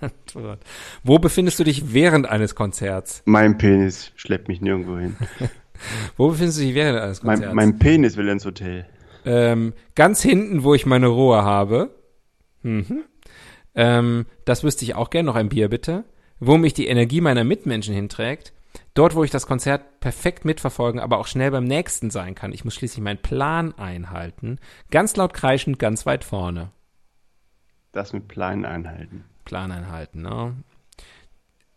Antwort. 0.01 0.61
Wo 1.03 1.19
befindest 1.19 1.59
du 1.59 1.63
dich 1.65 1.93
während 1.93 2.27
eines 2.27 2.55
Konzerts? 2.55 3.23
Mein 3.25 3.57
Penis 3.57 4.11
schleppt 4.15 4.47
mich 4.47 4.61
nirgendwo 4.61 4.97
hin. 4.97 5.15
Wo 6.15 6.29
befindest 6.29 6.59
du 6.59 6.63
dich 6.63 6.75
während 6.75 6.99
eines 6.99 7.21
Konzerts? 7.21 7.53
mein, 7.53 7.71
mein 7.71 7.79
Penis 7.79 8.15
will 8.15 8.29
ins 8.29 8.45
Hotel. 8.45 8.85
ähm, 9.25 9.73
ganz 9.95 10.21
hinten, 10.21 10.63
wo 10.63 10.75
ich 10.75 10.85
meine 10.85 11.07
Ruhe 11.07 11.43
habe. 11.43 11.89
Mhm. 12.61 13.03
Ähm, 13.73 14.25
das 14.45 14.63
wüsste 14.63 14.85
ich 14.85 14.93
auch 14.95 15.09
gern. 15.09 15.25
Noch 15.25 15.35
ein 15.35 15.49
Bier 15.49 15.69
bitte. 15.69 16.03
Wo 16.43 16.57
mich 16.57 16.73
die 16.73 16.87
Energie 16.87 17.21
meiner 17.21 17.43
Mitmenschen 17.43 17.93
hinträgt. 17.93 18.51
Dort, 18.95 19.15
wo 19.15 19.23
ich 19.23 19.29
das 19.29 19.45
Konzert 19.45 19.99
perfekt 19.99 20.43
mitverfolgen, 20.43 20.99
aber 20.99 21.19
auch 21.19 21.27
schnell 21.27 21.51
beim 21.51 21.65
nächsten 21.65 22.09
sein 22.09 22.33
kann. 22.33 22.51
Ich 22.51 22.65
muss 22.65 22.73
schließlich 22.73 23.03
meinen 23.03 23.21
Plan 23.21 23.77
einhalten. 23.77 24.57
Ganz 24.89 25.15
laut 25.15 25.33
kreischend, 25.33 25.77
ganz 25.77 26.05
weit 26.07 26.23
vorne. 26.23 26.71
Das 27.91 28.11
mit 28.11 28.27
Plan 28.27 28.65
einhalten. 28.65 29.23
Plan 29.45 29.71
einhalten, 29.71 30.23
ne? 30.23 30.55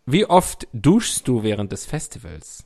Wie 0.07 0.25
oft 0.25 0.67
duschst 0.73 1.27
du 1.27 1.43
während 1.43 1.71
des 1.71 1.85
Festivals? 1.85 2.65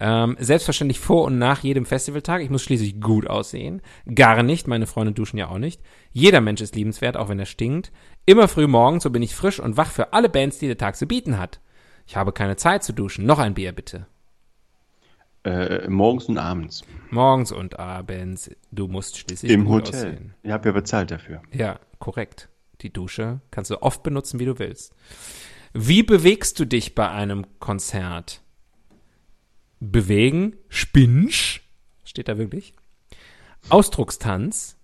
Ähm, 0.00 0.36
selbstverständlich 0.38 1.00
vor 1.00 1.24
und 1.24 1.38
nach 1.38 1.62
jedem 1.64 1.84
Festivaltag. 1.84 2.42
Ich 2.42 2.50
muss 2.50 2.62
schließlich 2.62 3.00
gut 3.00 3.26
aussehen. 3.26 3.82
Gar 4.14 4.42
nicht. 4.44 4.68
Meine 4.68 4.86
Freunde 4.86 5.12
duschen 5.12 5.38
ja 5.38 5.48
auch 5.48 5.58
nicht. 5.58 5.80
Jeder 6.12 6.40
Mensch 6.40 6.60
ist 6.60 6.76
liebenswert, 6.76 7.16
auch 7.16 7.28
wenn 7.28 7.40
er 7.40 7.46
stinkt. 7.46 7.90
Immer 8.24 8.46
früh 8.46 8.66
morgens, 8.66 9.02
so 9.02 9.10
bin 9.10 9.22
ich 9.22 9.34
frisch 9.34 9.58
und 9.58 9.76
wach 9.76 9.90
für 9.90 10.12
alle 10.12 10.28
Bands, 10.28 10.58
die 10.58 10.66
der 10.68 10.78
Tag 10.78 10.96
zu 10.96 11.06
bieten 11.06 11.38
hat. 11.38 11.60
Ich 12.06 12.16
habe 12.16 12.32
keine 12.32 12.56
Zeit 12.56 12.84
zu 12.84 12.92
duschen. 12.92 13.26
Noch 13.26 13.38
ein 13.38 13.54
Bier 13.54 13.72
bitte. 13.72 14.06
Äh, 15.44 15.88
morgens 15.88 16.26
und 16.26 16.38
abends. 16.38 16.82
Morgens 17.10 17.52
und 17.52 17.78
abends. 17.78 18.50
Du 18.70 18.86
musst 18.86 19.18
schließlich 19.18 19.50
Im 19.50 19.68
Hotel. 19.68 19.94
aussehen. 19.94 20.34
Ich 20.42 20.50
habe 20.50 20.68
ja 20.68 20.72
bezahlt 20.72 21.10
dafür. 21.10 21.42
Ja, 21.52 21.80
korrekt. 21.98 22.48
Die 22.82 22.92
Dusche 22.92 23.40
kannst 23.50 23.70
du 23.70 23.82
oft 23.82 24.02
benutzen, 24.02 24.38
wie 24.38 24.44
du 24.44 24.58
willst. 24.58 24.94
Wie 25.72 26.02
bewegst 26.02 26.58
du 26.60 26.64
dich 26.64 26.94
bei 26.94 27.08
einem 27.08 27.46
Konzert? 27.58 28.42
Bewegen, 29.80 30.56
Spinsch, 30.68 31.62
steht 32.04 32.28
da 32.28 32.38
wirklich. 32.38 32.74
Ausdruckstanz. 33.68 34.76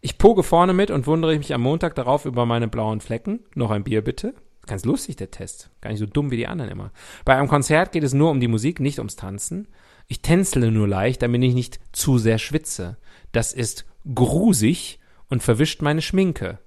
Ich 0.00 0.18
poge 0.18 0.42
vorne 0.42 0.72
mit 0.72 0.90
und 0.90 1.06
wundere 1.06 1.36
mich 1.36 1.52
am 1.52 1.60
Montag 1.60 1.94
darauf 1.94 2.24
über 2.24 2.46
meine 2.46 2.68
blauen 2.68 3.00
Flecken. 3.00 3.40
Noch 3.54 3.70
ein 3.70 3.84
Bier 3.84 4.02
bitte. 4.02 4.34
Ganz 4.66 4.84
lustig, 4.84 5.16
der 5.16 5.30
Test. 5.30 5.70
Gar 5.80 5.90
nicht 5.90 6.00
so 6.00 6.06
dumm 6.06 6.30
wie 6.30 6.36
die 6.36 6.46
anderen 6.46 6.70
immer. 6.70 6.92
Bei 7.24 7.36
einem 7.36 7.48
Konzert 7.48 7.92
geht 7.92 8.04
es 8.04 8.14
nur 8.14 8.30
um 8.30 8.40
die 8.40 8.48
Musik, 8.48 8.80
nicht 8.80 8.98
ums 8.98 9.16
Tanzen. 9.16 9.68
Ich 10.06 10.22
tänzle 10.22 10.70
nur 10.70 10.88
leicht, 10.88 11.22
damit 11.22 11.42
ich 11.42 11.54
nicht 11.54 11.80
zu 11.92 12.18
sehr 12.18 12.38
schwitze. 12.38 12.96
Das 13.32 13.52
ist 13.52 13.84
grusig 14.14 14.98
und 15.28 15.42
verwischt 15.42 15.82
meine 15.82 16.02
Schminke. 16.02 16.58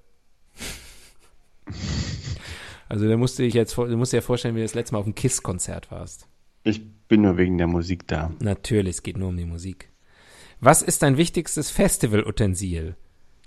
Also 2.88 3.08
da 3.08 3.16
musst 3.16 3.38
du 3.38 3.42
dich 3.42 3.54
jetzt 3.54 3.76
musst 3.76 4.12
dir 4.12 4.18
ja 4.18 4.22
vorstellen, 4.22 4.54
wie 4.54 4.60
du 4.60 4.64
das 4.64 4.74
letzte 4.74 4.94
Mal 4.94 5.00
auf 5.00 5.06
einem 5.06 5.14
Kiss-Konzert 5.14 5.90
warst. 5.90 6.28
Ich 6.62 6.82
bin 7.08 7.22
nur 7.22 7.36
wegen 7.36 7.58
der 7.58 7.66
Musik 7.66 8.06
da. 8.06 8.32
Natürlich, 8.40 8.96
es 8.96 9.02
geht 9.02 9.16
nur 9.16 9.28
um 9.28 9.36
die 9.36 9.44
Musik. 9.44 9.90
Was 10.60 10.82
ist 10.82 11.02
dein 11.02 11.16
wichtigstes 11.16 11.70
Festival-Utensil? 11.70 12.96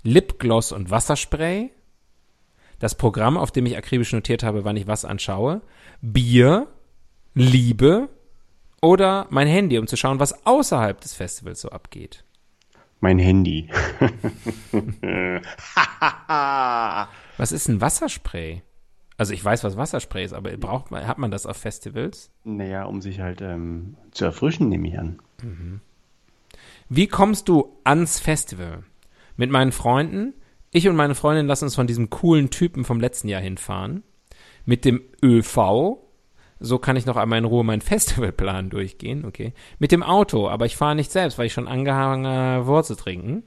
Lipgloss 0.02 0.72
und 0.72 0.90
Wasserspray? 0.90 1.70
Das 2.78 2.94
Programm, 2.94 3.36
auf 3.36 3.50
dem 3.50 3.66
ich 3.66 3.76
akribisch 3.76 4.12
notiert 4.12 4.42
habe, 4.42 4.64
wann 4.64 4.76
ich 4.76 4.86
was 4.86 5.04
anschaue? 5.04 5.62
Bier? 6.00 6.68
Liebe? 7.34 8.08
Oder 8.80 9.26
mein 9.30 9.48
Handy, 9.48 9.78
um 9.78 9.88
zu 9.88 9.96
schauen, 9.96 10.20
was 10.20 10.46
außerhalb 10.46 11.00
des 11.00 11.14
Festivals 11.14 11.60
so 11.60 11.70
abgeht? 11.70 12.24
Mein 13.00 13.18
Handy. 13.18 13.68
Was 17.38 17.52
ist 17.52 17.68
ein 17.68 17.80
Wasserspray? 17.80 18.62
Also 19.18 19.34
ich 19.34 19.44
weiß, 19.44 19.64
was 19.64 19.76
Wasserspray 19.76 20.24
ist, 20.24 20.32
aber 20.32 20.56
braucht 20.56 20.92
man, 20.92 21.06
hat 21.06 21.18
man 21.18 21.30
das 21.30 21.44
auf 21.44 21.56
Festivals? 21.56 22.30
naja, 22.44 22.84
um 22.84 23.02
sich 23.02 23.20
halt 23.20 23.42
ähm, 23.42 23.96
zu 24.12 24.24
erfrischen, 24.24 24.68
nehme 24.68 24.88
ich 24.88 24.98
an. 24.98 25.18
Wie 26.88 27.08
kommst 27.08 27.48
du 27.48 27.76
ans 27.84 28.20
Festival? 28.20 28.84
Mit 29.36 29.50
meinen 29.50 29.72
Freunden. 29.72 30.34
Ich 30.70 30.88
und 30.88 30.96
meine 30.96 31.14
Freundin 31.14 31.46
lassen 31.46 31.64
uns 31.64 31.74
von 31.74 31.86
diesem 31.86 32.10
coolen 32.10 32.50
Typen 32.50 32.84
vom 32.84 33.00
letzten 33.00 33.28
Jahr 33.28 33.40
hinfahren. 33.40 34.04
Mit 34.64 34.84
dem 34.84 35.02
ÖV. 35.22 35.98
So 36.60 36.78
kann 36.78 36.96
ich 36.96 37.06
noch 37.06 37.16
einmal 37.16 37.38
in 37.38 37.44
Ruhe 37.44 37.64
meinen 37.64 37.80
Festivalplan 37.82 38.70
durchgehen, 38.70 39.24
okay. 39.24 39.52
Mit 39.80 39.90
dem 39.90 40.02
Auto, 40.02 40.48
aber 40.48 40.66
ich 40.66 40.76
fahre 40.76 40.94
nicht 40.94 41.10
selbst, 41.10 41.38
weil 41.38 41.46
ich 41.46 41.52
schon 41.52 41.68
angehangen 41.68 42.26
habe, 42.26 42.66
Wurzel 42.66 42.96
trinken. 42.96 43.44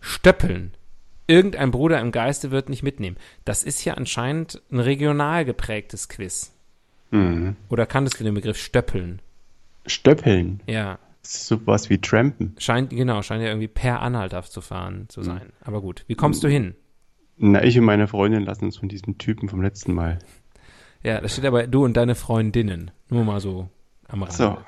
Stöppeln. 0.00 0.72
Irgendein 1.26 1.70
Bruder 1.70 2.00
im 2.00 2.12
Geiste 2.12 2.50
wird 2.50 2.68
nicht 2.68 2.82
mitnehmen. 2.82 3.16
Das 3.44 3.62
ist 3.62 3.84
ja 3.84 3.94
anscheinend 3.94 4.60
ein 4.70 4.80
regional 4.80 5.44
geprägtes 5.44 6.08
Quiz. 6.08 6.52
Mhm. 7.10 7.56
Oder 7.70 7.86
kanntest 7.86 8.20
du 8.20 8.24
den 8.24 8.34
Begriff 8.34 8.58
Stöppeln? 8.58 9.20
Stöppeln. 9.86 10.60
Ja, 10.66 10.98
Das 11.22 11.34
ist 11.34 11.46
sowas 11.46 11.88
wie 11.90 11.98
Trampen. 11.98 12.54
scheint, 12.58 12.90
genau, 12.90 13.22
scheint 13.22 13.42
ja 13.42 13.48
irgendwie 13.48 13.68
per 13.68 14.00
Anhalter 14.02 14.42
zu 14.42 14.60
fahren 14.60 15.06
zu 15.08 15.22
sein. 15.22 15.52
Aber 15.62 15.80
gut, 15.80 16.04
wie 16.08 16.14
kommst 16.14 16.42
du 16.44 16.48
hin? 16.48 16.74
Na, 17.36 17.62
ich 17.64 17.78
und 17.78 17.84
meine 17.84 18.06
Freundin 18.06 18.44
lassen 18.44 18.66
uns 18.66 18.76
von 18.76 18.88
diesem 18.88 19.18
Typen 19.18 19.48
vom 19.48 19.62
letzten 19.62 19.92
Mal. 19.94 20.18
Ja, 21.02 21.20
da 21.20 21.28
steht 21.28 21.44
aber 21.44 21.66
du 21.66 21.84
und 21.84 21.96
deine 21.96 22.14
Freundinnen. 22.14 22.90
Nur 23.10 23.24
mal 23.24 23.40
so 23.40 23.68
am 24.08 24.22
Rande. 24.22 24.36
So. 24.36 24.58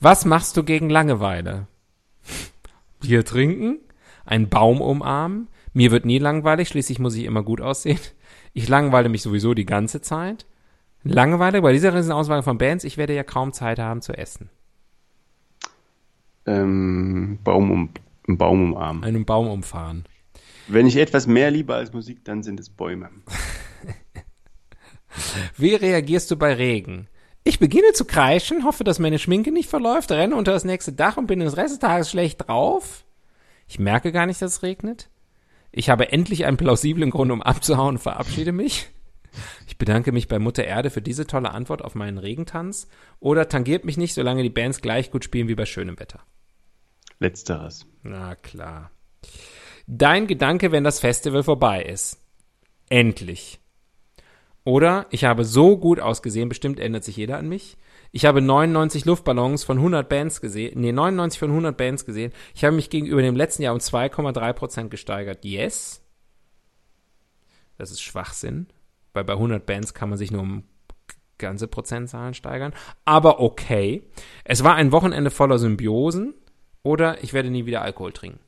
Was 0.00 0.24
machst 0.24 0.56
du 0.56 0.62
gegen 0.64 0.90
Langeweile? 0.90 1.66
Bier 3.00 3.24
trinken? 3.24 3.78
Einen 4.24 4.48
Baum 4.48 4.80
umarmen? 4.80 5.48
Mir 5.72 5.90
wird 5.90 6.04
nie 6.04 6.18
langweilig, 6.18 6.68
schließlich 6.68 6.98
muss 6.98 7.14
ich 7.14 7.24
immer 7.24 7.42
gut 7.42 7.60
aussehen. 7.60 8.00
Ich 8.52 8.68
langweile 8.68 9.08
mich 9.08 9.22
sowieso 9.22 9.54
die 9.54 9.66
ganze 9.66 10.00
Zeit. 10.00 10.44
Langeweile 11.04 11.62
bei 11.62 11.72
dieser 11.72 11.94
riesen 11.94 12.12
Auswahl 12.12 12.42
von 12.42 12.58
Bands, 12.58 12.84
ich 12.84 12.96
werde 12.96 13.14
ja 13.14 13.22
kaum 13.22 13.52
Zeit 13.52 13.78
haben 13.78 14.02
zu 14.02 14.12
essen. 14.12 14.50
Ähm, 16.46 17.38
Baum 17.44 17.70
um, 17.70 17.90
einen 18.26 18.38
Baum 18.38 18.72
umarmen. 18.72 19.04
Einen 19.04 19.24
Baum 19.24 19.48
umfahren. 19.48 20.04
Wenn 20.68 20.86
ich 20.86 20.96
etwas 20.96 21.26
mehr 21.26 21.50
liebe 21.50 21.74
als 21.74 21.92
Musik, 21.92 22.24
dann 22.24 22.42
sind 22.42 22.60
es 22.60 22.70
Bäume. 22.70 23.10
Wie 25.56 25.74
reagierst 25.74 26.30
du 26.30 26.36
bei 26.36 26.54
Regen? 26.54 27.08
Ich 27.42 27.58
beginne 27.58 27.92
zu 27.92 28.04
kreischen, 28.04 28.64
hoffe, 28.64 28.84
dass 28.84 28.98
meine 28.98 29.18
Schminke 29.18 29.50
nicht 29.50 29.70
verläuft, 29.70 30.12
renne 30.12 30.36
unter 30.36 30.52
das 30.52 30.64
nächste 30.64 30.92
Dach 30.92 31.16
und 31.16 31.26
bin 31.26 31.40
den 31.40 31.48
Rest 31.48 31.72
des 31.72 31.78
Tages 31.78 32.10
schlecht 32.10 32.46
drauf. 32.46 33.04
Ich 33.66 33.78
merke 33.78 34.12
gar 34.12 34.26
nicht, 34.26 34.42
dass 34.42 34.56
es 34.56 34.62
regnet. 34.62 35.08
Ich 35.72 35.88
habe 35.88 36.12
endlich 36.12 36.44
einen 36.44 36.56
plausiblen 36.56 37.10
Grund, 37.10 37.30
um 37.30 37.42
abzuhauen 37.42 37.96
und 37.96 37.98
verabschiede 37.98 38.52
mich. 38.52 38.90
Ich 39.66 39.78
bedanke 39.78 40.12
mich 40.12 40.28
bei 40.28 40.38
Mutter 40.38 40.64
Erde 40.64 40.90
für 40.90 41.02
diese 41.02 41.26
tolle 41.26 41.52
Antwort 41.52 41.82
auf 41.82 41.94
meinen 41.94 42.18
Regentanz. 42.18 42.88
Oder 43.20 43.48
tangiert 43.48 43.84
mich 43.84 43.96
nicht, 43.96 44.14
solange 44.14 44.42
die 44.42 44.50
Bands 44.50 44.80
gleich 44.80 45.10
gut 45.10 45.24
spielen 45.24 45.48
wie 45.48 45.54
bei 45.54 45.66
schönem 45.66 45.98
Wetter. 46.00 46.20
Letzteres. 47.20 47.86
Na 48.02 48.34
klar. 48.34 48.90
Dein 49.86 50.26
Gedanke, 50.26 50.72
wenn 50.72 50.84
das 50.84 51.00
Festival 51.00 51.42
vorbei 51.42 51.82
ist. 51.82 52.18
Endlich. 52.88 53.60
Oder 54.64 55.06
ich 55.10 55.24
habe 55.24 55.44
so 55.44 55.76
gut 55.76 56.00
ausgesehen, 56.00 56.48
bestimmt 56.48 56.80
ändert 56.80 57.04
sich 57.04 57.16
jeder 57.16 57.38
an 57.38 57.48
mich. 57.48 57.76
Ich 58.12 58.24
habe 58.24 58.40
99 58.40 59.04
Luftballons 59.04 59.64
von 59.64 59.78
100 59.78 60.08
Bands 60.08 60.40
gesehen, 60.40 60.80
nee, 60.80 60.92
99 60.92 61.38
von 61.38 61.50
100 61.50 61.76
Bands 61.76 62.04
gesehen. 62.04 62.32
Ich 62.54 62.64
habe 62.64 62.74
mich 62.74 62.90
gegenüber 62.90 63.22
dem 63.22 63.36
letzten 63.36 63.62
Jahr 63.62 63.74
um 63.74 63.80
2,3% 63.80 64.88
gesteigert. 64.88 65.44
Yes. 65.44 66.02
Das 67.78 67.90
ist 67.90 68.02
Schwachsinn, 68.02 68.66
weil 69.14 69.24
bei 69.24 69.34
100 69.34 69.64
Bands 69.64 69.94
kann 69.94 70.08
man 70.08 70.18
sich 70.18 70.30
nur 70.30 70.42
um 70.42 70.64
ganze 71.38 71.66
Prozentzahlen 71.66 72.34
steigern. 72.34 72.72
Aber 73.04 73.40
okay. 73.40 74.02
Es 74.44 74.62
war 74.62 74.74
ein 74.74 74.92
Wochenende 74.92 75.30
voller 75.30 75.58
Symbiosen 75.58 76.34
oder 76.82 77.22
ich 77.24 77.32
werde 77.32 77.50
nie 77.50 77.66
wieder 77.66 77.82
Alkohol 77.82 78.12
trinken. 78.12 78.40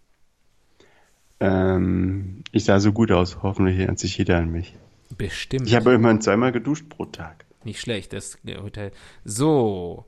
Ähm, 1.40 2.44
ich 2.52 2.64
sah 2.64 2.78
so 2.78 2.92
gut 2.92 3.10
aus. 3.10 3.42
Hoffentlich 3.42 3.78
erinnert 3.78 3.98
sich 3.98 4.18
jeder 4.18 4.36
an 4.36 4.50
mich. 4.50 4.76
Bestimmt. 5.16 5.66
Ich 5.66 5.74
habe 5.74 5.92
immerhin 5.92 6.20
zweimal 6.20 6.52
geduscht 6.52 6.88
pro 6.88 7.06
Tag. 7.06 7.46
Nicht 7.64 7.80
schlecht, 7.80 8.12
das 8.12 8.38
Hotel. 8.62 8.92
So. 9.24 10.06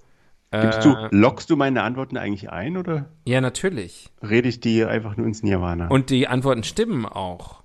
Gibst 0.50 0.78
äh, 0.80 0.82
du, 0.82 1.08
lockst 1.10 1.50
du 1.50 1.56
meine 1.56 1.82
Antworten 1.82 2.16
eigentlich 2.16 2.50
ein 2.50 2.76
oder 2.76 3.10
Ja, 3.24 3.40
natürlich. 3.40 4.12
rede 4.22 4.48
ich 4.48 4.60
die 4.60 4.84
einfach 4.84 5.16
nur 5.16 5.26
ins 5.26 5.42
Nirvana? 5.42 5.88
Und 5.88 6.10
die 6.10 6.28
Antworten 6.28 6.62
stimmen 6.62 7.06
auch. 7.06 7.62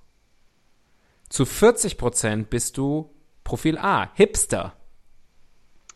Zu 1.30 1.44
40% 1.44 2.46
bist 2.46 2.78
du 2.78 3.12
Profil 3.44 3.78
A, 3.78 4.10
Hipster. 4.16 4.74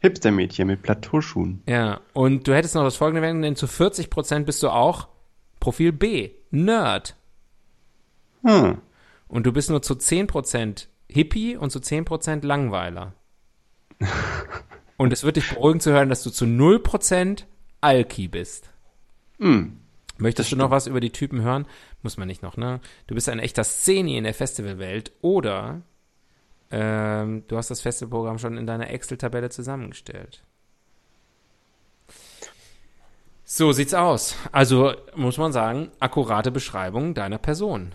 Hipster-Mädchen 0.02 0.68
mit 0.68 0.84
Plateauschuhen. 0.84 1.64
Ja, 1.68 2.02
und 2.14 2.48
du 2.48 2.54
hättest 2.54 2.76
noch 2.76 2.84
das 2.84 2.98
folgende 2.98 3.22
werden, 3.22 3.42
denn 3.42 3.56
zu 3.56 3.66
40% 3.66 4.44
bist 4.44 4.62
du 4.62 4.70
auch 4.70 5.08
Profil 5.60 5.94
B, 5.94 6.32
Nerd. 6.52 7.16
Hm. 8.44 8.82
Und 9.28 9.46
du 9.46 9.54
bist 9.54 9.70
nur 9.70 9.82
zu 9.82 9.94
10% 9.94 10.88
Hippie 11.10 11.56
und 11.56 11.72
zu 11.72 11.80
10% 11.80 12.46
Langweiler. 12.46 13.14
Und 14.98 15.14
es 15.14 15.24
wird 15.24 15.38
dich 15.38 15.50
beruhigen 15.50 15.80
zu 15.80 15.92
hören, 15.92 16.10
dass 16.10 16.24
du 16.24 16.30
zu 16.30 16.46
0% 16.46 17.44
Alki 17.82 18.28
bist. 18.28 18.70
Hm. 19.40 19.80
Möchtest 20.18 20.52
du 20.52 20.56
noch 20.56 20.70
was 20.70 20.88
über 20.88 21.00
die 21.00 21.10
Typen 21.10 21.42
hören? 21.42 21.66
Muss 22.02 22.18
man 22.18 22.28
nicht 22.28 22.44
noch, 22.44 22.56
ne? 22.56 22.80
Du 23.08 23.16
bist 23.16 23.30
ein 23.30 23.40
echter 23.40 23.64
Szeni 23.64 24.18
in 24.18 24.24
der 24.24 24.34
Festivalwelt 24.34 25.12
oder 25.22 25.82
ähm, 26.72 27.44
du 27.48 27.58
hast 27.58 27.70
das 27.70 27.82
Festivalprogramm 27.82 28.40
schon 28.40 28.58
in 28.58 28.68
deiner 28.68 28.90
Excel-Tabelle 28.90 29.50
zusammengestellt. 29.50 30.44
So 33.44 33.72
sieht's 33.72 33.94
aus. 33.94 34.36
Also 34.52 34.94
muss 35.16 35.38
man 35.38 35.52
sagen, 35.52 35.92
akkurate 36.00 36.52
Beschreibung 36.52 37.14
deiner 37.14 37.38
Person. 37.38 37.94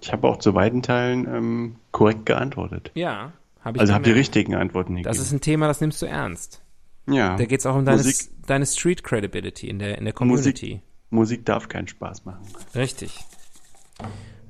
Ich 0.00 0.12
habe 0.12 0.26
auch 0.26 0.38
zu 0.38 0.54
weiten 0.54 0.82
Teilen 0.82 1.26
ähm, 1.26 1.76
korrekt 1.92 2.26
geantwortet. 2.26 2.90
Ja, 2.94 3.32
ich 3.64 3.80
Also 3.80 3.92
die 3.94 3.98
gemerkt. 4.02 4.18
richtigen 4.18 4.54
Antworten 4.54 4.94
gegeben. 4.96 5.08
Das 5.08 5.18
ist 5.18 5.32
ein 5.32 5.40
Thema, 5.40 5.66
das 5.68 5.80
nimmst 5.80 6.00
du 6.02 6.06
ernst. 6.06 6.62
ja. 7.06 7.36
Da 7.36 7.44
geht's 7.44 7.66
auch 7.66 7.76
um 7.76 7.84
deine, 7.84 7.98
Musik, 7.98 8.28
deine 8.46 8.66
Street 8.66 9.02
Credibility 9.04 9.68
in 9.68 9.78
der, 9.78 9.98
in 9.98 10.04
der 10.04 10.14
Community. 10.14 10.82
Musik 11.10 11.44
darf 11.44 11.68
keinen 11.68 11.88
Spaß 11.88 12.24
machen. 12.24 12.42
Richtig. 12.74 13.18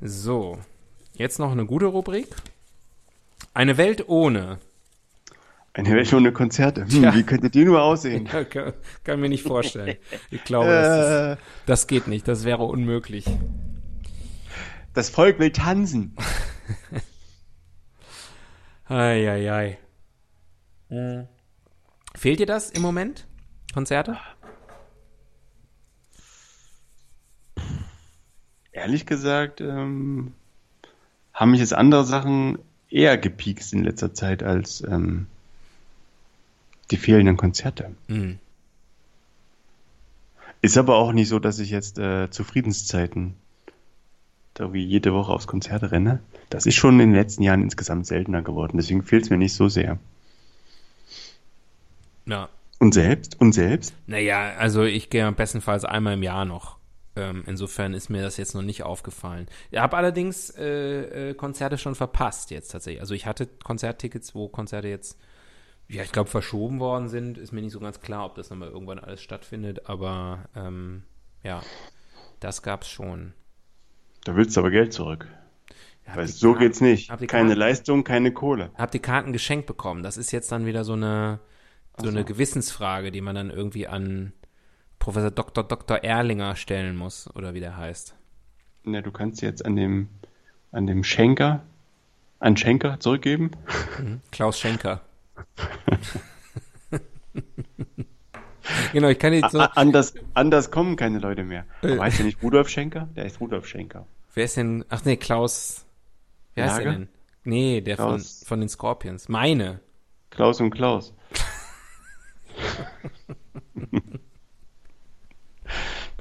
So, 0.00 0.58
jetzt 1.14 1.38
noch 1.38 1.52
eine 1.52 1.66
gute 1.66 1.86
Rubrik. 1.86 2.28
Eine 3.54 3.76
Welt 3.78 4.08
ohne. 4.08 4.58
Eine 5.72 5.90
Welt 5.90 6.12
ohne 6.12 6.32
Konzerte. 6.32 6.86
Hm. 6.86 7.14
Wie 7.14 7.22
könnte 7.22 7.48
die 7.50 7.64
nur 7.64 7.80
aussehen? 7.82 8.28
Ja, 8.32 8.44
kann, 8.44 8.72
kann 9.04 9.20
mir 9.20 9.28
nicht 9.28 9.42
vorstellen. 9.44 9.96
Ich 10.30 10.44
glaube, 10.44 10.68
das, 10.68 10.98
ist, 10.98 11.38
Äh, 11.38 11.42
das 11.66 11.86
geht 11.86 12.06
nicht. 12.08 12.26
Das 12.28 12.44
wäre 12.44 12.64
unmöglich. 12.64 13.24
das 14.94 15.10
Volk 15.10 15.38
will 15.38 15.50
tanzen. 15.52 16.14
Eieiei. 18.90 19.78
Mhm. 20.88 21.28
Fehlt 22.16 22.40
dir 22.40 22.46
das 22.46 22.70
im 22.70 22.82
Moment? 22.82 23.26
Konzerte? 23.72 24.18
Ehrlich 28.72 29.06
gesagt, 29.06 29.60
ähm, 29.60 30.32
haben 31.32 31.52
mich 31.52 31.60
jetzt 31.60 31.72
andere 31.72 32.04
Sachen 32.04 32.58
eher 32.88 33.16
gepiekst 33.16 33.72
in 33.72 33.84
letzter 33.84 34.12
Zeit 34.12 34.42
als 34.42 34.82
ähm, 34.82 35.28
die 36.90 36.96
fehlenden 36.96 37.36
Konzerte. 37.36 37.94
Mhm. 38.08 38.40
Ist 40.62 40.76
aber 40.76 40.96
auch 40.96 41.12
nicht 41.12 41.28
so, 41.28 41.38
dass 41.38 41.60
ich 41.60 41.70
jetzt 41.70 41.98
äh, 41.98 42.28
zu 42.30 42.42
Friedenszeiten 42.42 43.36
da 44.54 44.72
wie 44.72 44.84
jede 44.84 45.14
Woche 45.14 45.32
aufs 45.32 45.46
Konzert 45.46 45.92
renne. 45.92 46.20
Das 46.50 46.66
ist 46.66 46.74
schon 46.74 46.94
in 47.00 47.10
den 47.10 47.14
letzten 47.14 47.44
Jahren 47.44 47.62
insgesamt 47.62 48.06
seltener 48.06 48.42
geworden. 48.42 48.76
Deswegen 48.76 49.02
fehlt 49.02 49.24
es 49.24 49.30
mir 49.30 49.38
nicht 49.38 49.54
so 49.54 49.68
sehr. 49.68 49.98
Ja. 52.26 52.48
Und 52.80 52.92
selbst? 52.92 53.40
Und 53.40 53.52
selbst? 53.52 53.94
Naja, 54.06 54.54
also 54.58 54.82
ich 54.82 55.10
gehe 55.10 55.30
bestenfalls 55.32 55.84
einmal 55.84 56.14
im 56.14 56.22
Jahr 56.22 56.44
noch. 56.44 56.78
Ähm, 57.16 57.44
insofern 57.46 57.94
ist 57.94 58.08
mir 58.08 58.22
das 58.22 58.36
jetzt 58.36 58.54
noch 58.54 58.62
nicht 58.62 58.82
aufgefallen. 58.82 59.46
Ich 59.70 59.78
habe 59.78 59.96
allerdings 59.96 60.50
äh, 60.50 61.30
äh, 61.30 61.34
Konzerte 61.34 61.78
schon 61.78 61.94
verpasst 61.94 62.50
jetzt 62.50 62.68
tatsächlich. 62.68 63.00
Also 63.00 63.14
ich 63.14 63.26
hatte 63.26 63.46
Konzerttickets, 63.46 64.34
wo 64.34 64.48
Konzerte 64.48 64.88
jetzt, 64.88 65.18
ja, 65.88 66.02
ich 66.02 66.12
glaube, 66.12 66.30
verschoben 66.30 66.80
worden 66.80 67.08
sind. 67.08 67.38
Ist 67.38 67.52
mir 67.52 67.62
nicht 67.62 67.72
so 67.72 67.80
ganz 67.80 68.00
klar, 68.00 68.26
ob 68.26 68.34
das 68.34 68.50
nochmal 68.50 68.70
irgendwann 68.70 68.98
alles 68.98 69.22
stattfindet. 69.22 69.88
Aber 69.88 70.48
ähm, 70.56 71.02
ja, 71.44 71.62
das 72.40 72.62
gab's 72.62 72.88
schon. 72.88 73.34
Da 74.24 74.34
willst 74.36 74.56
du 74.56 74.60
aber 74.60 74.70
Geld 74.70 74.92
zurück. 74.92 75.26
Weil 76.14 76.26
so 76.28 76.52
Karten- 76.52 76.64
geht's 76.64 76.80
nicht. 76.80 77.08
Keine 77.08 77.26
Karten- 77.26 77.52
Leistung, 77.52 78.04
keine 78.04 78.32
Kohle. 78.32 78.70
Hab 78.76 78.90
die 78.90 78.98
Karten 78.98 79.32
geschenkt 79.32 79.66
bekommen. 79.66 80.02
Das 80.02 80.16
ist 80.16 80.30
jetzt 80.32 80.50
dann 80.52 80.66
wieder 80.66 80.84
so 80.84 80.92
eine, 80.94 81.40
so 81.98 82.08
eine 82.08 82.24
Gewissensfrage, 82.24 83.10
die 83.10 83.20
man 83.20 83.34
dann 83.34 83.50
irgendwie 83.50 83.86
an 83.86 84.32
Professor 84.98 85.30
Dr. 85.30 85.64
Dr. 85.64 85.98
Erlinger 86.04 86.56
stellen 86.56 86.96
muss, 86.96 87.28
oder 87.34 87.54
wie 87.54 87.60
der 87.60 87.76
heißt. 87.76 88.14
Na, 88.84 89.00
du 89.00 89.10
kannst 89.10 89.40
jetzt 89.42 89.64
an 89.64 89.76
dem, 89.76 90.08
an 90.72 90.86
dem 90.86 91.04
Schenker, 91.04 91.62
an 92.38 92.56
Schenker 92.56 92.98
zurückgeben. 93.00 93.50
Klaus 94.30 94.58
Schenker. 94.58 95.00
genau, 98.92 99.08
ich 99.08 99.18
kann 99.18 99.32
jetzt 99.32 99.52
so. 99.52 99.60
A 99.60 99.66
anders, 99.74 100.14
anders 100.34 100.70
kommen 100.70 100.96
keine 100.96 101.18
Leute 101.18 101.44
mehr. 101.44 101.64
Äh. 101.82 101.98
Heißt 101.98 102.18
der 102.18 102.26
nicht 102.26 102.42
Rudolf 102.42 102.68
Schenker? 102.68 103.08
Der 103.16 103.24
ist 103.26 103.40
Rudolf 103.40 103.66
Schenker. 103.66 104.06
Wer 104.34 104.44
ist 104.44 104.56
denn? 104.56 104.84
Ach 104.88 105.04
nee, 105.04 105.16
Klaus. 105.16 105.86
Wer 106.54 106.64
heißt 106.64 106.78
der 106.78 106.84
Lage? 106.84 106.98
denn? 106.98 107.08
Nee, 107.44 107.80
der 107.80 107.96
von, 107.96 108.06
Klaus. 108.16 108.44
von 108.46 108.60
den 108.60 108.68
Scorpions. 108.68 109.28
Meine. 109.28 109.80
Klaus 110.30 110.60
und 110.60 110.70
Klaus. 110.70 111.14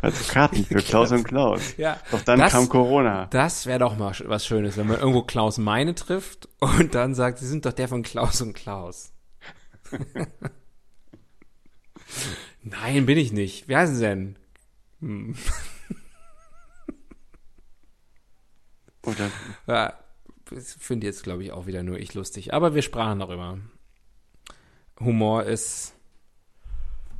Also 0.01 0.31
Karten 0.31 0.63
für 0.63 0.75
Klaus 0.81 1.11
und 1.11 1.23
Klaus. 1.23 1.75
Ja. 1.77 1.99
Doch 2.11 2.21
dann 2.21 2.39
das, 2.39 2.53
kam 2.53 2.69
Corona. 2.69 3.25
Das 3.27 3.65
wäre 3.65 3.79
doch 3.79 3.97
mal 3.97 4.15
was 4.25 4.45
Schönes, 4.45 4.77
wenn 4.77 4.87
man 4.87 4.99
irgendwo 4.99 5.23
Klaus 5.23 5.57
Meine 5.57 5.93
trifft 5.95 6.47
und 6.59 6.95
dann 6.95 7.15
sagt, 7.15 7.39
Sie 7.39 7.47
sind 7.47 7.65
doch 7.65 7.73
der 7.73 7.89
von 7.89 8.03
Klaus 8.03 8.41
und 8.41 8.53
Klaus. 8.53 9.11
Nein, 12.63 13.05
bin 13.05 13.17
ich 13.17 13.31
nicht. 13.33 13.67
Wer 13.67 13.87
Sie 13.87 13.99
denn? 13.99 14.37
Oder 19.03 19.31
Ja, 19.67 19.93
finde 20.57 21.07
jetzt, 21.07 21.23
glaube 21.23 21.43
ich, 21.43 21.51
auch 21.51 21.65
wieder 21.65 21.83
nur 21.83 21.99
ich 21.99 22.13
lustig. 22.13 22.53
Aber 22.53 22.73
wir 22.75 22.81
sprachen 22.81 23.19
darüber. 23.19 23.59
Humor 24.99 25.43
ist, 25.43 25.93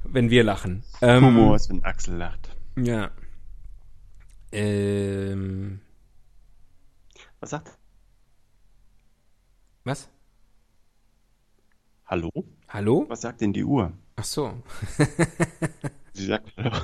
wenn 0.03 0.29
wir 0.29 0.43
lachen. 0.43 0.83
Ähm, 1.01 1.25
Humor 1.25 1.55
ist, 1.55 1.69
wenn 1.69 1.83
Axel 1.83 2.15
lacht. 2.17 2.55
Ja. 2.75 3.11
Ähm, 4.51 5.81
Was 7.39 7.51
sagt? 7.51 7.77
was? 9.83 10.07
Hallo? 12.05 12.29
Hallo? 12.67 13.05
Was 13.07 13.21
sagt 13.21 13.41
denn 13.41 13.53
die 13.53 13.63
Uhr? 13.63 13.93
Ach 14.15 14.23
so. 14.23 14.61
Sie 16.13 16.25
sagt 16.25 16.51
Hallo. 16.57 16.77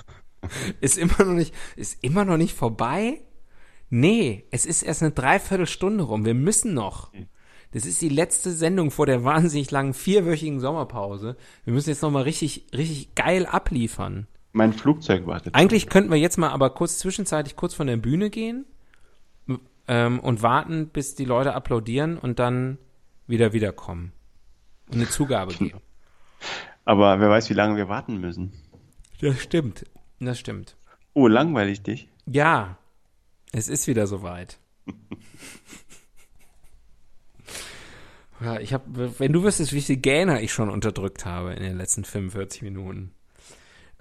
Ist 0.81 0.97
immer 0.97 1.23
noch 1.23 1.33
nicht, 1.33 1.53
ist 1.75 2.03
immer 2.03 2.25
noch 2.25 2.37
nicht 2.37 2.55
vorbei? 2.55 3.21
Nee, 3.97 4.43
es 4.51 4.65
ist 4.65 4.83
erst 4.83 5.03
eine 5.03 5.13
Dreiviertelstunde 5.13 6.03
rum. 6.03 6.25
Wir 6.25 6.33
müssen 6.33 6.73
noch. 6.73 7.13
Das 7.71 7.85
ist 7.85 8.01
die 8.01 8.09
letzte 8.09 8.51
Sendung 8.51 8.91
vor 8.91 9.05
der 9.05 9.23
wahnsinnig 9.23 9.71
langen 9.71 9.93
vierwöchigen 9.93 10.59
Sommerpause. 10.59 11.37
Wir 11.63 11.71
müssen 11.71 11.91
jetzt 11.91 12.01
noch 12.01 12.11
mal 12.11 12.23
richtig, 12.23 12.67
richtig 12.73 13.15
geil 13.15 13.45
abliefern. 13.45 14.27
Mein 14.51 14.73
Flugzeug 14.73 15.27
wartet. 15.27 15.55
Eigentlich 15.55 15.87
könnten 15.87 16.11
wir 16.11 16.17
jetzt 16.17 16.35
mal 16.35 16.49
aber 16.49 16.71
kurz 16.71 16.97
zwischenzeitlich 16.97 17.55
kurz 17.55 17.73
von 17.73 17.87
der 17.87 17.95
Bühne 17.95 18.29
gehen 18.29 18.65
ähm, 19.87 20.19
und 20.19 20.43
warten, 20.43 20.89
bis 20.89 21.15
die 21.15 21.23
Leute 21.23 21.53
applaudieren 21.53 22.17
und 22.17 22.37
dann 22.37 22.77
wieder 23.27 23.53
wiederkommen 23.53 24.11
und 24.87 24.95
eine 24.95 25.07
Zugabe 25.07 25.53
geben. 25.57 25.79
Aber 26.83 27.21
wer 27.21 27.29
weiß, 27.29 27.49
wie 27.49 27.53
lange 27.53 27.77
wir 27.77 27.87
warten 27.87 28.17
müssen. 28.17 28.51
Das 29.21 29.39
stimmt. 29.39 29.85
Das 30.19 30.37
stimmt. 30.37 30.75
Oh, 31.13 31.29
langweilig 31.29 31.81
dich. 31.81 32.09
Ja, 32.25 32.77
es 33.57 33.69
ist 33.69 33.87
wieder 33.87 34.05
soweit. 34.05 34.59
ja, 38.41 38.59
ich 38.59 38.73
habe, 38.73 39.17
wenn 39.19 39.31
du 39.31 39.43
wüsstest, 39.43 39.71
wie 39.71 39.81
viele 39.81 39.99
Gähner 39.99 40.41
ich 40.41 40.51
schon 40.51 40.69
unterdrückt 40.69 41.25
habe 41.25 41.53
in 41.53 41.63
den 41.63 41.77
letzten 41.77 42.03
45 42.03 42.63
Minuten. 42.63 43.11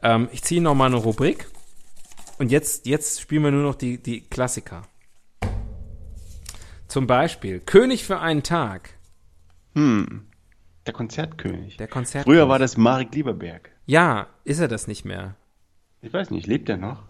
Ähm, 0.03 0.29
ich 0.33 0.43
ziehe 0.43 0.61
noch 0.61 0.75
mal 0.75 0.87
eine 0.87 0.97
Rubrik 0.97 1.47
und 2.39 2.51
jetzt, 2.51 2.87
jetzt 2.87 3.21
spielen 3.21 3.45
wir 3.45 3.53
nur 3.53 3.63
noch 3.63 3.77
die, 3.77 4.03
die 4.03 4.23
Klassiker. 4.23 4.83
Zum 6.89 7.07
Beispiel 7.07 7.61
König 7.61 8.05
für 8.05 8.19
einen 8.19 8.43
Tag. 8.43 8.91
Hm. 9.75 10.27
Der 10.87 10.93
Konzertkönig. 10.93 11.77
Der 11.77 11.89
Konzert. 11.89 12.25
Früher 12.25 12.49
war 12.49 12.59
das 12.59 12.77
Marek 12.77 13.15
Lieberberg. 13.15 13.71
Ja, 13.87 14.27
ist 14.45 14.59
er 14.59 14.69
das 14.69 14.87
nicht 14.87 15.05
mehr? 15.05 15.37
Ich 16.03 16.13
weiß 16.13 16.31
nicht, 16.31 16.47
lebt 16.47 16.69
er 16.69 16.77
noch? 16.77 17.05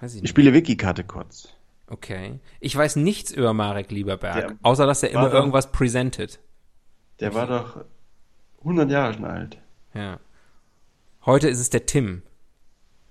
Weiß 0.00 0.14
ich 0.14 0.22
Ich 0.24 0.30
spiele 0.30 0.52
Wiki-Karte 0.52 1.04
kurz. 1.04 1.48
Okay. 1.88 2.40
Ich 2.60 2.76
weiß 2.76 2.96
nichts 2.96 3.30
über 3.30 3.52
Marek 3.52 3.90
Lieberberg, 3.90 4.48
Der 4.48 4.56
außer 4.62 4.86
dass 4.86 5.02
er 5.02 5.10
immer 5.10 5.26
doch- 5.28 5.34
irgendwas 5.34 5.70
presented. 5.72 6.40
Der 7.20 7.32
war 7.34 7.46
doch 7.46 7.84
100 8.60 8.90
Jahre 8.90 9.14
schon 9.14 9.24
alt. 9.24 9.58
Ja. 9.94 10.18
Heute 11.24 11.48
ist 11.48 11.60
es 11.60 11.70
der 11.70 11.86
Tim. 11.86 12.22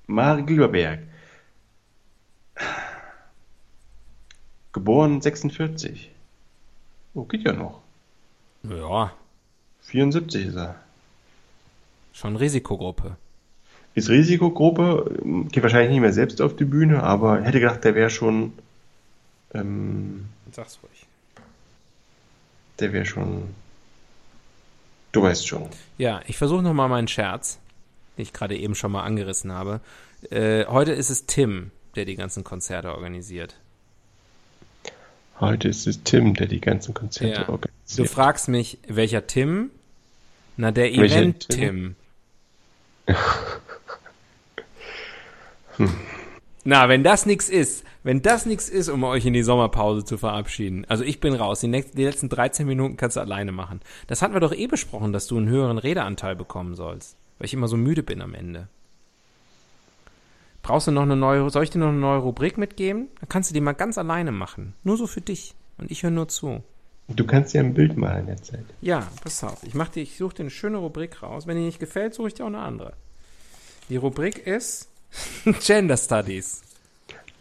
Marek 0.07 0.49
Lieberberg. 0.49 0.99
Geboren 4.73 5.21
46. 5.21 6.11
Oh, 7.13 7.23
geht 7.23 7.43
ja 7.45 7.53
noch. 7.53 7.81
Ja, 8.63 9.13
74 9.81 10.47
ist 10.47 10.55
er. 10.55 10.75
schon 12.13 12.35
Risikogruppe. 12.35 13.17
Ist 13.95 14.09
Risikogruppe, 14.09 15.17
geht 15.51 15.63
wahrscheinlich 15.63 15.91
nicht 15.91 16.01
mehr 16.01 16.13
selbst 16.13 16.41
auf 16.41 16.55
die 16.55 16.65
Bühne, 16.65 17.01
aber 17.01 17.41
hätte 17.41 17.59
gedacht, 17.61 17.83
der 17.85 17.95
wäre 17.95 18.09
schon, 18.09 18.51
ähm, 19.53 20.25
Sag's 20.51 20.79
ruhig. 20.83 21.05
der 22.79 22.91
wäre 22.93 23.05
schon, 23.05 23.43
du 25.13 25.21
weißt 25.21 25.47
schon. 25.47 25.69
Ja, 25.97 26.21
ich 26.27 26.37
versuche 26.37 26.61
nochmal 26.61 26.89
meinen 26.89 27.07
Scherz, 27.07 27.57
den 28.17 28.23
ich 28.23 28.33
gerade 28.33 28.57
eben 28.57 28.75
schon 28.75 28.91
mal 28.91 29.03
angerissen 29.03 29.53
habe. 29.53 29.79
Äh, 30.29 30.65
heute 30.65 30.91
ist 30.91 31.09
es 31.09 31.25
Tim, 31.25 31.71
der 31.95 32.03
die 32.03 32.15
ganzen 32.15 32.43
Konzerte 32.43 32.93
organisiert. 32.93 33.55
Heute 35.39 35.67
ist 35.69 35.87
es 35.87 36.03
Tim, 36.03 36.33
der 36.33 36.47
die 36.47 36.59
ganzen 36.61 36.93
Konzerte 36.93 37.33
Ja. 37.33 37.43
Du 37.45 37.51
organisiert. 37.53 38.09
fragst 38.09 38.47
mich, 38.49 38.77
welcher 38.87 39.25
Tim? 39.27 39.69
Na, 40.57 40.71
der 40.71 40.85
Welcher 40.95 41.33
Na, 46.67 46.89
wenn 46.89 47.03
das 47.03 47.27
nix 47.27 47.47
ist, 47.47 47.85
wenn 48.03 48.23
das 48.23 48.47
nix 48.47 48.69
ist, 48.69 48.89
um 48.89 49.03
euch 49.03 49.25
in 49.25 49.33
die 49.33 49.43
Sommerpause 49.43 50.03
zu 50.03 50.17
verabschieden. 50.17 50.83
Also 50.89 51.03
ich 51.03 51.19
bin 51.19 51.35
raus. 51.35 51.59
Die, 51.59 51.67
nächsten, 51.67 51.95
die 51.95 52.03
letzten 52.03 52.27
13 52.27 52.65
Minuten 52.65 52.97
kannst 52.97 53.17
du 53.17 53.21
alleine 53.21 53.51
machen. 53.51 53.81
Das 54.07 54.21
hatten 54.21 54.33
wir 54.33 54.39
doch 54.39 54.53
eh 54.53 54.65
besprochen, 54.65 55.13
dass 55.13 55.27
du 55.27 55.37
einen 55.37 55.47
höheren 55.47 55.77
Redeanteil 55.77 56.35
bekommen 56.35 56.73
sollst. 56.73 57.17
Weil 57.37 57.45
ich 57.45 57.53
immer 57.53 57.67
so 57.67 57.77
müde 57.77 58.01
bin 58.01 58.21
am 58.21 58.33
Ende. 58.33 58.67
Brauchst 60.63 60.87
du 60.87 60.91
noch 60.91 61.03
eine 61.03 61.15
neue, 61.15 61.47
soll 61.51 61.63
ich 61.63 61.69
dir 61.69 61.77
noch 61.77 61.89
eine 61.89 61.99
neue 61.99 62.17
Rubrik 62.17 62.57
mitgeben? 62.57 63.09
Dann 63.19 63.29
kannst 63.29 63.51
du 63.51 63.53
die 63.53 63.61
mal 63.61 63.73
ganz 63.73 63.99
alleine 63.99 64.31
machen. 64.31 64.73
Nur 64.83 64.97
so 64.97 65.05
für 65.05 65.21
dich. 65.21 65.53
Und 65.77 65.91
ich 65.91 66.01
höre 66.01 66.09
nur 66.09 66.27
zu. 66.27 66.63
Du 67.07 67.27
kannst 67.27 67.53
ja 67.53 67.61
ein 67.61 67.75
Bild 67.75 67.95
malen 67.95 68.21
in 68.21 68.25
der 68.25 68.41
Zeit. 68.41 68.65
Ja, 68.81 69.07
pass 69.21 69.43
auf. 69.43 69.61
Ich, 69.61 69.75
mach 69.75 69.89
dir, 69.89 70.01
ich 70.01 70.17
suche 70.17 70.33
dir 70.33 70.43
eine 70.43 70.49
schöne 70.49 70.77
Rubrik 70.77 71.21
raus. 71.21 71.45
Wenn 71.45 71.57
dir 71.57 71.63
nicht 71.63 71.79
gefällt, 71.79 72.15
suche 72.15 72.29
ich 72.29 72.33
dir 72.33 72.45
auch 72.45 72.47
eine 72.47 72.59
andere. 72.59 72.93
Die 73.89 73.97
Rubrik 73.97 74.47
ist 74.47 74.89
Gender 75.65 75.97
Studies. 75.97 76.61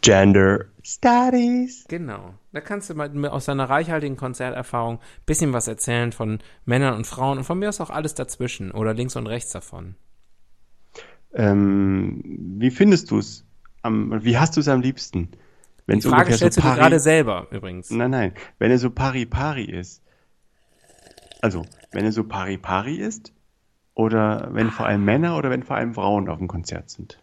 Gender 0.01 0.65
Studies. 0.83 1.85
Genau. 1.87 2.35
Da 2.51 2.61
kannst 2.61 2.89
du 2.89 2.93
mal 2.93 3.09
aus 3.29 3.45
deiner 3.45 3.69
reichhaltigen 3.69 4.17
Konzerterfahrung 4.17 4.97
ein 4.97 5.25
bisschen 5.25 5.51
was 5.51 5.67
erzählen 5.67 6.11
von 6.11 6.39
Männern 6.65 6.93
und 6.93 7.07
Frauen 7.07 7.39
und 7.39 7.43
von 7.43 7.57
mir 7.57 7.69
aus 7.69 7.81
auch 7.81 7.89
alles 7.89 8.13
dazwischen 8.13 8.71
oder 8.71 8.93
links 8.93 9.15
und 9.15 9.25
rechts 9.25 9.51
davon. 9.51 9.95
Ähm, 11.33 12.21
wie 12.59 12.71
findest 12.71 13.11
du 13.11 13.17
es? 13.17 13.45
Wie 13.83 14.37
hast 14.37 14.55
du 14.55 14.61
es 14.61 14.67
am 14.67 14.81
liebsten? 14.81 15.29
Wenn 15.85 15.99
Die 15.99 16.07
Frage 16.07 16.33
stellst 16.33 16.57
du 16.57 16.61
dir 16.61 16.75
gerade 16.75 16.99
selber 16.99 17.47
übrigens. 17.51 17.91
Nein, 17.91 18.11
nein. 18.11 18.33
Wenn 18.57 18.71
er 18.71 18.77
so 18.77 18.89
pari-pari 18.89 19.65
ist. 19.65 20.01
Also, 21.41 21.65
wenn 21.91 22.05
er 22.05 22.11
so 22.11 22.23
pari-pari 22.23 22.95
ist. 22.95 23.33
Oder 23.93 24.49
wenn 24.51 24.71
vor 24.71 24.85
allem 24.85 25.05
Männer 25.05 25.37
oder 25.37 25.49
wenn 25.49 25.63
vor 25.63 25.77
allem 25.77 25.93
Frauen 25.93 26.27
auf 26.29 26.39
dem 26.39 26.47
Konzert 26.47 26.89
sind. 26.89 27.19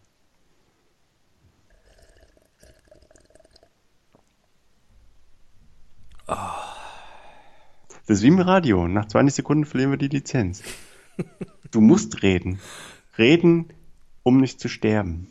Das 8.07 8.19
ist 8.19 8.23
wie 8.23 8.29
im 8.29 8.41
Radio. 8.41 8.89
Nach 8.89 9.07
20 9.07 9.35
Sekunden 9.35 9.65
verlieren 9.65 9.91
wir 9.91 9.99
die 9.99 10.09
Lizenz. 10.09 10.63
Du 11.71 11.81
musst 11.81 12.23
reden. 12.23 12.61
Reden, 13.19 13.73
um 14.23 14.39
nicht 14.39 14.61
zu 14.61 14.69
sterben. 14.69 15.29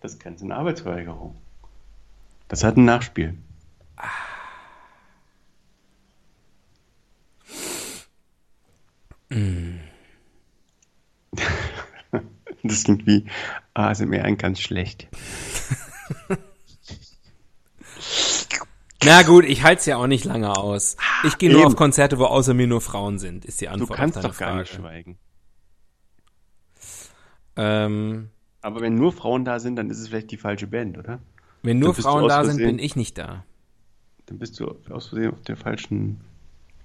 Das 0.00 0.18
Ganze 0.18 0.44
eine 0.44 0.56
Arbeitsverweigerung. 0.56 1.36
Das 2.48 2.64
hat 2.64 2.76
ein 2.76 2.84
Nachspiel. 2.84 3.36
Das 12.70 12.84
klingt 12.84 13.06
wie 13.06 13.24
ASMR 13.74 14.24
ein 14.24 14.36
ganz 14.38 14.60
schlecht. 14.60 15.08
Na 19.02 19.22
gut, 19.22 19.44
ich 19.46 19.62
halte 19.62 19.80
es 19.80 19.86
ja 19.86 19.96
auch 19.96 20.06
nicht 20.06 20.24
lange 20.24 20.54
aus. 20.56 20.96
Ich 21.24 21.38
gehe 21.38 21.50
nur 21.50 21.60
Eben. 21.60 21.68
auf 21.68 21.76
Konzerte, 21.76 22.18
wo 22.18 22.24
außer 22.26 22.52
mir 22.52 22.66
nur 22.66 22.80
Frauen 22.82 23.18
sind, 23.18 23.44
ist 23.46 23.60
die 23.60 23.64
Du 23.66 23.72
Antwort 23.72 23.94
kannst 23.98 24.18
auf 24.18 24.22
deine 24.22 24.32
doch 24.32 24.38
gar 24.38 24.48
Frage. 24.48 24.60
nicht 24.60 24.72
schweigen. 24.74 25.18
Ähm, 27.56 28.30
Aber 28.60 28.80
wenn 28.80 28.94
nur 28.94 29.12
Frauen 29.12 29.44
da 29.44 29.58
sind, 29.58 29.76
dann 29.76 29.88
ist 29.90 29.98
es 29.98 30.08
vielleicht 30.08 30.30
die 30.30 30.36
falsche 30.36 30.66
Band, 30.66 30.98
oder? 30.98 31.18
wenn 31.62 31.78
nur 31.78 31.94
du 31.94 32.02
Frauen 32.02 32.28
da 32.28 32.44
sind, 32.44 32.58
bin 32.58 32.78
ich 32.78 32.96
nicht 32.96 33.16
da. 33.18 33.44
Dann 34.26 34.38
bist 34.38 34.58
du 34.60 34.68
aus 34.90 35.08
Versehen 35.08 35.32
auf 35.32 35.42
der 35.42 35.56
falschen, 35.56 36.20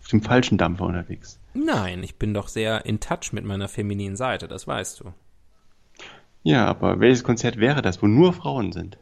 auf 0.01 0.07
dem 0.07 0.21
falschen 0.21 0.57
Dampfer 0.57 0.85
unterwegs. 0.85 1.39
Nein, 1.53 2.01
ich 2.03 2.15
bin 2.15 2.33
doch 2.33 2.47
sehr 2.47 2.85
in 2.85 2.99
touch 2.99 3.31
mit 3.31 3.45
meiner 3.45 3.67
femininen 3.69 4.17
Seite, 4.17 4.47
das 4.47 4.67
weißt 4.67 5.01
du. 5.01 5.13
Ja, 6.45 6.67
aber 6.67 6.99
welches 6.99 7.23
Konzert 7.23 7.57
wäre 7.57 7.81
das, 7.81 8.03
wo 8.03 8.07
nur 8.07 8.31
Frauen 8.31 8.71
sind? 8.71 8.99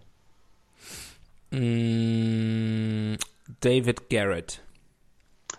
Mm, 1.51 3.15
David 3.59 4.09
Garrett. 4.09 4.63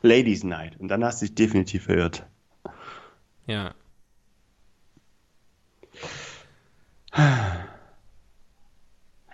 Ladies 0.01 0.45
Night. 0.45 0.81
Und 0.81 0.89
dann 0.89 1.05
hast 1.05 1.21
du 1.21 1.27
dich 1.27 1.35
definitiv 1.35 1.85
verirrt. 1.85 2.25
Ja. 3.47 3.75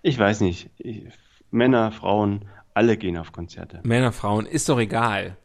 Ich 0.02 0.18
weiß 0.18 0.40
nicht. 0.40 0.70
Ich, 0.78 1.04
Männer, 1.52 1.92
Frauen, 1.92 2.46
alle 2.74 2.96
gehen 2.96 3.16
auf 3.16 3.30
Konzerte. 3.30 3.80
Männer, 3.84 4.10
Frauen, 4.10 4.46
ist 4.46 4.68
doch 4.68 4.80
egal. 4.80 5.36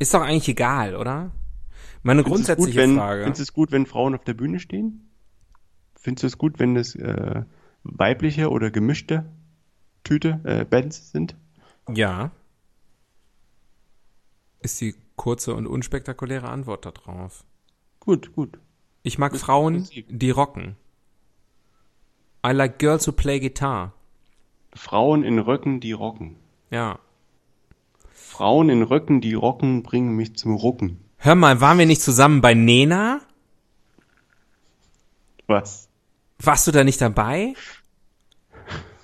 Ist 0.00 0.14
doch 0.14 0.22
eigentlich 0.22 0.48
egal, 0.48 0.96
oder? 0.96 1.30
Meine 2.02 2.24
Findest 2.24 2.46
grundsätzliche 2.48 2.80
gut, 2.80 2.88
wenn, 2.88 2.96
Frage. 2.96 3.22
Findest 3.22 3.38
du 3.38 3.42
es 3.44 3.52
gut, 3.52 3.70
wenn 3.70 3.86
Frauen 3.86 4.16
auf 4.16 4.24
der 4.24 4.34
Bühne 4.34 4.58
stehen? 4.58 5.13
Findest 6.04 6.22
du 6.22 6.26
es 6.26 6.36
gut, 6.36 6.58
wenn 6.58 6.76
es 6.76 6.94
äh, 6.96 7.44
weibliche 7.82 8.50
oder 8.50 8.70
gemischte 8.70 9.24
Tüte, 10.04 10.38
äh, 10.44 10.66
Bands 10.66 11.12
sind? 11.12 11.34
Ja. 11.88 12.30
Ist 14.60 14.82
die 14.82 14.94
kurze 15.16 15.54
und 15.54 15.66
unspektakuläre 15.66 16.50
Antwort 16.50 16.84
darauf. 16.84 17.42
Gut, 18.00 18.34
gut. 18.34 18.58
Ich 19.02 19.16
mag 19.16 19.32
Mit 19.32 19.40
Frauen, 19.40 19.88
die 20.10 20.30
rocken. 20.30 20.76
I 22.46 22.50
like 22.50 22.78
girls 22.78 23.08
who 23.08 23.12
play 23.12 23.40
guitar. 23.40 23.94
Frauen 24.74 25.24
in 25.24 25.38
Röcken, 25.38 25.80
die 25.80 25.92
rocken. 25.92 26.36
Ja. 26.70 26.98
Frauen 28.12 28.68
in 28.68 28.82
Röcken, 28.82 29.22
die 29.22 29.32
rocken, 29.32 29.82
bringen 29.82 30.14
mich 30.16 30.36
zum 30.36 30.54
Rucken. 30.54 31.02
Hör 31.16 31.34
mal, 31.34 31.62
waren 31.62 31.78
wir 31.78 31.86
nicht 31.86 32.02
zusammen 32.02 32.42
bei 32.42 32.52
Nena? 32.52 33.22
Was? 35.46 35.88
Warst 36.44 36.66
du 36.66 36.70
da 36.72 36.84
nicht 36.84 37.00
dabei? 37.00 37.54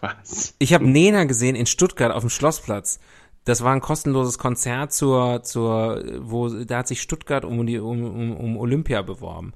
Was? 0.00 0.54
Ich 0.58 0.72
habe 0.72 0.88
Nena 0.88 1.24
gesehen 1.24 1.56
in 1.56 1.66
Stuttgart 1.66 2.12
auf 2.12 2.22
dem 2.22 2.30
Schlossplatz. 2.30 3.00
Das 3.44 3.62
war 3.64 3.72
ein 3.72 3.80
kostenloses 3.80 4.38
Konzert 4.38 4.92
zur, 4.92 5.42
zur, 5.42 6.02
wo, 6.20 6.48
da 6.48 6.78
hat 6.78 6.88
sich 6.88 7.02
Stuttgart 7.02 7.44
um, 7.44 7.66
die, 7.66 7.78
um, 7.78 8.02
um, 8.04 8.36
um 8.36 8.56
Olympia 8.56 9.02
beworben. 9.02 9.52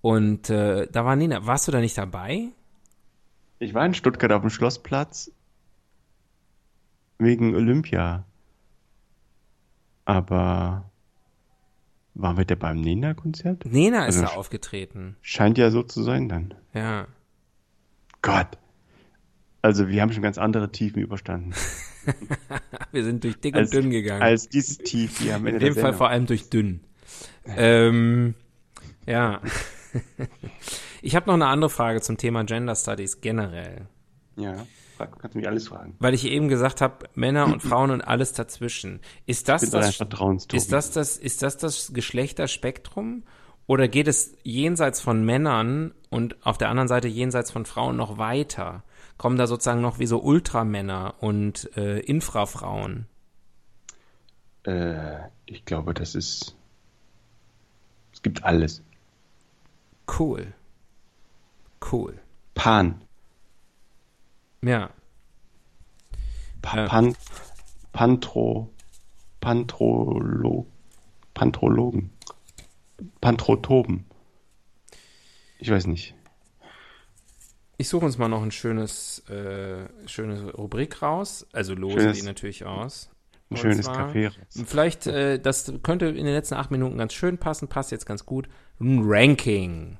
Und 0.00 0.50
äh, 0.50 0.86
da 0.90 1.04
war 1.04 1.16
Nena. 1.16 1.46
Warst 1.46 1.66
du 1.68 1.72
da 1.72 1.80
nicht 1.80 1.96
dabei? 1.98 2.48
Ich 3.58 3.74
war 3.74 3.84
in 3.86 3.94
Stuttgart 3.94 4.32
auf 4.32 4.42
dem 4.42 4.50
Schlossplatz 4.50 5.30
wegen 7.18 7.54
Olympia. 7.54 8.24
Aber 10.04 10.90
waren 12.14 12.36
wir 12.36 12.44
da 12.44 12.54
beim 12.54 12.80
Nena-Konzert? 12.80 13.64
Nena 13.66 14.06
ist 14.06 14.16
Also- 14.18 14.28
da 14.34 14.38
aufgetreten. 14.38 15.16
Scheint 15.22 15.58
ja 15.58 15.70
so 15.70 15.82
zu 15.82 16.02
sein 16.02 16.28
dann. 16.28 16.54
Ja. 16.72 17.06
Gott. 18.26 18.58
Also 19.62 19.88
wir 19.88 20.00
haben 20.02 20.12
schon 20.12 20.22
ganz 20.22 20.38
andere 20.38 20.70
Tiefen 20.70 21.02
überstanden. 21.02 21.52
Wir 22.92 23.02
sind 23.02 23.24
durch 23.24 23.36
dick 23.40 23.56
Als, 23.56 23.74
und 23.74 23.82
dünn 23.82 23.90
gegangen. 23.90 24.22
als 24.22 24.48
dieses 24.48 24.78
Tief 24.78 25.18
hier 25.18 25.34
am 25.34 25.46
In 25.46 25.54
Ende 25.54 25.66
dem 25.66 25.74
der 25.74 25.82
Fall 25.82 25.90
Sendung. 25.92 25.98
vor 25.98 26.08
allem 26.08 26.26
durch 26.26 26.48
dünn. 26.50 26.80
ähm, 27.46 28.34
ja. 29.06 29.40
Ich 31.02 31.16
habe 31.16 31.26
noch 31.26 31.34
eine 31.34 31.46
andere 31.46 31.68
Frage 31.70 32.00
zum 32.00 32.16
Thema 32.16 32.44
Gender 32.44 32.76
Studies 32.76 33.20
generell. 33.20 33.88
Ja, 34.36 34.66
kannst 34.98 35.34
du 35.34 35.38
mich 35.38 35.48
alles 35.48 35.66
fragen. 35.68 35.96
Weil 35.98 36.14
ich 36.14 36.24
eben 36.26 36.48
gesagt 36.48 36.80
habe, 36.80 37.08
Männer 37.14 37.46
und 37.46 37.60
Frauen 37.62 37.90
und 37.90 38.02
alles 38.02 38.32
dazwischen. 38.34 39.00
Ist 39.26 39.48
das 39.48 39.68
das, 39.70 40.00
ist 40.52 40.70
das 40.72 40.90
das, 40.92 41.16
ist 41.16 41.42
das 41.42 41.56
das 41.56 41.92
Geschlechterspektrum? 41.92 43.24
Oder 43.66 43.88
geht 43.88 44.06
es 44.06 44.36
jenseits 44.44 45.00
von 45.00 45.24
Männern 45.24 45.92
und 46.08 46.46
auf 46.46 46.56
der 46.56 46.68
anderen 46.68 46.88
Seite 46.88 47.08
jenseits 47.08 47.50
von 47.50 47.66
Frauen 47.66 47.96
noch 47.96 48.16
weiter? 48.16 48.84
Kommen 49.18 49.38
da 49.38 49.46
sozusagen 49.46 49.80
noch 49.80 49.98
wie 49.98 50.06
so 50.06 50.22
Ultramänner 50.22 51.14
und 51.20 51.76
äh, 51.76 51.98
Infrafrauen? 51.98 53.06
Äh, 54.64 55.18
ich 55.46 55.64
glaube, 55.64 55.94
das 55.94 56.14
ist. 56.14 56.56
Es 58.12 58.22
gibt 58.22 58.44
alles. 58.44 58.82
Cool. 60.18 60.52
Cool. 61.90 62.18
Pan. 62.54 63.00
Ja. 64.62 64.90
Pa. 66.62 66.86
Pan 66.86 67.16
Pantro. 67.92 68.70
Pantrolo 69.40 70.66
Pantrologen. 71.34 72.10
Pantrotoben. 73.20 74.04
Ich 75.58 75.70
weiß 75.70 75.86
nicht. 75.86 76.14
Ich 77.78 77.88
suche 77.88 78.06
uns 78.06 78.16
mal 78.18 78.28
noch 78.28 78.42
ein 78.42 78.50
schönes, 78.52 79.20
äh, 79.28 79.86
schönes 80.06 80.42
Rubrik 80.56 81.02
raus. 81.02 81.46
Also 81.52 81.74
lose 81.74 82.00
Schönes- 82.00 82.18
die 82.20 82.24
natürlich 82.24 82.64
aus. 82.64 83.10
Ein 83.50 83.58
schönes 83.58 83.86
zwar- 83.86 84.10
Café. 84.12 84.32
Vielleicht, 84.64 85.06
äh, 85.06 85.38
das 85.38 85.72
könnte 85.82 86.06
in 86.06 86.24
den 86.24 86.34
letzten 86.34 86.54
acht 86.54 86.70
Minuten 86.70 86.96
ganz 86.98 87.12
schön 87.12 87.38
passen, 87.38 87.68
passt 87.68 87.90
jetzt 87.92 88.06
ganz 88.06 88.24
gut. 88.26 88.48
Ein 88.80 89.00
Ranking. 89.04 89.98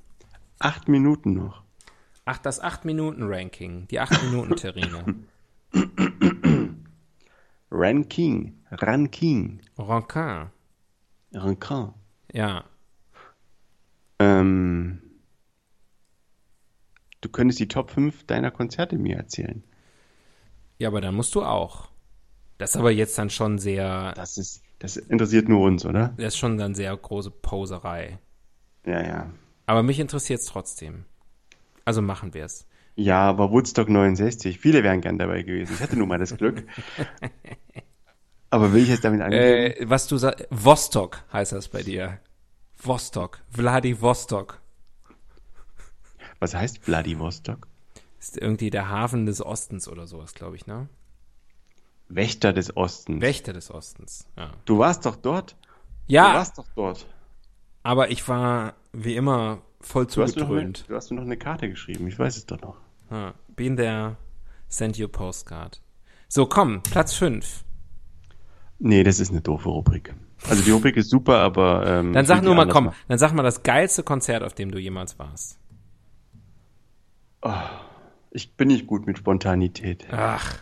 Acht 0.58 0.88
Minuten 0.88 1.34
noch. 1.34 1.62
Ach, 2.24 2.38
das 2.38 2.60
8-Minuten-Ranking. 2.60 3.86
Die 3.88 4.00
8-Minuten-Terrine. 4.00 5.14
Ranking. 7.70 8.54
Ranking. 8.70 9.60
Rankin. 9.78 10.50
Rankin. 11.32 11.92
Ja. 12.32 12.64
Ähm, 14.18 15.02
du 17.20 17.28
könntest 17.28 17.60
die 17.60 17.68
Top 17.68 17.90
5 17.90 18.24
deiner 18.26 18.50
Konzerte 18.50 18.96
mir 18.98 19.16
erzählen. 19.16 19.62
Ja, 20.78 20.88
aber 20.88 21.00
dann 21.00 21.14
musst 21.14 21.34
du 21.34 21.42
auch. 21.42 21.88
Das 22.58 22.70
ist 22.70 22.76
aber 22.76 22.90
jetzt 22.90 23.18
dann 23.18 23.30
schon 23.30 23.58
sehr, 23.58 24.12
Das 24.14 24.38
ist, 24.38 24.62
das 24.78 24.96
interessiert 24.96 25.48
nur 25.48 25.60
uns, 25.62 25.84
oder? 25.84 26.14
das 26.16 26.28
ist 26.28 26.38
schon 26.38 26.56
dann 26.58 26.74
sehr 26.74 26.96
große 26.96 27.30
Poserei. 27.30 28.18
Ja, 28.86 29.02
ja. 29.02 29.30
Aber 29.66 29.82
mich 29.82 29.98
interessiert 30.00 30.40
es 30.40 30.46
trotzdem. 30.46 31.04
Also 31.84 32.02
machen 32.02 32.34
wir 32.34 32.44
es. 32.44 32.66
Ja, 32.94 33.28
aber 33.28 33.50
Woodstock 33.50 33.88
69, 33.90 34.58
viele 34.58 34.82
wären 34.82 35.02
gern 35.02 35.18
dabei 35.18 35.42
gewesen. 35.42 35.74
Ich 35.74 35.80
hatte 35.80 35.96
nur 35.96 36.06
mal 36.06 36.18
das 36.18 36.34
Glück. 36.36 36.66
aber 38.50 38.72
will 38.72 38.82
ich 38.82 38.88
jetzt 38.88 39.04
damit 39.04 39.20
angeben? 39.20 39.42
Äh, 39.42 39.76
was 39.82 40.06
du 40.06 40.16
sagst, 40.16 40.46
Vostok 40.50 41.22
heißt 41.32 41.52
das 41.52 41.68
bei 41.68 41.82
dir. 41.82 42.18
Vostok. 42.78 43.40
Vladivostok. 43.50 44.60
Was 46.38 46.54
heißt 46.54 46.78
Vladivostok? 46.84 47.66
Ist 48.20 48.36
irgendwie 48.36 48.70
der 48.70 48.88
Hafen 48.90 49.26
des 49.26 49.40
Ostens 49.44 49.88
oder 49.88 50.06
sowas, 50.06 50.34
glaube 50.34 50.56
ich, 50.56 50.66
ne? 50.66 50.88
Wächter 52.08 52.52
des 52.52 52.76
Ostens. 52.76 53.20
Wächter 53.20 53.52
des 53.52 53.70
Ostens, 53.70 54.26
ja. 54.36 54.52
du 54.64 54.78
warst 54.78 55.06
doch 55.06 55.16
dort. 55.16 55.56
Du 56.08 56.14
Ja, 56.14 56.34
warst 56.34 56.56
doch 56.58 56.66
dort. 56.76 57.06
aber 57.82 58.10
ich 58.10 58.28
war 58.28 58.74
wie 58.92 59.16
immer 59.16 59.62
voll 59.80 60.06
Du 60.06 60.22
hast, 60.22 60.36
mir 60.36 60.42
noch 60.42 60.50
eine, 60.50 60.60
zugetrönt. 60.72 60.84
du 60.88 60.94
hast 60.94 61.10
mir 61.10 61.16
noch 61.16 61.24
eine 61.24 61.36
Karte 61.36 61.68
geschrieben. 61.68 62.06
Ich 62.06 62.18
weiß 62.18 62.36
es 62.36 62.46
doch 62.46 62.60
noch. 62.60 62.76
Ja, 63.10 63.34
bin 63.48 63.76
der 63.76 64.16
Send 64.68 64.96
You 64.98 65.08
Postcard. 65.08 65.80
So, 66.28 66.46
komm, 66.46 66.82
Platz 66.82 67.14
5. 67.14 67.64
Nee, 68.78 69.02
das 69.04 69.18
ist 69.20 69.30
eine 69.30 69.40
doofe 69.40 69.68
Rubrik. 69.68 70.14
Also 70.48 70.62
die 70.62 70.70
Rubrik 70.70 70.96
ist 70.96 71.10
super, 71.10 71.38
aber 71.38 71.86
ähm, 71.86 72.12
Dann 72.12 72.26
sag 72.26 72.42
nur 72.42 72.54
mal, 72.54 72.68
komm, 72.68 72.86
machen. 72.86 72.96
dann 73.08 73.18
sag 73.18 73.32
mal 73.32 73.42
das 73.42 73.62
geilste 73.62 74.02
Konzert, 74.02 74.42
auf 74.42 74.54
dem 74.54 74.70
du 74.70 74.78
jemals 74.78 75.18
warst. 75.18 75.58
Ich 78.30 78.54
bin 78.56 78.68
nicht 78.68 78.86
gut 78.86 79.06
mit 79.06 79.18
Spontanität. 79.18 80.06
Ach, 80.10 80.58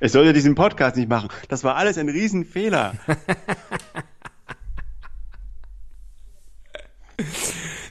Es 0.00 0.12
sollte 0.12 0.32
diesen 0.32 0.54
Podcast 0.54 0.96
nicht 0.96 1.08
machen. 1.08 1.28
Das 1.48 1.64
war 1.64 1.76
alles 1.76 1.98
ein 1.98 2.08
Riesenfehler. 2.08 2.94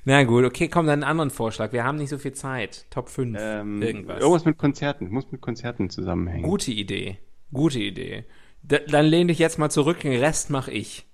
na 0.05 0.23
gut, 0.23 0.45
okay, 0.45 0.69
komm, 0.69 0.85
dann 0.85 1.03
einen 1.03 1.09
anderen 1.09 1.31
Vorschlag. 1.31 1.73
Wir 1.73 1.83
haben 1.83 1.97
nicht 1.97 2.09
so 2.09 2.17
viel 2.17 2.33
Zeit. 2.33 2.85
Top 2.89 3.09
5, 3.09 3.37
ähm, 3.39 3.81
irgendwas. 3.81 4.19
Irgendwas 4.19 4.45
mit 4.45 4.57
Konzerten. 4.57 5.09
Muss 5.09 5.31
mit 5.31 5.41
Konzerten 5.41 5.89
zusammenhängen. 5.89 6.43
Gute 6.43 6.71
Idee, 6.71 7.17
gute 7.51 7.79
Idee. 7.79 8.25
D 8.61 8.79
dann 8.87 9.05
lehn 9.05 9.27
dich 9.27 9.39
jetzt 9.39 9.59
mal 9.59 9.69
zurück, 9.69 9.99
den 10.01 10.19
Rest 10.19 10.49
mach 10.49 10.67
ich. 10.67 11.05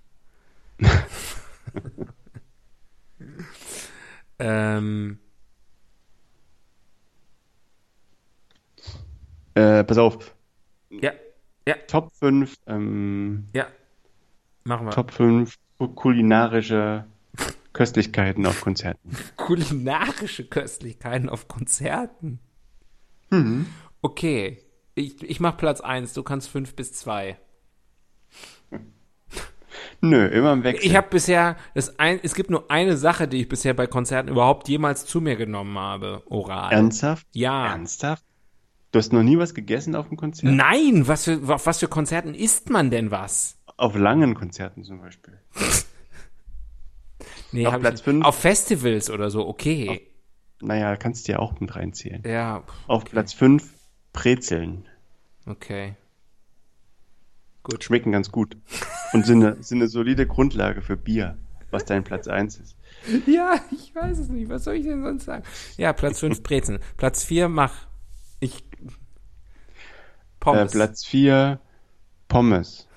Ähm, 4.39 5.19
Äh, 9.55 9.83
pass 9.83 9.97
auf. 9.97 10.35
ja, 10.89 11.11
ja, 11.67 11.75
Top 11.87 12.11
5, 12.13 12.55
ähm, 12.67 13.47
ja. 13.53 13.67
Machen 14.63 14.87
wir. 14.87 14.91
Top 14.91 15.11
5 15.11 15.57
kulinarische 15.95 17.05
Köstlichkeiten 17.73 18.45
auf 18.45 18.61
Konzerten. 18.61 19.15
Kulinarische 19.35 20.45
Köstlichkeiten 20.45 21.29
auf 21.29 21.47
Konzerten. 21.47 22.39
Mhm. 23.29 23.67
Okay, 24.01 24.59
ich, 24.95 25.21
ich 25.23 25.39
mach 25.39 25.57
Platz 25.57 25.81
1, 25.81 26.13
du 26.13 26.23
kannst 26.23 26.49
5 26.49 26.75
bis 26.75 26.93
2. 26.93 27.37
Nö, 30.05 30.25
immer 30.27 30.51
im 30.51 30.65
Wechsel. 30.65 30.85
Ich 30.85 30.97
habe 30.97 31.07
bisher, 31.09 31.55
das 31.75 31.97
ein, 31.97 32.19
es 32.23 32.35
gibt 32.35 32.49
nur 32.49 32.69
eine 32.69 32.97
Sache, 32.97 33.25
die 33.25 33.41
ich 33.41 33.47
bisher 33.47 33.73
bei 33.73 33.87
Konzerten 33.87 34.27
überhaupt 34.29 34.67
jemals 34.67 35.05
zu 35.05 35.21
mir 35.21 35.37
genommen 35.37 35.79
habe, 35.79 36.23
oral. 36.25 36.73
Ernsthaft? 36.73 37.25
Ja. 37.31 37.67
Ernsthaft? 37.67 38.25
Du 38.91 38.99
hast 38.99 39.13
noch 39.13 39.23
nie 39.23 39.37
was 39.37 39.53
gegessen 39.53 39.95
auf 39.95 40.09
dem 40.09 40.17
Konzert? 40.17 40.51
Nein, 40.53 41.07
was 41.07 41.23
für, 41.23 41.39
auf 41.47 41.65
was 41.65 41.79
für 41.79 41.87
Konzerten 41.87 42.33
isst 42.33 42.69
man 42.69 42.91
denn 42.91 43.11
was? 43.11 43.57
Auf 43.77 43.95
langen 43.95 44.35
Konzerten 44.35 44.83
zum 44.83 44.99
Beispiel. 44.99 45.39
Nee, 47.53 47.67
Auf 47.67 47.79
Platz 47.79 47.99
ich, 47.99 48.03
fünf? 48.03 48.25
Auf 48.25 48.35
Festivals 48.35 49.11
oder 49.11 49.29
so, 49.29 49.47
okay. 49.47 50.09
Naja, 50.59 50.95
kannst 50.95 51.27
du 51.27 51.33
ja 51.33 51.39
auch 51.39 51.59
mit 51.59 51.75
reinzählen. 51.75 52.23
Ja, 52.25 52.63
Auf 52.87 53.05
Platz 53.05 53.31
5 53.31 53.71
Brezeln. 54.11 54.85
okay. 55.45 55.95
Gut. 57.63 57.83
Schmecken 57.83 58.11
ganz 58.11 58.31
gut. 58.31 58.57
Und 59.13 59.25
sind 59.25 59.43
eine, 59.43 59.63
sind 59.63 59.79
eine 59.79 59.87
solide 59.87 60.27
Grundlage 60.27 60.81
für 60.81 60.97
Bier, 60.97 61.37
was 61.71 61.85
dein 61.85 62.03
Platz 62.03 62.27
1 62.27 62.57
ist. 62.57 62.75
Ja, 63.25 63.59
ich 63.71 63.95
weiß 63.95 64.19
es 64.19 64.29
nicht. 64.29 64.49
Was 64.49 64.65
soll 64.65 64.75
ich 64.75 64.83
denn 64.83 65.01
sonst 65.01 65.25
sagen? 65.25 65.43
Ja, 65.77 65.93
Platz 65.93 66.19
5 66.19 66.43
Brezen. 66.43 66.79
Platz 66.97 67.23
4 67.23 67.47
mach. 67.47 67.87
Ich. 68.39 68.63
Äh, 68.63 68.89
Pommes. 70.39 70.71
Platz 70.73 71.05
4 71.05 71.59
Pommes. 72.27 72.87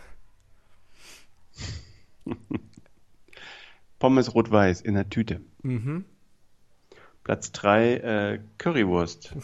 Pommes 3.98 4.34
rot-weiß 4.34 4.80
in 4.80 4.94
der 4.94 5.08
Tüte. 5.08 5.40
Mhm. 5.62 6.04
Platz 7.22 7.52
3 7.52 7.94
äh, 7.94 8.40
Currywurst. 8.58 9.34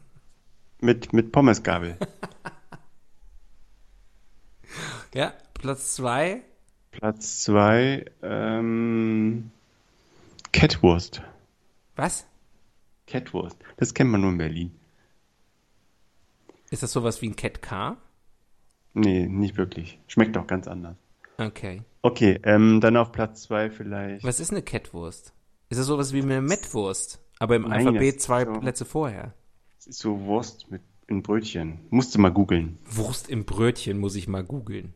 mit, 0.80 1.12
mit 1.12 1.32
Pommesgabel. 1.32 1.96
Ja, 5.16 5.32
Platz 5.54 5.94
2. 5.94 6.42
Platz 6.90 7.42
2 7.44 8.04
ähm, 8.22 9.50
Catwurst. 10.52 11.22
Was? 11.96 12.26
Catwurst. 13.06 13.56
Das 13.78 13.94
kennt 13.94 14.10
man 14.10 14.20
nur 14.20 14.32
in 14.32 14.36
Berlin. 14.36 14.72
Ist 16.68 16.82
das 16.82 16.92
sowas 16.92 17.22
wie 17.22 17.30
ein 17.30 17.36
Cat 17.36 17.62
Car? 17.62 17.96
Nee, 18.92 19.26
nicht 19.26 19.56
wirklich. 19.56 19.98
Schmeckt 20.06 20.36
auch 20.36 20.46
ganz 20.46 20.68
anders. 20.68 20.98
Okay. 21.38 21.82
Okay, 22.02 22.38
ähm, 22.42 22.82
dann 22.82 22.98
auf 22.98 23.10
Platz 23.10 23.44
2 23.44 23.70
vielleicht. 23.70 24.22
Was 24.22 24.38
ist 24.38 24.50
eine 24.50 24.60
Catwurst? 24.60 25.32
Ist 25.70 25.78
das 25.78 25.86
sowas 25.86 26.12
wie 26.12 26.20
eine 26.20 26.42
Mettwurst? 26.42 27.20
Aber 27.38 27.56
im 27.56 27.62
Nein, 27.62 27.86
Alphabet 27.86 28.20
zwei 28.20 28.44
so- 28.44 28.52
Plätze 28.60 28.84
vorher. 28.84 29.32
Das 29.78 29.86
ist 29.86 29.98
so 29.98 30.20
Wurst 30.26 30.70
mit 30.70 30.82
in 31.06 31.22
Brötchen. 31.22 31.80
Musst 31.88 32.14
du 32.14 32.18
mal 32.18 32.32
googeln. 32.32 32.78
Wurst 32.84 33.30
im 33.30 33.46
Brötchen 33.46 33.98
muss 33.98 34.14
ich 34.14 34.28
mal 34.28 34.44
googeln. 34.44 34.92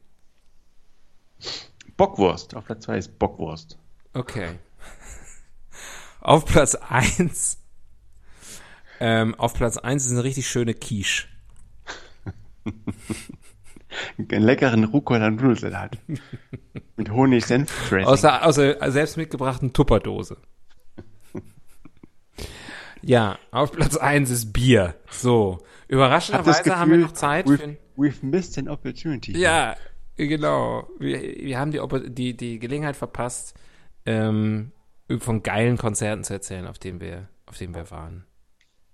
Bockwurst. 1.97 2.55
Auf 2.55 2.65
Platz 2.65 2.85
2 2.85 2.99
ist 2.99 3.19
Bockwurst. 3.19 3.79
Okay. 4.15 4.59
Auf 6.21 6.45
Platz 6.45 6.75
1. 6.75 7.59
Ähm, 9.01 9.35
auf 9.37 9.55
Platz 9.55 9.79
1 9.79 10.05
ist 10.07 10.13
eine 10.13 10.25
richtig 10.25 10.47
schöne 10.49 10.75
Quiche. 10.75 11.27
Einen 14.19 14.43
leckeren 14.43 14.85
Rucola-Nudelsalat. 14.85 15.97
mit 16.97 17.11
Honig-Senf-Dressing. 17.11 18.07
Außer, 18.07 18.47
außer 18.47 18.91
selbst 18.93 19.17
mitgebrachten 19.17 19.73
Tupperdose. 19.73 20.37
Ja, 23.03 23.39
auf 23.51 23.73
Platz 23.73 23.97
1 23.97 24.31
ist 24.31 24.53
Bier. 24.53 24.95
So. 25.11 25.59
Hab 25.61 25.65
Überraschenderweise 25.89 26.63
Gefühl, 26.63 26.79
haben 26.79 26.91
wir 26.91 26.99
noch 26.99 27.13
Zeit 27.13 27.49
für 27.49 27.55
we've, 27.55 27.63
ein, 27.63 27.79
we've 27.97 28.25
missed 28.25 28.59
an 28.59 28.69
opportunity. 28.69 29.37
Ja, 29.37 29.75
genau. 30.29 30.89
Wir, 30.99 31.21
wir 31.21 31.59
haben 31.59 31.71
die, 31.71 31.81
die, 32.13 32.37
die 32.37 32.59
Gelegenheit 32.59 32.97
verpasst, 32.97 33.55
ähm, 34.07 34.73
von 35.19 35.43
geilen 35.43 35.77
Konzerten 35.77 36.25
zu 36.25 36.35
erzählen, 36.35 36.67
auf 36.67 36.79
denen 36.79 37.01
wir, 37.01 37.29
auf 37.47 37.57
denen 37.57 37.75
wir 37.75 37.91
waren. 37.91 38.25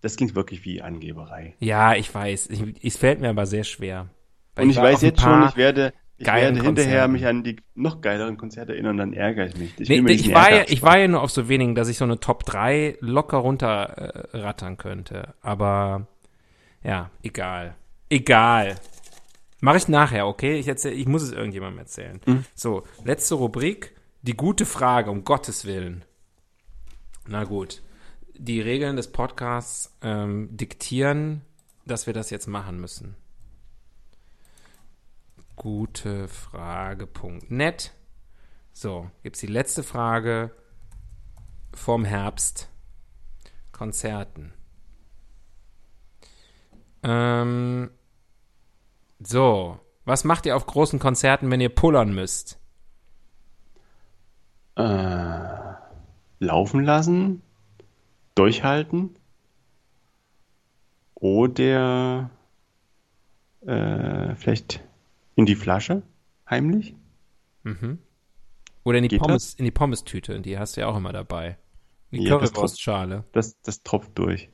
Das 0.00 0.16
klingt 0.16 0.34
wirklich 0.34 0.64
wie 0.64 0.82
Angeberei. 0.82 1.54
Ja, 1.58 1.94
ich 1.94 2.14
weiß. 2.14 2.48
Ich, 2.50 2.84
es 2.84 2.96
fällt 2.96 3.20
mir 3.20 3.30
aber 3.30 3.46
sehr 3.46 3.64
schwer. 3.64 4.08
Und 4.56 4.70
ich 4.70 4.76
war 4.76 4.84
weiß 4.84 5.02
jetzt 5.02 5.20
schon, 5.20 5.44
ich 5.48 5.56
werde, 5.56 5.92
ich 6.16 6.26
werde 6.26 6.62
hinterher 6.62 6.72
Konzerten. 6.74 7.12
mich 7.12 7.26
an 7.26 7.44
die 7.44 7.56
noch 7.74 8.00
geileren 8.00 8.36
Konzerte 8.36 8.72
erinnern 8.72 8.92
und 8.92 8.98
dann 8.98 9.12
ärgere 9.12 9.46
ich 9.46 9.56
mich. 9.56 9.80
Ich, 9.80 9.88
Nee, 9.88 10.12
ich, 10.12 10.32
war 10.32 10.54
ja, 10.54 10.64
ich 10.66 10.82
war 10.82 10.98
ja 10.98 11.08
nur 11.08 11.22
auf 11.22 11.30
so 11.30 11.48
wenigen, 11.48 11.74
dass 11.74 11.88
ich 11.88 11.98
so 11.98 12.04
eine 12.04 12.20
Top 12.20 12.44
3 12.44 12.96
locker 13.00 13.38
runterrattern 13.38 14.74
äh, 14.74 14.76
könnte. 14.76 15.34
Aber 15.42 16.06
ja, 16.82 17.10
egal. 17.22 17.74
Egal. 18.08 18.76
Mache 19.60 19.78
ich 19.78 19.88
nachher, 19.88 20.26
okay? 20.26 20.58
Ich, 20.58 20.68
erzähl, 20.68 20.92
ich 20.92 21.06
muss 21.06 21.22
es 21.22 21.32
irgendjemandem 21.32 21.78
erzählen. 21.78 22.20
So, 22.54 22.84
letzte 23.04 23.36
Rubrik. 23.36 23.96
Die 24.22 24.36
gute 24.36 24.66
Frage, 24.66 25.10
um 25.10 25.24
Gottes 25.24 25.64
Willen. 25.64 26.04
Na 27.26 27.44
gut. 27.44 27.82
Die 28.34 28.60
Regeln 28.60 28.96
des 28.96 29.12
Podcasts 29.12 29.96
ähm, 30.02 30.54
diktieren, 30.56 31.42
dass 31.86 32.06
wir 32.06 32.12
das 32.12 32.30
jetzt 32.30 32.48
machen 32.48 32.80
müssen. 32.80 33.16
Gute 35.54 36.28
Frage.net. 36.28 37.92
So, 38.72 39.10
gibt's 39.22 39.40
die 39.40 39.46
letzte 39.46 39.82
Frage 39.82 40.50
vom 41.72 42.04
Herbst. 42.04 42.68
Konzerten. 43.72 44.52
Ähm, 47.02 47.90
so, 49.18 49.78
was 50.04 50.24
macht 50.24 50.46
ihr 50.46 50.56
auf 50.56 50.66
großen 50.66 50.98
Konzerten, 50.98 51.50
wenn 51.50 51.60
ihr 51.60 51.68
pullern 51.68 52.14
müsst? 52.14 52.58
Äh, 54.76 55.48
laufen 56.38 56.84
lassen, 56.84 57.42
durchhalten 58.34 59.16
oder 61.14 62.30
äh, 63.66 64.34
vielleicht 64.36 64.84
in 65.34 65.46
die 65.46 65.56
Flasche 65.56 66.02
heimlich. 66.48 66.94
Oder 68.84 68.98
in 68.98 69.02
die 69.02 69.08
Geht 69.08 69.20
Pommes, 69.20 69.54
in 69.54 69.64
die 69.64 69.70
Pommes-Tüte, 69.70 70.40
die 70.40 70.58
hast 70.58 70.76
du 70.76 70.82
ja 70.82 70.88
auch 70.88 70.96
immer 70.96 71.12
dabei. 71.12 71.58
Die 72.12 72.22
Ja, 72.22 72.38
das 72.38 72.52
Currywurstschale. 72.52 73.24
Das, 73.32 73.60
das 73.62 73.82
tropft 73.82 74.16
durch. 74.16 74.48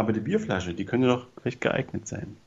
Aber 0.00 0.14
die 0.14 0.20
Bierflasche, 0.20 0.72
die 0.72 0.86
könnte 0.86 1.08
doch 1.08 1.26
vielleicht 1.42 1.60
geeignet 1.60 2.08
sein. 2.08 2.38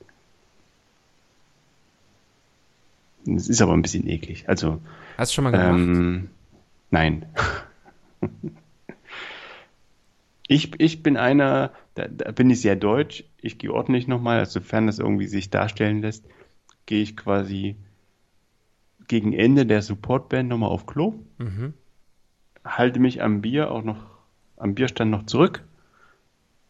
Es 3.27 3.47
ist 3.47 3.61
aber 3.61 3.73
ein 3.73 3.83
bisschen 3.83 4.07
eklig. 4.07 4.49
Also, 4.49 4.81
Hast 5.17 5.31
du 5.31 5.35
schon 5.35 5.43
mal 5.43 5.51
gemacht? 5.51 5.77
ähm, 5.77 6.29
nein. 6.89 7.27
Ich, 10.47 10.71
ich 10.81 11.03
bin 11.03 11.15
einer, 11.15 11.71
da, 11.93 12.07
da 12.07 12.31
bin 12.31 12.49
ich 12.49 12.59
sehr 12.61 12.75
deutsch. 12.75 13.23
Ich 13.37 13.59
gehe 13.59 13.71
ordentlich 13.71 14.07
nochmal, 14.07 14.39
also 14.39 14.59
sofern 14.59 14.87
das 14.87 14.97
irgendwie 14.97 15.27
sich 15.27 15.51
darstellen 15.51 16.01
lässt, 16.01 16.25
gehe 16.87 17.03
ich 17.03 17.15
quasi 17.15 17.75
gegen 19.07 19.31
Ende 19.31 19.67
der 19.67 19.83
Supportband 19.83 20.49
nochmal 20.49 20.69
auf 20.69 20.87
Klo, 20.87 21.13
halte 22.65 22.99
mich 22.99 23.21
am 23.21 23.41
Bier 23.41 23.69
auch 23.69 23.83
noch, 23.83 24.05
am 24.57 24.73
Bierstand 24.73 25.11
noch 25.11 25.27
zurück, 25.27 25.63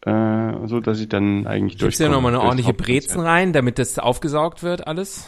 äh, 0.04 0.66
so 0.66 0.80
dass 0.80 1.00
ich 1.00 1.08
dann 1.08 1.46
eigentlich 1.46 1.78
Gibst 1.78 1.98
du 1.98 2.04
durchkomme 2.04 2.14
nochmal 2.14 2.34
eine 2.34 2.42
ordentliche. 2.42 2.74
Brezen 2.74 3.20
rein, 3.20 3.52
damit 3.52 3.78
das 3.78 3.98
aufgesaugt 3.98 4.62
wird, 4.62 4.86
alles? 4.86 5.26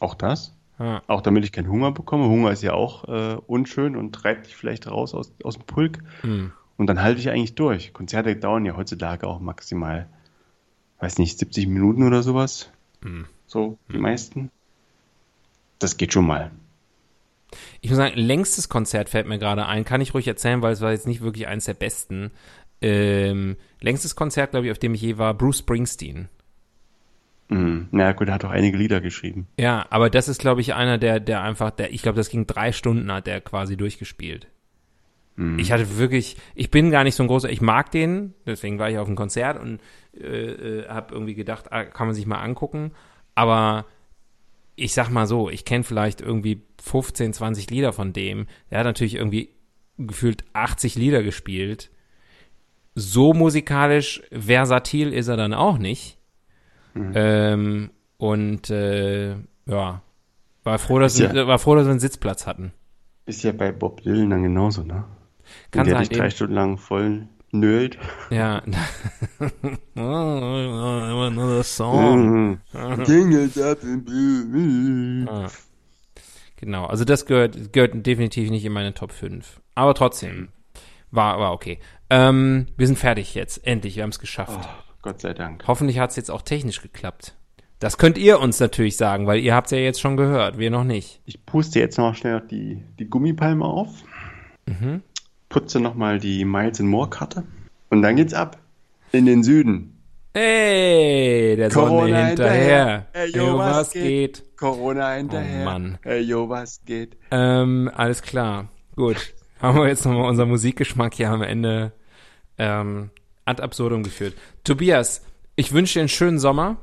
Auch 0.00 0.14
das? 0.14 0.54
Ja. 0.78 1.02
Auch 1.06 1.20
damit 1.20 1.44
ich 1.44 1.52
keinen 1.52 1.68
Hunger 1.68 1.92
bekomme. 1.92 2.24
Hunger 2.24 2.50
ist 2.50 2.62
ja 2.62 2.72
auch 2.72 3.04
äh, 3.08 3.36
unschön 3.46 3.96
und 3.96 4.12
treibt 4.12 4.46
dich 4.46 4.56
vielleicht 4.56 4.90
raus 4.90 5.14
aus, 5.14 5.32
aus 5.44 5.54
dem 5.54 5.64
Pulk. 5.64 5.98
Hm. 6.22 6.52
Und 6.76 6.86
dann 6.86 7.02
halte 7.02 7.20
ich 7.20 7.30
eigentlich 7.30 7.54
durch. 7.54 7.92
Konzerte 7.92 8.34
dauern 8.34 8.64
ja 8.64 8.76
heutzutage 8.76 9.26
auch 9.26 9.38
maximal, 9.38 10.08
weiß 10.98 11.18
nicht, 11.18 11.38
70 11.38 11.68
Minuten 11.68 12.02
oder 12.02 12.22
sowas. 12.22 12.70
Hm. 13.02 13.26
So, 13.46 13.78
die 13.92 13.98
meisten. 13.98 14.50
Das 15.78 15.96
geht 15.96 16.12
schon 16.12 16.26
mal. 16.26 16.50
Ich 17.80 17.90
muss 17.90 17.98
sagen, 17.98 18.16
längstes 18.16 18.68
Konzert 18.68 19.08
fällt 19.08 19.26
mir 19.26 19.38
gerade 19.38 19.66
ein. 19.66 19.84
Kann 19.84 20.00
ich 20.00 20.14
ruhig 20.14 20.26
erzählen, 20.26 20.62
weil 20.62 20.72
es 20.72 20.80
war 20.80 20.92
jetzt 20.92 21.06
nicht 21.06 21.20
wirklich 21.20 21.46
eins 21.46 21.66
der 21.66 21.74
besten. 21.74 22.30
Ähm, 22.82 23.56
längstes 23.80 24.16
Konzert, 24.16 24.52
glaube 24.52 24.66
ich, 24.66 24.72
auf 24.72 24.78
dem 24.78 24.94
ich 24.94 25.02
je 25.02 25.18
war, 25.18 25.34
Bruce 25.34 25.58
Springsteen. 25.58 26.28
Mhm. 27.48 27.88
Na 27.90 28.12
gut, 28.12 28.28
er 28.28 28.34
hat 28.34 28.44
auch 28.44 28.50
einige 28.50 28.76
Lieder 28.76 29.00
geschrieben. 29.00 29.46
Ja, 29.58 29.86
aber 29.90 30.10
das 30.10 30.28
ist, 30.28 30.40
glaube 30.40 30.60
ich, 30.60 30.74
einer, 30.74 30.98
der, 30.98 31.20
der 31.20 31.42
einfach, 31.42 31.70
der, 31.70 31.92
ich 31.92 32.02
glaube, 32.02 32.16
das 32.16 32.30
ging 32.30 32.46
drei 32.46 32.72
Stunden, 32.72 33.12
hat 33.12 33.26
der 33.26 33.40
quasi 33.40 33.76
durchgespielt. 33.76 34.48
Ich 35.56 35.72
hatte 35.72 35.96
wirklich, 35.96 36.36
ich 36.54 36.70
bin 36.70 36.90
gar 36.90 37.04
nicht 37.04 37.14
so 37.14 37.22
ein 37.22 37.26
großer, 37.26 37.48
ich 37.48 37.62
mag 37.62 37.90
den, 37.90 38.34
deswegen 38.46 38.78
war 38.78 38.90
ich 38.90 38.98
auf 38.98 39.06
dem 39.06 39.16
Konzert 39.16 39.58
und 39.58 39.80
äh, 40.14 40.26
äh, 40.26 40.88
habe 40.88 41.14
irgendwie 41.14 41.34
gedacht, 41.34 41.72
ah, 41.72 41.84
kann 41.84 42.06
man 42.06 42.14
sich 42.14 42.26
mal 42.26 42.42
angucken. 42.42 42.92
Aber 43.34 43.86
ich 44.76 44.92
sag 44.92 45.08
mal 45.08 45.26
so, 45.26 45.48
ich 45.48 45.64
kenne 45.64 45.84
vielleicht 45.84 46.20
irgendwie 46.20 46.62
15, 46.82 47.32
20 47.32 47.70
Lieder 47.70 47.94
von 47.94 48.12
dem. 48.12 48.46
Der 48.70 48.80
hat 48.80 48.84
natürlich 48.84 49.14
irgendwie 49.14 49.50
gefühlt 49.96 50.44
80 50.52 50.96
Lieder 50.96 51.22
gespielt. 51.22 51.90
So 52.94 53.32
musikalisch 53.32 54.22
versatil 54.30 55.12
ist 55.12 55.28
er 55.28 55.36
dann 55.36 55.54
auch 55.54 55.78
nicht. 55.78 56.18
Ähm, 56.94 57.90
und 58.18 58.68
äh, 58.70 59.30
ja, 59.66 60.02
War 60.64 60.78
froh, 60.78 60.98
dass, 60.98 61.18
ja- 61.18 61.32
wir, 61.32 61.46
war 61.46 61.58
froh, 61.58 61.74
dass 61.74 61.86
wir 61.86 61.90
einen 61.92 62.00
Sitzplatz 62.00 62.46
hatten. 62.46 62.72
Ist 63.24 63.42
ja 63.44 63.52
bei 63.52 63.72
Bob 63.72 64.02
Dylan 64.02 64.28
dann 64.30 64.42
genauso, 64.42 64.82
ne? 64.82 65.04
Kann 65.70 65.80
Wenn 65.80 65.84
der 65.86 65.94
sein, 65.96 66.08
dich 66.08 66.18
drei 66.18 66.24
eben. 66.26 66.30
Stunden 66.32 66.54
lang 66.54 66.76
voll 66.78 67.28
nölt. 67.50 67.98
Ja. 68.30 68.62
Another 69.96 71.62
song. 71.64 72.58
Mhm. 72.72 73.04
Jingles 73.04 73.58
up 73.58 73.82
in 73.82 74.04
blue. 74.04 75.26
Ah. 75.30 75.48
Genau, 76.56 76.86
also 76.86 77.04
das 77.04 77.26
gehört, 77.26 77.72
gehört 77.72 78.06
definitiv 78.06 78.50
nicht 78.50 78.64
in 78.64 78.72
meine 78.72 78.94
Top 78.94 79.12
5. 79.12 79.60
Aber 79.74 79.94
trotzdem, 79.94 80.48
war, 81.10 81.38
war 81.40 81.52
okay. 81.52 81.78
Ähm, 82.12 82.66
wir 82.76 82.86
sind 82.86 82.98
fertig 82.98 83.34
jetzt, 83.34 83.66
endlich, 83.66 83.96
wir 83.96 84.02
haben 84.02 84.10
es 84.10 84.18
geschafft. 84.18 84.58
Oh, 84.62 84.94
Gott 85.00 85.22
sei 85.22 85.32
Dank. 85.32 85.64
Hoffentlich 85.66 85.98
hat 85.98 86.10
es 86.10 86.16
jetzt 86.16 86.30
auch 86.30 86.42
technisch 86.42 86.82
geklappt. 86.82 87.34
Das 87.78 87.96
könnt 87.96 88.18
ihr 88.18 88.38
uns 88.38 88.60
natürlich 88.60 88.98
sagen, 88.98 89.26
weil 89.26 89.40
ihr 89.40 89.54
habt 89.54 89.68
es 89.68 89.70
ja 89.70 89.78
jetzt 89.78 89.98
schon 89.98 90.18
gehört, 90.18 90.58
wir 90.58 90.70
noch 90.70 90.84
nicht. 90.84 91.22
Ich 91.24 91.46
puste 91.46 91.80
jetzt 91.80 91.96
noch 91.96 92.14
schnell 92.14 92.42
die, 92.50 92.82
die 92.98 93.08
Gummipalme 93.08 93.64
auf. 93.64 93.88
Mhm. 94.66 95.00
Putze 95.48 95.80
nochmal 95.80 96.18
die 96.18 96.44
Miles 96.44 96.80
and 96.80 96.90
More 96.90 97.08
Karte. 97.08 97.44
Und 97.88 98.02
dann 98.02 98.16
geht's 98.16 98.34
ab. 98.34 98.58
In 99.10 99.24
den 99.24 99.42
Süden. 99.42 99.98
Hey, 100.34 101.56
der 101.56 101.70
Sonne 101.70 101.88
Corona 101.88 102.26
hinterher. 102.26 102.52
hinterher. 102.58 103.06
Ey, 103.14 103.30
yo, 103.34 103.58
was 103.58 103.92
geht? 103.92 104.44
Corona 104.58 105.12
hinterher. 105.12 105.62
Oh, 105.62 105.64
Mann. 105.64 105.98
Ey, 106.04 106.20
yo, 106.20 106.46
was 106.46 106.84
geht? 106.84 107.16
Ähm, 107.30 107.90
alles 107.94 108.20
klar. 108.20 108.68
Gut. 108.96 109.32
Haben 109.62 109.78
wir 109.78 109.88
jetzt 109.88 110.04
nochmal 110.04 110.28
unseren 110.28 110.50
Musikgeschmack 110.50 111.14
hier 111.14 111.30
am 111.30 111.42
Ende 111.42 111.92
ähm, 112.58 113.10
ad 113.44 113.62
absurdum 113.62 114.02
geführt. 114.02 114.34
Tobias, 114.64 115.24
ich 115.56 115.72
wünsche 115.72 115.94
dir 115.94 116.00
einen 116.00 116.08
schönen 116.08 116.38
Sommer. 116.38 116.76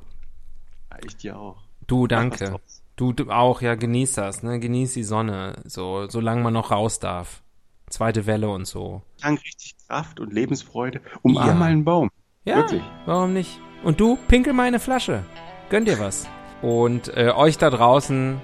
Ich 1.05 1.15
dir 1.17 1.37
auch. 1.37 1.57
Du, 1.87 2.07
danke. 2.07 2.59
Du, 2.95 3.13
du 3.13 3.31
auch, 3.31 3.61
ja, 3.61 3.75
genieß 3.75 4.13
das, 4.13 4.43
ne? 4.43 4.59
Genieß 4.59 4.93
die 4.93 5.03
Sonne, 5.03 5.53
so, 5.65 6.07
solange 6.09 6.41
man 6.43 6.53
noch 6.53 6.71
raus 6.71 6.99
darf. 6.99 7.41
Zweite 7.89 8.25
Welle 8.25 8.49
und 8.49 8.65
so. 8.65 9.01
Tank 9.21 9.39
richtig 9.43 9.75
Kraft 9.87 10.19
und 10.19 10.33
Lebensfreude. 10.33 11.01
Umarm 11.23 11.47
Ja. 11.47 11.53
mal 11.55 11.71
einen 11.71 11.85
Baum. 11.85 12.09
Ja, 12.43 12.57
Wirklich. 12.57 12.83
warum 13.05 13.33
nicht? 13.33 13.59
Und 13.83 13.99
du, 13.99 14.17
pinkel 14.27 14.53
mal 14.53 14.67
eine 14.67 14.79
Flasche. 14.79 15.23
Gönn 15.69 15.85
dir 15.85 15.97
was. 15.99 16.27
Und 16.61 17.07
äh, 17.15 17.31
euch 17.31 17.57
da 17.57 17.69
draußen 17.69 18.41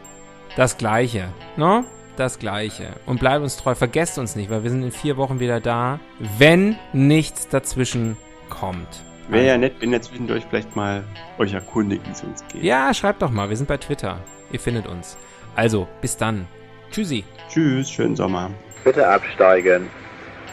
das 0.56 0.78
Gleiche, 0.78 1.34
ne? 1.58 1.84
Das 2.18 2.40
Gleiche. 2.40 2.88
Und 3.06 3.20
bleibt 3.20 3.44
uns 3.44 3.58
treu. 3.58 3.76
Vergesst 3.76 4.18
uns 4.18 4.36
nicht, 4.36 4.50
weil 4.50 4.64
wir 4.64 4.70
sind 4.70 4.84
in 4.84 4.92
vier 4.92 5.18
Wochen 5.18 5.40
wieder 5.40 5.60
da, 5.60 6.00
wenn 6.38 6.78
nichts 6.94 7.48
dazwischen 7.50 8.18
kommt. 8.50 9.04
Wäre 9.28 9.48
ja 9.48 9.58
nett, 9.58 9.74
wenn 9.80 9.92
ihr 9.92 10.02
zwischendurch 10.02 10.46
vielleicht 10.50 10.76
mal 10.76 11.04
euch 11.40 11.54
erkundigt, 11.54 12.06
wie 12.08 12.12
es 12.12 12.24
uns 12.24 12.44
geht. 12.48 12.64
Ja, 12.64 12.94
schreibt 12.94 13.22
doch 13.22 13.32
mal. 13.32 13.50
Wir 13.50 13.58
sind 13.58 13.68
bei 13.68 13.78
Twitter. 13.78 14.20
Ihr 14.52 14.60
findet 14.60 14.88
uns. 14.88 15.18
Also, 15.56 15.88
bis 16.02 16.16
dann. 16.16 16.48
Tschüssi. 16.92 17.24
Tschüss, 17.50 17.90
schönen 17.90 18.16
Sommer. 18.16 18.52
Bitte 18.84 19.08
absteigen. 19.08 19.90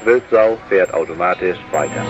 Wildsau 0.05 0.59
fährt 0.69 0.93
automatisch 0.95 1.59
weiter. 1.71 2.05